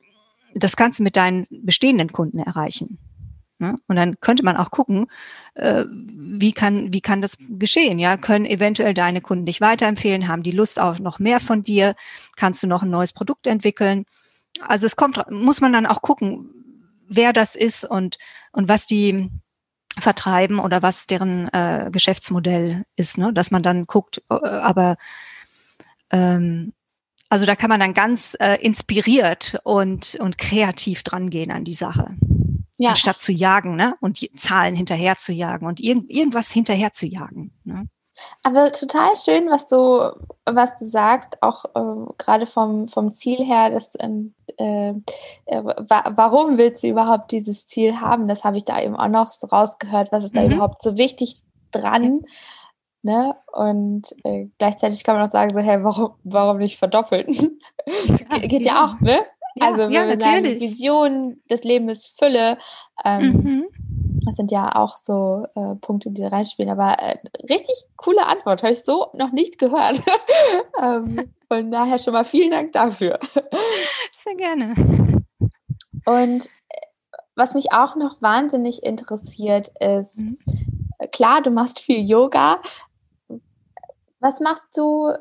das 0.54 0.76
kannst 0.76 1.00
du 1.00 1.04
mit 1.04 1.16
deinen 1.16 1.48
bestehenden 1.50 2.12
Kunden 2.12 2.40
erreichen. 2.40 2.98
Ne? 3.64 3.80
Und 3.88 3.96
dann 3.96 4.20
könnte 4.20 4.44
man 4.44 4.58
auch 4.58 4.72
gucken, 4.72 5.08
äh, 5.54 5.86
wie 5.88 6.52
kann, 6.52 6.92
wie 6.92 7.00
kann 7.00 7.22
das 7.22 7.38
geschehen? 7.40 7.98
Ja, 7.98 8.18
können 8.18 8.46
eventuell 8.46 8.94
deine 8.94 9.22
Kunden 9.22 9.46
dich 9.46 9.62
weiterempfehlen, 9.62 10.28
haben 10.28 10.44
die 10.44 10.52
Lust 10.52 10.82
auf 10.82 11.00
noch 11.00 11.18
mehr 11.18 11.40
von 11.40 11.64
dir? 11.64 11.96
Kannst 12.36 12.62
du 12.62 12.68
noch 12.68 12.84
ein 12.84 12.90
neues 12.90 13.14
Produkt 13.14 13.48
entwickeln? 13.48 14.04
Also 14.68 14.86
es 14.86 14.98
kommt, 14.98 15.18
muss 15.32 15.62
man 15.62 15.72
dann 15.72 15.86
auch 15.86 16.02
gucken, 16.02 16.50
wer 17.08 17.32
das 17.32 17.56
ist 17.56 17.86
und, 17.86 18.18
und 18.52 18.68
was 18.68 18.86
die 18.86 19.30
vertreiben 19.98 20.60
oder 20.60 20.82
was 20.82 21.08
deren 21.08 21.48
äh, 21.54 21.90
Geschäftsmodell 21.90 22.84
ist, 22.98 23.18
ne? 23.18 23.32
dass 23.32 23.50
man 23.50 23.64
dann 23.64 23.88
guckt, 23.88 24.22
äh, 24.30 24.34
aber 24.34 24.98
ähm, 26.12 26.74
also 27.30 27.46
da 27.46 27.56
kann 27.56 27.70
man 27.70 27.80
dann 27.80 27.94
ganz 27.94 28.36
äh, 28.42 28.56
inspiriert 28.56 29.58
und, 29.64 30.16
und 30.20 30.38
kreativ 30.38 31.04
dran 31.04 31.30
gehen 31.30 31.50
an 31.50 31.64
die 31.64 31.74
Sache 31.74 32.18
ja. 32.78 32.92
anstatt 32.92 33.20
zu 33.20 33.32
jagen, 33.32 33.76
ne? 33.76 33.96
Und 34.02 34.22
die 34.22 34.32
Zahlen 34.34 34.76
hinterher 34.76 35.18
zu 35.18 35.32
jagen 35.32 35.68
und 35.68 35.80
irgend, 35.80 36.10
irgendwas 36.10 36.52
hinterher 36.52 36.94
zu 36.94 37.06
jagen. 37.06 37.52
Ne? 37.64 37.88
Aber 38.44 38.72
total 38.72 39.16
schön, 39.16 39.50
was 39.50 39.68
du, 39.68 40.12
was 40.46 40.76
du 40.78 40.86
sagst, 40.86 41.42
auch 41.42 41.66
äh, 41.76 42.14
gerade 42.18 42.46
vom, 42.46 42.88
vom 42.88 43.12
Ziel 43.12 43.44
her, 43.44 43.70
dass, 43.72 43.92
ähm, 44.00 44.34
äh, 44.58 44.90
äh, 45.46 45.64
wa 45.64 46.04
warum 46.16 46.58
willst 46.58 46.84
du 46.84 46.88
überhaupt 46.88 47.32
dieses 47.32 47.66
Ziel 47.68 48.00
haben? 48.00 48.28
Das 48.28 48.44
habe 48.44 48.58
ich 48.58 48.66
da 48.66 48.82
eben 48.82 48.96
auch 48.96 49.08
noch 49.08 49.32
so 49.32 49.48
rausgehört, 49.48 50.12
was 50.12 50.24
ist 50.24 50.36
da 50.36 50.42
mhm. 50.42 50.54
überhaupt 50.54 50.84
so 50.84 50.98
wichtig 50.98 51.42
dran? 51.72 52.22
Ja. 52.22 52.30
Ne? 53.06 53.36
Und 53.52 54.16
äh, 54.24 54.48
gleichzeitig 54.58 55.04
kann 55.04 55.18
man 55.18 55.28
auch 55.28 55.32
sagen, 55.32 55.54
so, 55.54 55.60
hey, 55.60 55.84
warum, 55.84 56.14
warum 56.24 56.58
nicht 56.58 56.78
verdoppeln? 56.78 57.28
Geht 58.44 58.62
ja. 58.62 58.74
ja 58.74 58.86
auch, 58.86 59.02
ne? 59.02 59.20
Ja, 59.56 59.68
also 59.68 59.80
wenn 59.82 59.92
ja, 59.92 60.08
wir 60.08 60.16
natürlich. 60.16 60.22
sagen, 60.24 60.62
Vision, 60.62 61.42
das 61.48 61.64
Leben 61.64 61.90
ist 61.90 62.18
Fülle. 62.18 62.58
Ähm, 63.04 63.32
mhm. 63.32 63.66
Das 64.26 64.36
sind 64.36 64.52
ja 64.52 64.76
auch 64.76 64.98
so 64.98 65.46
äh, 65.56 65.76
Punkte, 65.76 66.12
die 66.12 66.22
da 66.22 66.30
reinspielen. 66.30 66.72
Aber 66.72 66.98
äh, 67.00 67.18
richtig 67.50 67.76
coole 67.98 68.26
Antwort, 68.26 68.64
habe 68.64 68.74
ich 68.74 68.84
so 68.84 69.08
noch 69.14 69.32
nicht 69.32 69.58
gehört. 69.60 70.02
ähm, 70.82 71.32
von 71.48 71.72
daher 71.72 72.00
schon 72.00 72.14
mal 72.14 72.24
vielen 72.24 72.52
Dank 72.52 72.72
dafür. 72.72 73.20
Sehr 74.24 74.36
gerne. 74.36 74.74
Und 76.06 76.46
äh, 76.46 76.82
was 77.36 77.54
mich 77.54 77.74
auch 77.74 77.96
noch 77.96 78.22
wahnsinnig 78.22 78.84
interessiert 78.84 79.72
ist, 79.80 80.20
mhm. 80.20 80.40
klar, 81.12 81.42
du 81.42 81.52
machst 81.52 81.80
viel 81.80 82.08
Yoga. 82.08 82.62
Was 84.20 84.40
machst 84.40 84.78
du 84.78 85.12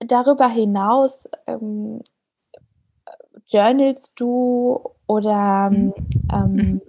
darüber 0.00 0.48
hinaus? 0.48 1.28
Ähm, 1.46 2.02
journalst 3.50 4.12
du 4.16 4.80
oder 5.06 5.70
mhm. 5.70 5.94
ähm, 6.32 6.52
mhm 6.52 6.80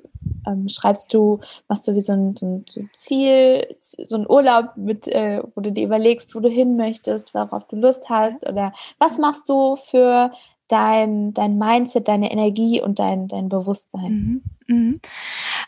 ähm, 0.48 0.70
schreibst 0.70 1.14
du, 1.14 1.40
machst 1.68 1.88
du 1.88 1.94
wie 1.96 2.02
so 2.02 2.14
ein, 2.14 2.36
so 2.36 2.46
ein, 2.46 2.66
Ziel, 2.94 3.76
so 3.82 4.18
ein 4.18 4.30
Urlaub, 4.30 4.76
mit, 4.76 5.08
äh, 5.08 5.42
wo 5.56 5.62
du 5.62 5.72
dir 5.72 5.86
überlegst, 5.86 6.36
wo 6.36 6.40
du 6.40 6.50
hin 6.50 6.76
möchtest, 6.78 7.34
worauf 7.34 7.68
du 7.68 7.76
Lust 7.76 8.10
hast 8.10 8.48
oder 8.48 8.74
was 9.00 9.18
machst 9.18 9.50
du 9.50 9.76
für 9.76 10.32
dein, 10.68 11.34
dein 11.34 11.58
Mindset, 11.58 12.08
deine 12.08 12.32
Energie 12.32 12.82
und 12.82 13.00
dein, 13.00 13.28
dein 13.28 13.50
Bewusstsein? 13.50 14.42
Mhm, 14.68 14.92
mh. 14.92 15.00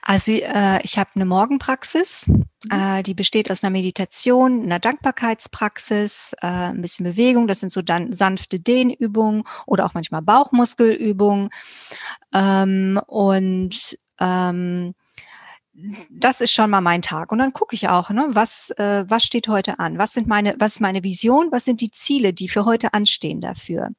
Also 0.05 0.33
äh, 0.33 0.81
ich 0.83 0.97
habe 0.97 1.11
eine 1.15 1.25
Morgenpraxis, 1.25 2.27
mhm. 2.27 2.45
äh, 2.69 3.03
die 3.03 3.13
besteht 3.13 3.49
aus 3.49 3.63
einer 3.63 3.71
Meditation, 3.71 4.63
einer 4.63 4.79
Dankbarkeitspraxis, 4.79 6.33
äh, 6.41 6.47
ein 6.47 6.81
bisschen 6.81 7.05
Bewegung, 7.05 7.47
das 7.47 7.61
sind 7.61 7.71
so 7.71 7.81
dann 7.81 8.11
sanfte 8.11 8.59
Dehnübungen 8.59 9.43
oder 9.65 9.85
auch 9.85 9.93
manchmal 9.93 10.21
Bauchmuskelübungen. 10.21 11.49
Ähm, 12.33 12.99
und 13.07 13.97
ähm, 14.19 14.93
das 16.09 16.41
ist 16.41 16.51
schon 16.51 16.69
mal 16.69 16.81
mein 16.81 17.01
Tag. 17.01 17.31
Und 17.31 17.39
dann 17.39 17.53
gucke 17.53 17.73
ich 17.73 17.87
auch, 17.87 18.09
ne, 18.09 18.27
was, 18.29 18.71
äh, 18.71 19.05
was 19.07 19.23
steht 19.23 19.47
heute 19.47 19.79
an? 19.79 19.97
Was 19.97 20.13
sind 20.13 20.27
meine, 20.27 20.55
was 20.59 20.73
ist 20.73 20.81
meine 20.81 21.03
Vision? 21.03 21.47
Was 21.51 21.65
sind 21.65 21.81
die 21.81 21.89
Ziele, 21.91 22.33
die 22.33 22.49
für 22.49 22.65
heute 22.65 22.93
anstehen 22.93 23.41
dafür? 23.41 23.89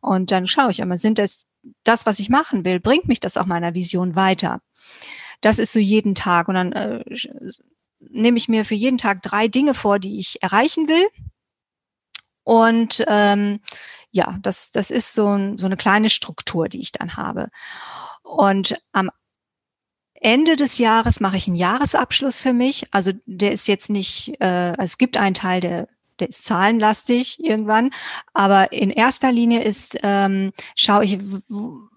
Und 0.00 0.30
dann 0.30 0.46
schaue 0.46 0.70
ich 0.70 0.78
immer, 0.78 0.96
sind 0.98 1.18
das 1.18 1.48
das, 1.82 2.04
was 2.04 2.18
ich 2.18 2.28
machen 2.28 2.64
will? 2.64 2.78
Bringt 2.78 3.08
mich 3.08 3.20
das 3.20 3.38
auch 3.38 3.46
meiner 3.46 3.74
Vision 3.74 4.14
weiter? 4.14 4.60
Das 5.44 5.58
ist 5.58 5.72
so 5.72 5.78
jeden 5.78 6.14
Tag. 6.14 6.48
Und 6.48 6.54
dann 6.54 6.72
äh, 6.72 7.04
nehme 8.00 8.38
ich 8.38 8.48
mir 8.48 8.64
für 8.64 8.74
jeden 8.74 8.98
Tag 8.98 9.22
drei 9.22 9.48
Dinge 9.48 9.74
vor, 9.74 9.98
die 9.98 10.18
ich 10.18 10.42
erreichen 10.42 10.88
will. 10.88 11.06
Und 12.44 13.04
ähm, 13.08 13.60
ja, 14.10 14.38
das, 14.42 14.70
das 14.70 14.90
ist 14.90 15.12
so, 15.12 15.28
ein, 15.28 15.58
so 15.58 15.66
eine 15.66 15.76
kleine 15.76 16.08
Struktur, 16.08 16.68
die 16.68 16.80
ich 16.80 16.92
dann 16.92 17.16
habe. 17.16 17.48
Und 18.22 18.76
am 18.92 19.10
Ende 20.14 20.56
des 20.56 20.78
Jahres 20.78 21.20
mache 21.20 21.36
ich 21.36 21.46
einen 21.46 21.56
Jahresabschluss 21.56 22.40
für 22.40 22.52
mich. 22.52 22.86
Also 22.90 23.12
der 23.26 23.52
ist 23.52 23.68
jetzt 23.68 23.90
nicht, 23.90 24.40
äh, 24.40 24.74
es 24.78 24.96
gibt 24.96 25.16
einen 25.16 25.34
Teil, 25.34 25.60
der 25.60 25.88
der 26.20 26.28
ist 26.28 26.44
zahlenlastig 26.44 27.42
irgendwann, 27.42 27.90
aber 28.32 28.72
in 28.72 28.90
erster 28.90 29.32
Linie 29.32 29.64
ist, 29.64 29.98
ähm, 30.02 30.52
schaue 30.76 31.04
ich, 31.04 31.18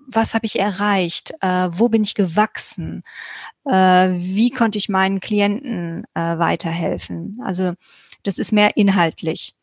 was 0.08 0.34
habe 0.34 0.46
ich 0.46 0.58
erreicht, 0.60 1.34
äh, 1.42 1.70
wo 1.72 1.90
bin 1.90 2.04
ich 2.04 2.16
gewachsen, 2.16 3.04
äh, 3.66 4.10
wie 4.14 4.50
konnte 4.50 4.78
ich 4.78 4.90
meinen 4.90 5.20
Klienten 5.20 6.06
äh, 6.14 6.38
weiterhelfen. 6.40 7.40
Also 7.44 7.74
das 8.24 8.38
ist 8.38 8.52
mehr 8.54 8.78
inhaltlich. 8.78 9.56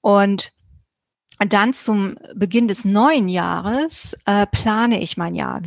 Und 0.00 0.52
dann 1.38 1.74
zum 1.74 2.16
Beginn 2.34 2.68
des 2.68 2.84
neuen 2.84 3.28
Jahres 3.28 4.16
äh, 4.24 4.46
plane 4.46 5.00
ich 5.02 5.16
mein 5.16 5.34
Jahr. 5.34 5.60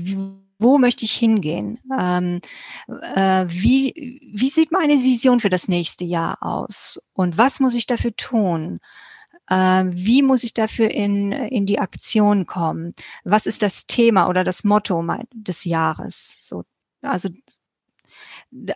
Wo 0.60 0.78
möchte 0.78 1.06
ich 1.06 1.14
hingehen? 1.14 1.80
Ähm, 1.98 2.42
äh, 2.88 3.46
wie, 3.48 4.22
wie 4.34 4.50
sieht 4.50 4.72
meine 4.72 4.94
Vision 4.94 5.40
für 5.40 5.50
das 5.50 5.68
nächste 5.68 6.06
Jahr 6.06 6.42
aus? 6.42 7.00
Und 7.14 7.38
was 7.38 7.60
muss 7.60 7.76
ich 7.76 7.86
dafür 7.86 8.16
tun? 8.16 8.80
Äh, 9.50 9.86
wie 9.88 10.22
muss 10.22 10.44
ich 10.44 10.54
dafür 10.54 10.92
in, 10.92 11.32
in 11.32 11.66
die 11.66 11.80
Aktion 11.80 12.46
kommen? 12.46 12.94
Was 13.24 13.46
ist 13.46 13.62
das 13.62 13.88
Thema 13.88 14.28
oder 14.28 14.44
das 14.44 14.64
Motto 14.64 15.04
des 15.34 15.66
Jahres? 15.66 16.38
So, 16.42 16.64
also 17.02 17.30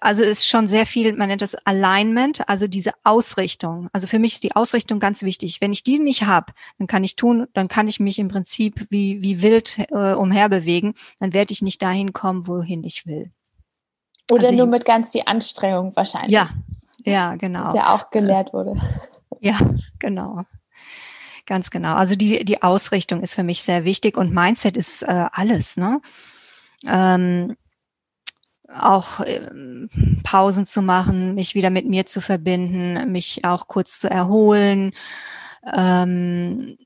also 0.01 0.23
ist 0.23 0.45
schon 0.47 0.67
sehr 0.67 0.85
viel, 0.85 1.15
man 1.15 1.29
nennt 1.29 1.41
das 1.41 1.55
Alignment, 1.65 2.47
also 2.49 2.67
diese 2.67 2.91
Ausrichtung. 3.03 3.87
Also 3.93 4.05
für 4.07 4.19
mich 4.19 4.33
ist 4.33 4.43
die 4.43 4.55
Ausrichtung 4.55 4.99
ganz 4.99 5.23
wichtig. 5.23 5.61
Wenn 5.61 5.71
ich 5.71 5.83
die 5.83 5.97
nicht 5.97 6.23
habe, 6.23 6.53
dann 6.77 6.87
kann 6.87 7.03
ich 7.03 7.15
tun, 7.15 7.47
dann 7.53 7.67
kann 7.67 7.87
ich 7.87 7.99
mich 7.99 8.19
im 8.19 8.27
Prinzip 8.27 8.85
wie, 8.89 9.21
wie 9.21 9.41
wild 9.41 9.79
äh, 9.89 10.13
umherbewegen, 10.13 10.93
dann 11.19 11.33
werde 11.33 11.53
ich 11.53 11.61
nicht 11.61 11.81
dahin 11.81 12.11
kommen, 12.11 12.47
wohin 12.47 12.83
ich 12.83 13.05
will. 13.05 13.31
Oder 14.29 14.43
also 14.43 14.55
nur 14.55 14.65
ich, 14.65 14.71
mit 14.71 14.85
ganz 14.85 15.11
viel 15.11 15.23
Anstrengung 15.25 15.95
wahrscheinlich. 15.95 16.31
Ja, 16.31 16.49
ja, 17.05 17.35
genau. 17.35 17.73
Ja 17.73 17.95
auch 17.95 18.09
gelehrt 18.09 18.53
wurde. 18.53 18.75
Ja, 19.39 19.57
genau. 19.99 20.43
Ganz 21.51 21.69
genau. 21.69 21.95
Also 21.95 22.15
die, 22.15 22.45
die 22.45 22.63
Ausrichtung 22.63 23.21
ist 23.21 23.33
für 23.33 23.43
mich 23.43 23.61
sehr 23.61 23.83
wichtig 23.83 24.15
und 24.15 24.31
Mindset 24.31 24.77
ist 24.77 25.03
äh, 25.03 25.25
alles, 25.33 25.75
ne? 25.75 25.99
Ähm, 26.87 27.57
auch 28.69 29.19
äh, 29.19 29.49
Pausen 30.23 30.65
zu 30.65 30.81
machen, 30.81 31.35
mich 31.35 31.53
wieder 31.53 31.69
mit 31.69 31.85
mir 31.85 32.05
zu 32.05 32.21
verbinden, 32.21 33.11
mich 33.11 33.43
auch 33.43 33.67
kurz 33.67 33.99
zu 33.99 34.09
erholen. 34.09 34.93
Ähm, 35.75 36.77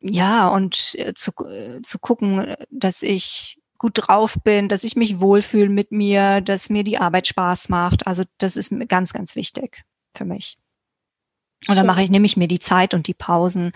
ja, 0.00 0.48
und 0.48 0.96
äh, 0.98 1.14
zu, 1.14 1.30
äh, 1.46 1.80
zu 1.82 2.00
gucken, 2.00 2.56
dass 2.70 3.02
ich 3.02 3.60
gut 3.78 3.92
drauf 3.94 4.36
bin, 4.42 4.68
dass 4.68 4.82
ich 4.82 4.96
mich 4.96 5.20
wohlfühle 5.20 5.68
mit 5.68 5.92
mir, 5.92 6.40
dass 6.40 6.70
mir 6.70 6.82
die 6.82 6.98
Arbeit 6.98 7.28
Spaß 7.28 7.68
macht. 7.68 8.08
Also 8.08 8.24
das 8.38 8.56
ist 8.56 8.74
ganz, 8.88 9.12
ganz 9.12 9.36
wichtig 9.36 9.84
für 10.16 10.24
mich. 10.24 10.58
Und 11.66 11.76
dann 11.76 11.86
mache 11.86 12.02
ich, 12.02 12.10
nehme 12.10 12.26
ich 12.26 12.36
mir 12.36 12.48
die 12.48 12.60
Zeit 12.60 12.94
und 12.94 13.08
die 13.08 13.14
Pausen, 13.14 13.72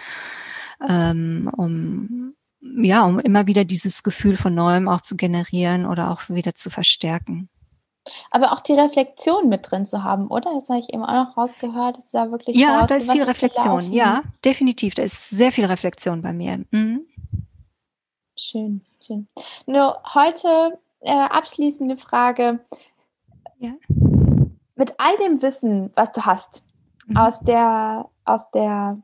ähm, 0.86 1.50
um 1.56 2.34
ja, 2.62 3.04
um 3.04 3.18
immer 3.18 3.46
wieder 3.46 3.64
dieses 3.64 4.02
Gefühl 4.02 4.36
von 4.36 4.54
Neuem 4.54 4.88
auch 4.88 5.00
zu 5.00 5.16
generieren 5.16 5.84
oder 5.84 6.10
auch 6.10 6.28
wieder 6.28 6.54
zu 6.54 6.70
verstärken. 6.70 7.48
Aber 8.30 8.52
auch 8.52 8.60
die 8.60 8.72
Reflexion 8.72 9.48
mit 9.48 9.70
drin 9.70 9.86
zu 9.86 10.02
haben, 10.02 10.28
oder? 10.28 10.52
Das 10.54 10.68
habe 10.68 10.80
ich 10.80 10.92
eben 10.92 11.04
auch 11.04 11.26
noch 11.26 11.36
rausgehört, 11.36 11.96
dass 11.98 12.10
da 12.10 12.30
wirklich. 12.30 12.56
Ja, 12.56 12.80
schaust, 12.80 12.90
da 12.90 12.94
ist 12.96 13.12
viel 13.12 13.22
Reflexion. 13.22 13.92
Ja, 13.92 14.22
definitiv. 14.44 14.94
Da 14.94 15.02
ist 15.02 15.30
sehr 15.30 15.52
viel 15.52 15.66
Reflexion 15.66 16.22
bei 16.22 16.32
mir. 16.32 16.64
Mhm. 16.70 17.06
Schön, 18.36 18.84
schön. 19.04 19.28
Nur 19.66 20.02
heute 20.14 20.78
äh, 21.00 21.12
abschließende 21.12 21.96
Frage. 21.96 22.64
Ja. 23.58 23.74
Mit 24.74 24.94
all 24.98 25.16
dem 25.18 25.42
Wissen, 25.42 25.92
was 25.94 26.10
du 26.10 26.24
hast, 26.26 26.64
mhm. 27.06 27.16
aus 27.16 27.40
der, 27.40 28.08
aus 28.24 28.50
der 28.50 28.98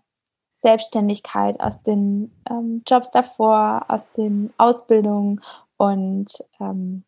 Selbstständigkeit, 0.56 1.60
aus 1.60 1.82
den 1.82 2.32
ähm, 2.50 2.82
Jobs 2.86 3.10
davor, 3.10 3.86
aus 3.88 4.10
den 4.12 4.52
Ausbildungen 4.56 5.40
und 5.76 6.26
ähm, 6.60 7.04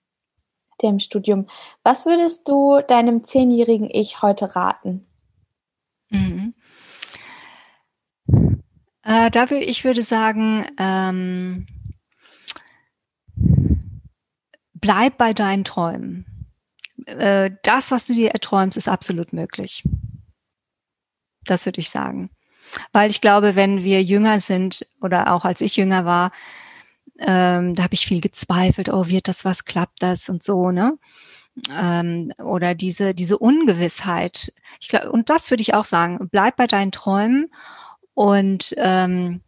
dem 0.83 0.99
Studium. 0.99 1.47
Was 1.83 2.07
würdest 2.07 2.49
du 2.49 2.81
deinem 2.87 3.25
zehnjährigen 3.25 3.91
Ich 3.91 4.23
heute 4.23 4.55
raten? 4.57 5.07
Mhm. 6.11 6.55
Äh, 9.03 9.31
da 9.31 9.51
würde 9.51 9.65
ich 9.65 9.85
würde 9.85 10.03
sagen, 10.03 10.67
ähm, 10.79 11.67
bleib 14.75 15.19
bei 15.19 15.33
deinen 15.33 15.65
Träumen. 15.65 16.27
Äh, 17.07 17.51
das, 17.63 17.91
was 17.91 18.07
du 18.07 18.15
dir 18.15 18.31
erträumst, 18.31 18.77
ist 18.77 18.89
absolut 18.89 19.33
möglich. 19.33 19.83
Das 21.51 21.67
würde 21.67 21.81
ich 21.81 21.91
sagen. 21.91 22.31
Weil 22.93 23.11
ich 23.11 23.21
glaube, 23.21 23.57
wenn 23.57 23.83
wir 23.83 24.03
jünger 24.03 24.39
sind 24.39 24.87
oder 25.03 25.33
auch 25.33 25.45
als 25.45 25.61
ich 25.61 25.77
jünger 25.77 26.05
war, 26.05 26.31
ähm, 27.19 27.75
da 27.75 27.83
habe 27.83 27.95
ich 27.95 28.07
viel 28.07 28.21
gezweifelt, 28.21 28.89
oh, 28.89 29.09
wird 29.09 29.27
das 29.27 29.45
was, 29.45 29.65
klappt 29.65 30.01
das 30.01 30.29
und 30.29 30.45
so, 30.45 30.71
ne? 30.71 30.97
Ähm, 31.77 32.33
oder 32.39 32.77
diese, 32.77 33.15
diese 33.15 33.37
Ungewissheit. 33.37 34.53
Ich 34.81 34.89
glaube, 34.89 35.11
und 35.11 35.29
das 35.29 35.51
würde 35.51 35.63
ich 35.63 35.75
auch 35.75 35.85
sagen, 35.85 36.29
bleib 36.31 36.57
bei 36.57 36.69
deinen 36.69 36.93
Träumen 36.93 37.53
und, 38.15 38.73
ähm, 38.79 39.41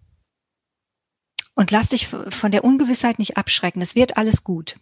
und 1.54 1.70
lass 1.70 1.90
dich 1.90 2.08
von 2.08 2.50
der 2.50 2.64
Ungewissheit 2.64 3.20
nicht 3.20 3.36
abschrecken. 3.36 3.80
Es 3.80 3.94
wird 3.94 4.16
alles 4.16 4.42
gut. 4.42 4.76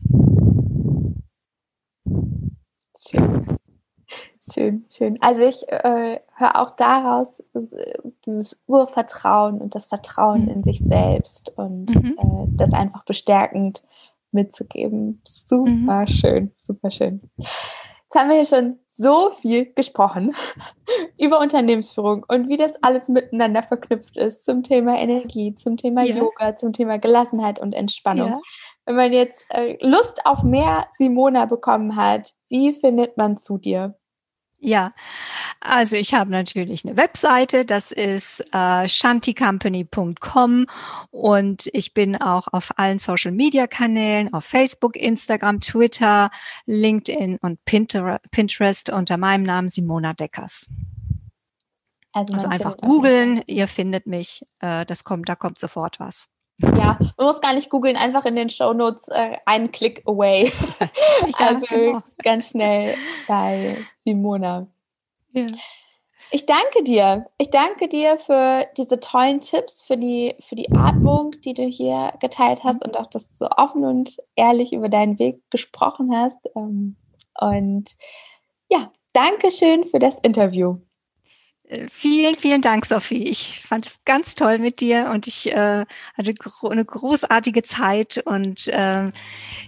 Schön. 2.97 3.61
Schön, 4.43 4.87
schön. 4.91 5.19
Also 5.21 5.43
ich 5.43 5.69
äh, 5.69 6.19
höre 6.35 6.57
auch 6.57 6.71
daraus 6.71 7.41
äh, 7.55 7.99
dieses 8.25 8.59
Urvertrauen 8.67 9.61
und 9.61 9.75
das 9.75 9.87
Vertrauen 9.87 10.45
mhm. 10.45 10.49
in 10.49 10.63
sich 10.63 10.79
selbst 10.81 11.53
und 11.59 11.95
mhm. 11.95 12.17
äh, 12.19 12.57
das 12.57 12.73
einfach 12.73 13.05
bestärkend 13.05 13.83
mitzugeben. 14.33 15.21
Super 15.27 16.01
mhm. 16.01 16.07
schön, 16.07 16.55
super 16.59 16.91
schön. 16.91 17.21
Jetzt 17.37 18.15
haben 18.19 18.29
wir 18.31 18.37
hier 18.37 18.45
schon 18.47 18.79
so 18.87 19.31
viel 19.31 19.73
gesprochen 19.75 20.35
über 21.19 21.39
Unternehmensführung 21.39 22.25
und 22.27 22.49
wie 22.49 22.57
das 22.57 22.73
alles 22.83 23.09
miteinander 23.09 23.63
verknüpft 23.63 24.17
ist 24.17 24.45
zum 24.45 24.63
Thema 24.63 24.99
Energie, 24.99 25.55
zum 25.55 25.77
Thema 25.77 26.03
ja. 26.03 26.17
Yoga, 26.17 26.57
zum 26.57 26.73
Thema 26.73 26.99
Gelassenheit 26.99 27.61
und 27.61 27.75
Entspannung. 27.75 28.29
Ja. 28.29 28.41
wenn 28.87 28.97
man 28.97 29.13
jetzt 29.13 29.45
äh, 29.51 29.77
Lust 29.87 30.25
auf 30.25 30.43
mehr 30.43 30.87
Simona 30.93 31.45
bekommen 31.45 31.95
hat, 31.95 32.33
wie 32.49 32.73
findet 32.73 33.19
man 33.19 33.37
zu 33.37 33.59
dir? 33.59 34.00
Ja, 34.63 34.93
also 35.61 35.97
ich 35.97 36.13
habe 36.13 36.31
natürlich 36.31 36.85
eine 36.85 36.99
Webseite, 36.99 37.65
das 37.65 37.93
ist 37.93 38.45
äh, 38.53 38.87
shanticompany.com 38.87 40.67
und 41.11 41.71
ich 41.73 41.95
bin 41.95 42.21
auch 42.21 42.47
auf 42.53 42.79
allen 42.79 42.99
Social 42.99 43.33
Media 43.33 43.67
Kanälen, 43.67 44.35
auf 44.35 44.45
Facebook, 44.45 44.97
Instagram, 44.97 45.61
Twitter, 45.61 46.31
LinkedIn 46.67 47.39
und 47.41 47.59
Pinterest 47.65 48.91
unter 48.91 49.17
meinem 49.17 49.45
Namen 49.45 49.71
Simona 49.71 50.13
Deckers. 50.13 50.69
Also, 52.13 52.35
also 52.35 52.49
einfach 52.49 52.77
googeln, 52.77 53.43
ihr 53.47 53.67
findet 53.67 54.07
mich, 54.07 54.45
äh, 54.59 54.85
das 54.85 55.05
kommt, 55.05 55.27
da 55.31 55.37
kommt 55.37 55.59
sofort 55.59 56.01
was. 56.01 56.29
Ja, 56.63 56.99
man 57.17 57.27
muss 57.27 57.41
gar 57.41 57.55
nicht 57.55 57.71
googeln, 57.71 57.97
einfach 57.97 58.25
in 58.25 58.37
den 58.37 58.51
Show 58.51 58.73
Notes 58.73 59.09
äh, 59.09 59.37
einen 59.47 59.73
Click 59.73 60.03
away. 60.07 60.53
also 61.35 61.67
genau. 61.67 62.03
ganz 62.23 62.51
schnell 62.51 62.97
bei 63.27 63.77
Simona. 63.99 64.67
Ja. 65.33 65.47
Ich 66.33 66.47
danke 66.47 66.85
dir. 66.85 67.27
Ich 67.39 67.51
danke 67.51 67.89
dir 67.89 68.17
für 68.19 68.67
diese 68.77 69.01
tollen 69.01 69.41
Tipps, 69.41 69.85
für 69.85 69.97
die, 69.97 70.37
für 70.39 70.55
die 70.55 70.71
Atmung, 70.73 71.33
die 71.45 71.55
du 71.55 71.65
hier 71.65 72.13
geteilt 72.21 72.63
hast 72.63 72.85
und 72.85 72.97
auch, 72.97 73.07
dass 73.07 73.29
du 73.29 73.47
so 73.47 73.51
offen 73.57 73.85
und 73.85 74.17
ehrlich 74.37 74.73
über 74.73 74.89
deinen 74.89 75.19
Weg 75.19 75.43
gesprochen 75.51 76.15
hast. 76.15 76.39
Ähm, 76.55 76.97
und 77.41 77.97
ja, 78.69 78.93
danke 79.13 79.51
schön 79.51 79.87
für 79.87 79.99
das 79.99 80.21
Interview. 80.21 80.79
Vielen, 81.89 82.35
vielen 82.35 82.63
Dank, 82.63 82.85
Sophie. 82.85 83.29
Ich 83.29 83.61
fand 83.65 83.87
es 83.87 84.01
ganz 84.05 84.35
toll 84.35 84.59
mit 84.59 84.81
dir 84.81 85.09
und 85.15 85.29
ich 85.29 85.53
äh, 85.53 85.85
hatte 86.19 86.35
gro 86.35 86.69
eine 86.69 86.85
großartige 86.85 87.63
Zeit 87.63 88.21
und 88.25 88.67
äh, 88.67 89.13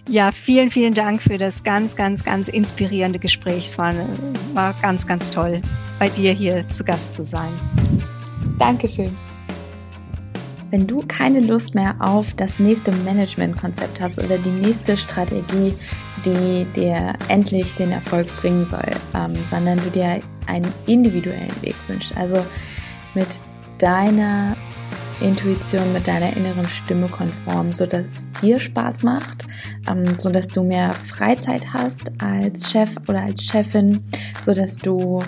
ja, 0.09 0.33
vielen, 0.33 0.69
vielen 0.69 0.93
Dank 0.93 1.21
für 1.21 1.37
das 1.37 1.63
ganz, 1.63 1.95
ganz, 1.95 2.25
ganz 2.25 2.49
inspirierende 2.49 3.19
Gespräch. 3.19 3.67
Es 3.67 3.77
war, 3.77 3.93
war 4.53 4.73
ganz, 4.81 5.07
ganz 5.07 5.31
toll, 5.31 5.61
bei 5.97 6.09
dir 6.09 6.33
hier 6.33 6.67
zu 6.69 6.83
Gast 6.83 7.13
zu 7.13 7.23
sein. 7.23 7.53
Dankeschön. 8.59 9.15
Wenn 10.71 10.85
du 10.85 11.05
keine 11.07 11.39
Lust 11.39 11.73
mehr 11.73 11.95
auf 11.99 12.33
das 12.33 12.59
nächste 12.59 12.91
Managementkonzept 12.91 14.01
hast 14.01 14.19
oder 14.19 14.37
die 14.37 14.49
nächste 14.49 14.97
Strategie, 14.97 15.73
die 16.25 16.65
dir 16.75 17.13
endlich 17.27 17.75
den 17.75 17.91
Erfolg 17.91 18.27
bringen 18.37 18.67
soll, 18.67 18.89
ähm, 19.15 19.33
sondern 19.43 19.77
du 19.77 19.89
dir 19.89 20.19
einen 20.47 20.71
individuellen 20.85 21.61
Weg 21.61 21.75
wünschst, 21.87 22.15
also 22.17 22.43
mit 23.13 23.27
deiner 23.77 24.55
Intuition, 25.21 25.93
mit 25.93 26.07
deiner 26.07 26.35
inneren 26.35 26.67
Stimme 26.67 27.07
konform, 27.07 27.71
so 27.71 27.85
dass 27.85 28.05
es 28.05 28.31
dir 28.41 28.59
Spaß 28.59 29.03
macht, 29.03 29.45
ähm, 29.89 30.03
so 30.17 30.29
dass 30.29 30.47
du 30.47 30.63
mehr 30.63 30.91
Freizeit 30.93 31.73
hast 31.73 32.11
als 32.21 32.71
Chef 32.71 32.95
oder 33.07 33.21
als 33.21 33.43
Chefin, 33.43 34.03
so 34.39 34.53
dass 34.53 34.75
du 34.75 35.19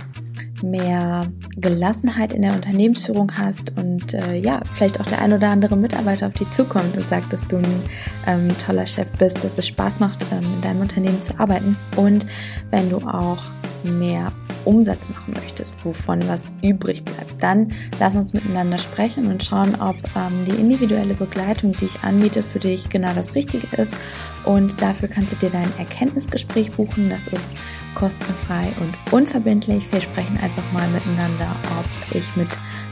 mehr 0.64 1.28
Gelassenheit 1.58 2.34
in 2.34 2.42
der 2.42 2.54
Unternehmensführung 2.54 3.32
hast 3.38 3.78
und 3.78 4.14
äh, 4.14 4.36
ja, 4.36 4.62
vielleicht 4.72 5.00
auch 5.00 5.06
der 5.06 5.22
ein 5.22 5.34
oder 5.34 5.50
andere 5.50 5.76
Mitarbeiter 5.76 6.28
auf 6.28 6.34
dich 6.34 6.50
zukommt 6.52 6.98
und 6.98 7.08
sagt, 7.10 7.34
dass 7.34 7.46
du 7.48 7.58
ein 7.58 7.84
ähm, 8.28 8.58
toller 8.58 8.86
Chef 8.86 9.12
bist, 9.14 9.44
dass 9.44 9.58
es 9.58 9.68
Spaß 9.68 10.00
macht, 10.00 10.26
ähm, 10.32 10.56
in 10.56 10.62
deinem 10.62 10.82
Unternehmen 10.82 11.22
zu 11.22 11.38
arbeiten. 11.40 11.78
Und 11.96 12.26
wenn 12.72 12.90
du 12.90 12.98
auch 12.98 13.44
mehr 13.84 14.32
Umsatz 14.66 15.08
machen 15.10 15.34
möchtest, 15.34 15.76
wovon 15.84 16.28
was 16.28 16.52
übrig 16.64 17.04
bleibt, 17.06 17.42
dann 17.42 17.72
lass 18.00 18.16
uns 18.16 18.34
miteinander 18.34 18.78
sprechen 18.78 19.28
und 19.28 19.44
schauen, 19.44 19.76
ob 19.76 19.96
ähm, 20.16 20.46
die 20.46 20.60
individuelle 20.60 21.14
Begleitung, 21.14 21.74
die 21.74 21.86
ich 21.86 22.02
anbiete, 22.02 22.44
für 22.44 22.60
dich 22.60 22.90
genau 22.90 23.14
das 23.14 23.36
Richtige 23.36 23.68
ist. 23.78 23.96
Und 24.46 24.82
dafür 24.82 25.08
kannst 25.08 25.34
du 25.34 25.36
dir 25.38 25.50
dein 25.50 25.72
Erkenntnisgespräch 25.78 26.72
buchen. 26.72 27.10
Das 27.10 27.28
ist 27.28 27.56
kostenfrei 27.96 28.72
und 28.80 28.94
unverbindlich. 29.12 29.92
Wir 29.92 30.02
sprechen 30.02 30.38
einfach 30.38 30.64
mal 30.72 30.88
miteinander, 30.90 31.56
ob 31.80 32.16
ich 32.16 32.36
mit 32.36 32.50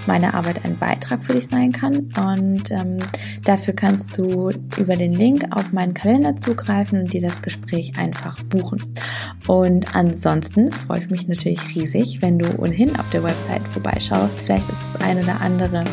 meiner 0.07 0.33
Arbeit 0.33 0.65
ein 0.65 0.77
Beitrag 0.77 1.23
für 1.23 1.33
dich 1.33 1.47
sein 1.47 1.71
kann. 1.71 2.11
Und 2.17 2.71
ähm, 2.71 2.97
dafür 3.43 3.73
kannst 3.73 4.17
du 4.17 4.51
über 4.77 4.95
den 4.95 5.13
Link 5.13 5.45
auf 5.51 5.71
meinen 5.71 5.93
Kalender 5.93 6.35
zugreifen 6.35 7.01
und 7.01 7.13
dir 7.13 7.21
das 7.21 7.41
Gespräch 7.41 7.97
einfach 7.97 8.41
buchen. 8.43 8.81
Und 9.47 9.95
ansonsten 9.95 10.71
freue 10.71 11.01
ich 11.01 11.09
mich 11.09 11.27
natürlich 11.27 11.75
riesig, 11.75 12.21
wenn 12.21 12.39
du 12.39 12.59
ohnehin 12.59 12.95
auf 12.95 13.09
der 13.09 13.23
Website 13.23 13.67
vorbeischaust. 13.67 14.41
Vielleicht 14.41 14.69
ist 14.69 14.81
das 14.93 15.01
eine 15.01 15.23
oder 15.23 15.41
andere 15.41 15.83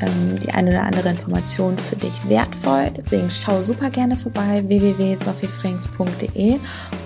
ähm, 0.00 0.36
die 0.36 0.50
eine 0.50 0.70
oder 0.70 0.82
andere 0.82 1.08
Information 1.10 1.76
für 1.78 1.96
dich 1.96 2.20
wertvoll. 2.28 2.90
Deswegen 2.96 3.30
schau 3.30 3.60
super 3.60 3.90
gerne 3.90 4.16
vorbei 4.16 4.62
www.sophiefrings.de 4.66 6.58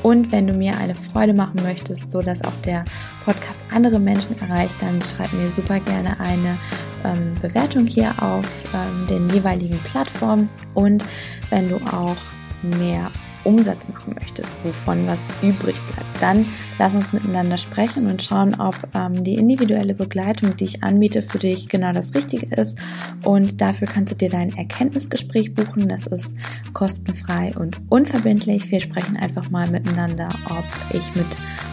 und 0.03 0.33
wenn 0.33 0.47
du 0.47 0.53
mir 0.53 0.77
eine 0.79 0.95
Freude 0.95 1.35
machen 1.35 1.61
möchtest, 1.63 2.11
so 2.11 2.23
dass 2.23 2.43
auch 2.45 2.57
der 2.65 2.85
Podcast 3.25 3.61
andere 3.73 3.99
Menschen 3.99 4.41
erreicht, 4.41 4.77
dann 4.81 5.01
schreib 5.01 5.33
mir 5.33 5.51
super 5.51 5.81
gerne 5.81 6.19
eine 6.21 6.59
ähm, 7.05 7.35
Bewertung 7.41 7.87
hier 7.87 8.15
auf 8.23 8.47
ähm, 8.75 9.07
den 9.07 9.29
jeweiligen 9.29 9.79
Plattformen 9.81 10.49
und 10.75 11.05
wenn 11.51 11.69
du 11.69 11.77
auch 11.77 12.17
mehr 12.63 13.11
Umsatz 13.45 13.89
machen 13.89 14.15
möchtest, 14.19 14.51
wovon 14.63 15.07
was 15.07 15.29
übrig 15.43 15.77
bleibt, 15.89 16.23
dann 16.23 16.47
lass 16.79 16.95
uns 16.95 17.13
miteinander 17.13 17.57
sprechen 17.57 18.07
und 18.07 18.23
schauen, 18.23 18.61
ob 18.61 18.77
ähm, 18.95 19.25
die 19.25 19.35
individuelle 19.35 19.95
Begleitung, 19.95 20.57
die 20.57 20.65
ich 20.65 20.83
anbiete, 20.83 21.23
für 21.23 21.39
dich 21.39 21.69
genau 21.69 21.93
das 21.93 22.15
Richtige 22.15 22.55
ist. 22.55 22.79
Und 23.25 23.61
dafür 23.61 23.89
kannst 23.89 24.13
du 24.13 24.17
dir 24.17 24.31
dein 24.31 24.57
Erkenntnisgespräch 24.57 25.55
buchen. 25.55 25.89
Das 25.89 26.07
ist 26.07 26.37
kostenfrei 26.73 27.53
und 27.57 27.77
unverbindlich. 27.89 28.71
Wir 28.71 28.81
sprechen 28.81 29.17
einfach 29.17 29.51
mal 29.51 29.69
miteinander, 29.69 30.29
ob 30.47 30.65
ich 30.97 31.15
mit 31.15 31.27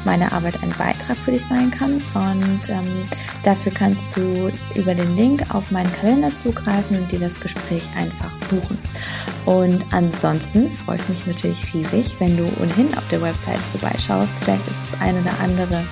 meiner 0.05 0.31
Arbeit 0.31 0.61
ein 0.63 0.69
Beitrag 0.69 1.17
für 1.17 1.31
dich 1.31 1.45
sein 1.45 1.71
kann. 1.71 1.93
Und 2.13 2.69
ähm, 2.69 3.03
dafür 3.43 3.71
kannst 3.71 4.15
du 4.15 4.51
über 4.75 4.93
den 4.95 5.15
Link 5.15 5.43
auf 5.53 5.71
meinen 5.71 5.91
Kalender 5.93 6.35
zugreifen 6.35 6.97
und 6.97 7.11
dir 7.11 7.19
das 7.19 7.39
Gespräch 7.39 7.89
einfach 7.95 8.31
buchen. 8.49 8.77
Und 9.45 9.85
ansonsten 9.91 10.69
freue 10.69 10.97
ich 10.97 11.09
mich 11.09 11.25
natürlich 11.27 11.73
riesig, 11.73 12.15
wenn 12.19 12.37
du 12.37 12.43
ohnehin 12.61 12.95
auf 12.97 13.07
der 13.07 13.21
Website 13.21 13.59
vorbeischaust. 13.71 14.37
Vielleicht 14.39 14.67
ist 14.67 14.79
das 14.91 15.01
eine 15.01 15.21
oder 15.21 15.39
andere, 15.41 15.83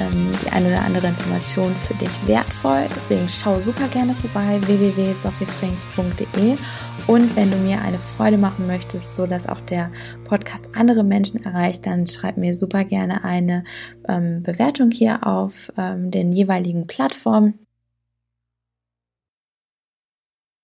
ähm, 0.00 0.32
die 0.44 0.50
eine 0.50 0.68
oder 0.68 0.82
andere 0.82 1.08
Information 1.08 1.74
für 1.86 1.94
dich 1.94 2.10
wertvoll. 2.26 2.88
Deswegen 2.94 3.28
schau 3.28 3.58
super 3.58 3.88
gerne 3.88 4.14
vorbei 4.14 4.60
www.sophiefrings.de 4.66 6.56
und 7.06 7.36
wenn 7.36 7.50
du 7.50 7.56
mir 7.58 7.82
eine 7.82 7.98
Freude 7.98 8.38
machen 8.38 8.66
möchtest, 8.66 9.14
so 9.14 9.26
dass 9.26 9.46
auch 9.46 9.60
der 9.60 9.90
Podcast 10.24 10.70
andere 10.74 11.04
Menschen 11.04 11.44
erreicht, 11.44 11.86
dann 11.86 12.06
schreib 12.06 12.36
mir 12.36 12.54
super 12.54 12.84
gerne 12.84 13.24
eine 13.24 13.64
ähm, 14.08 14.42
Bewertung 14.42 14.90
hier 14.90 15.26
auf 15.26 15.70
ähm, 15.76 16.10
den 16.10 16.32
jeweiligen 16.32 16.86
Plattformen 16.86 17.63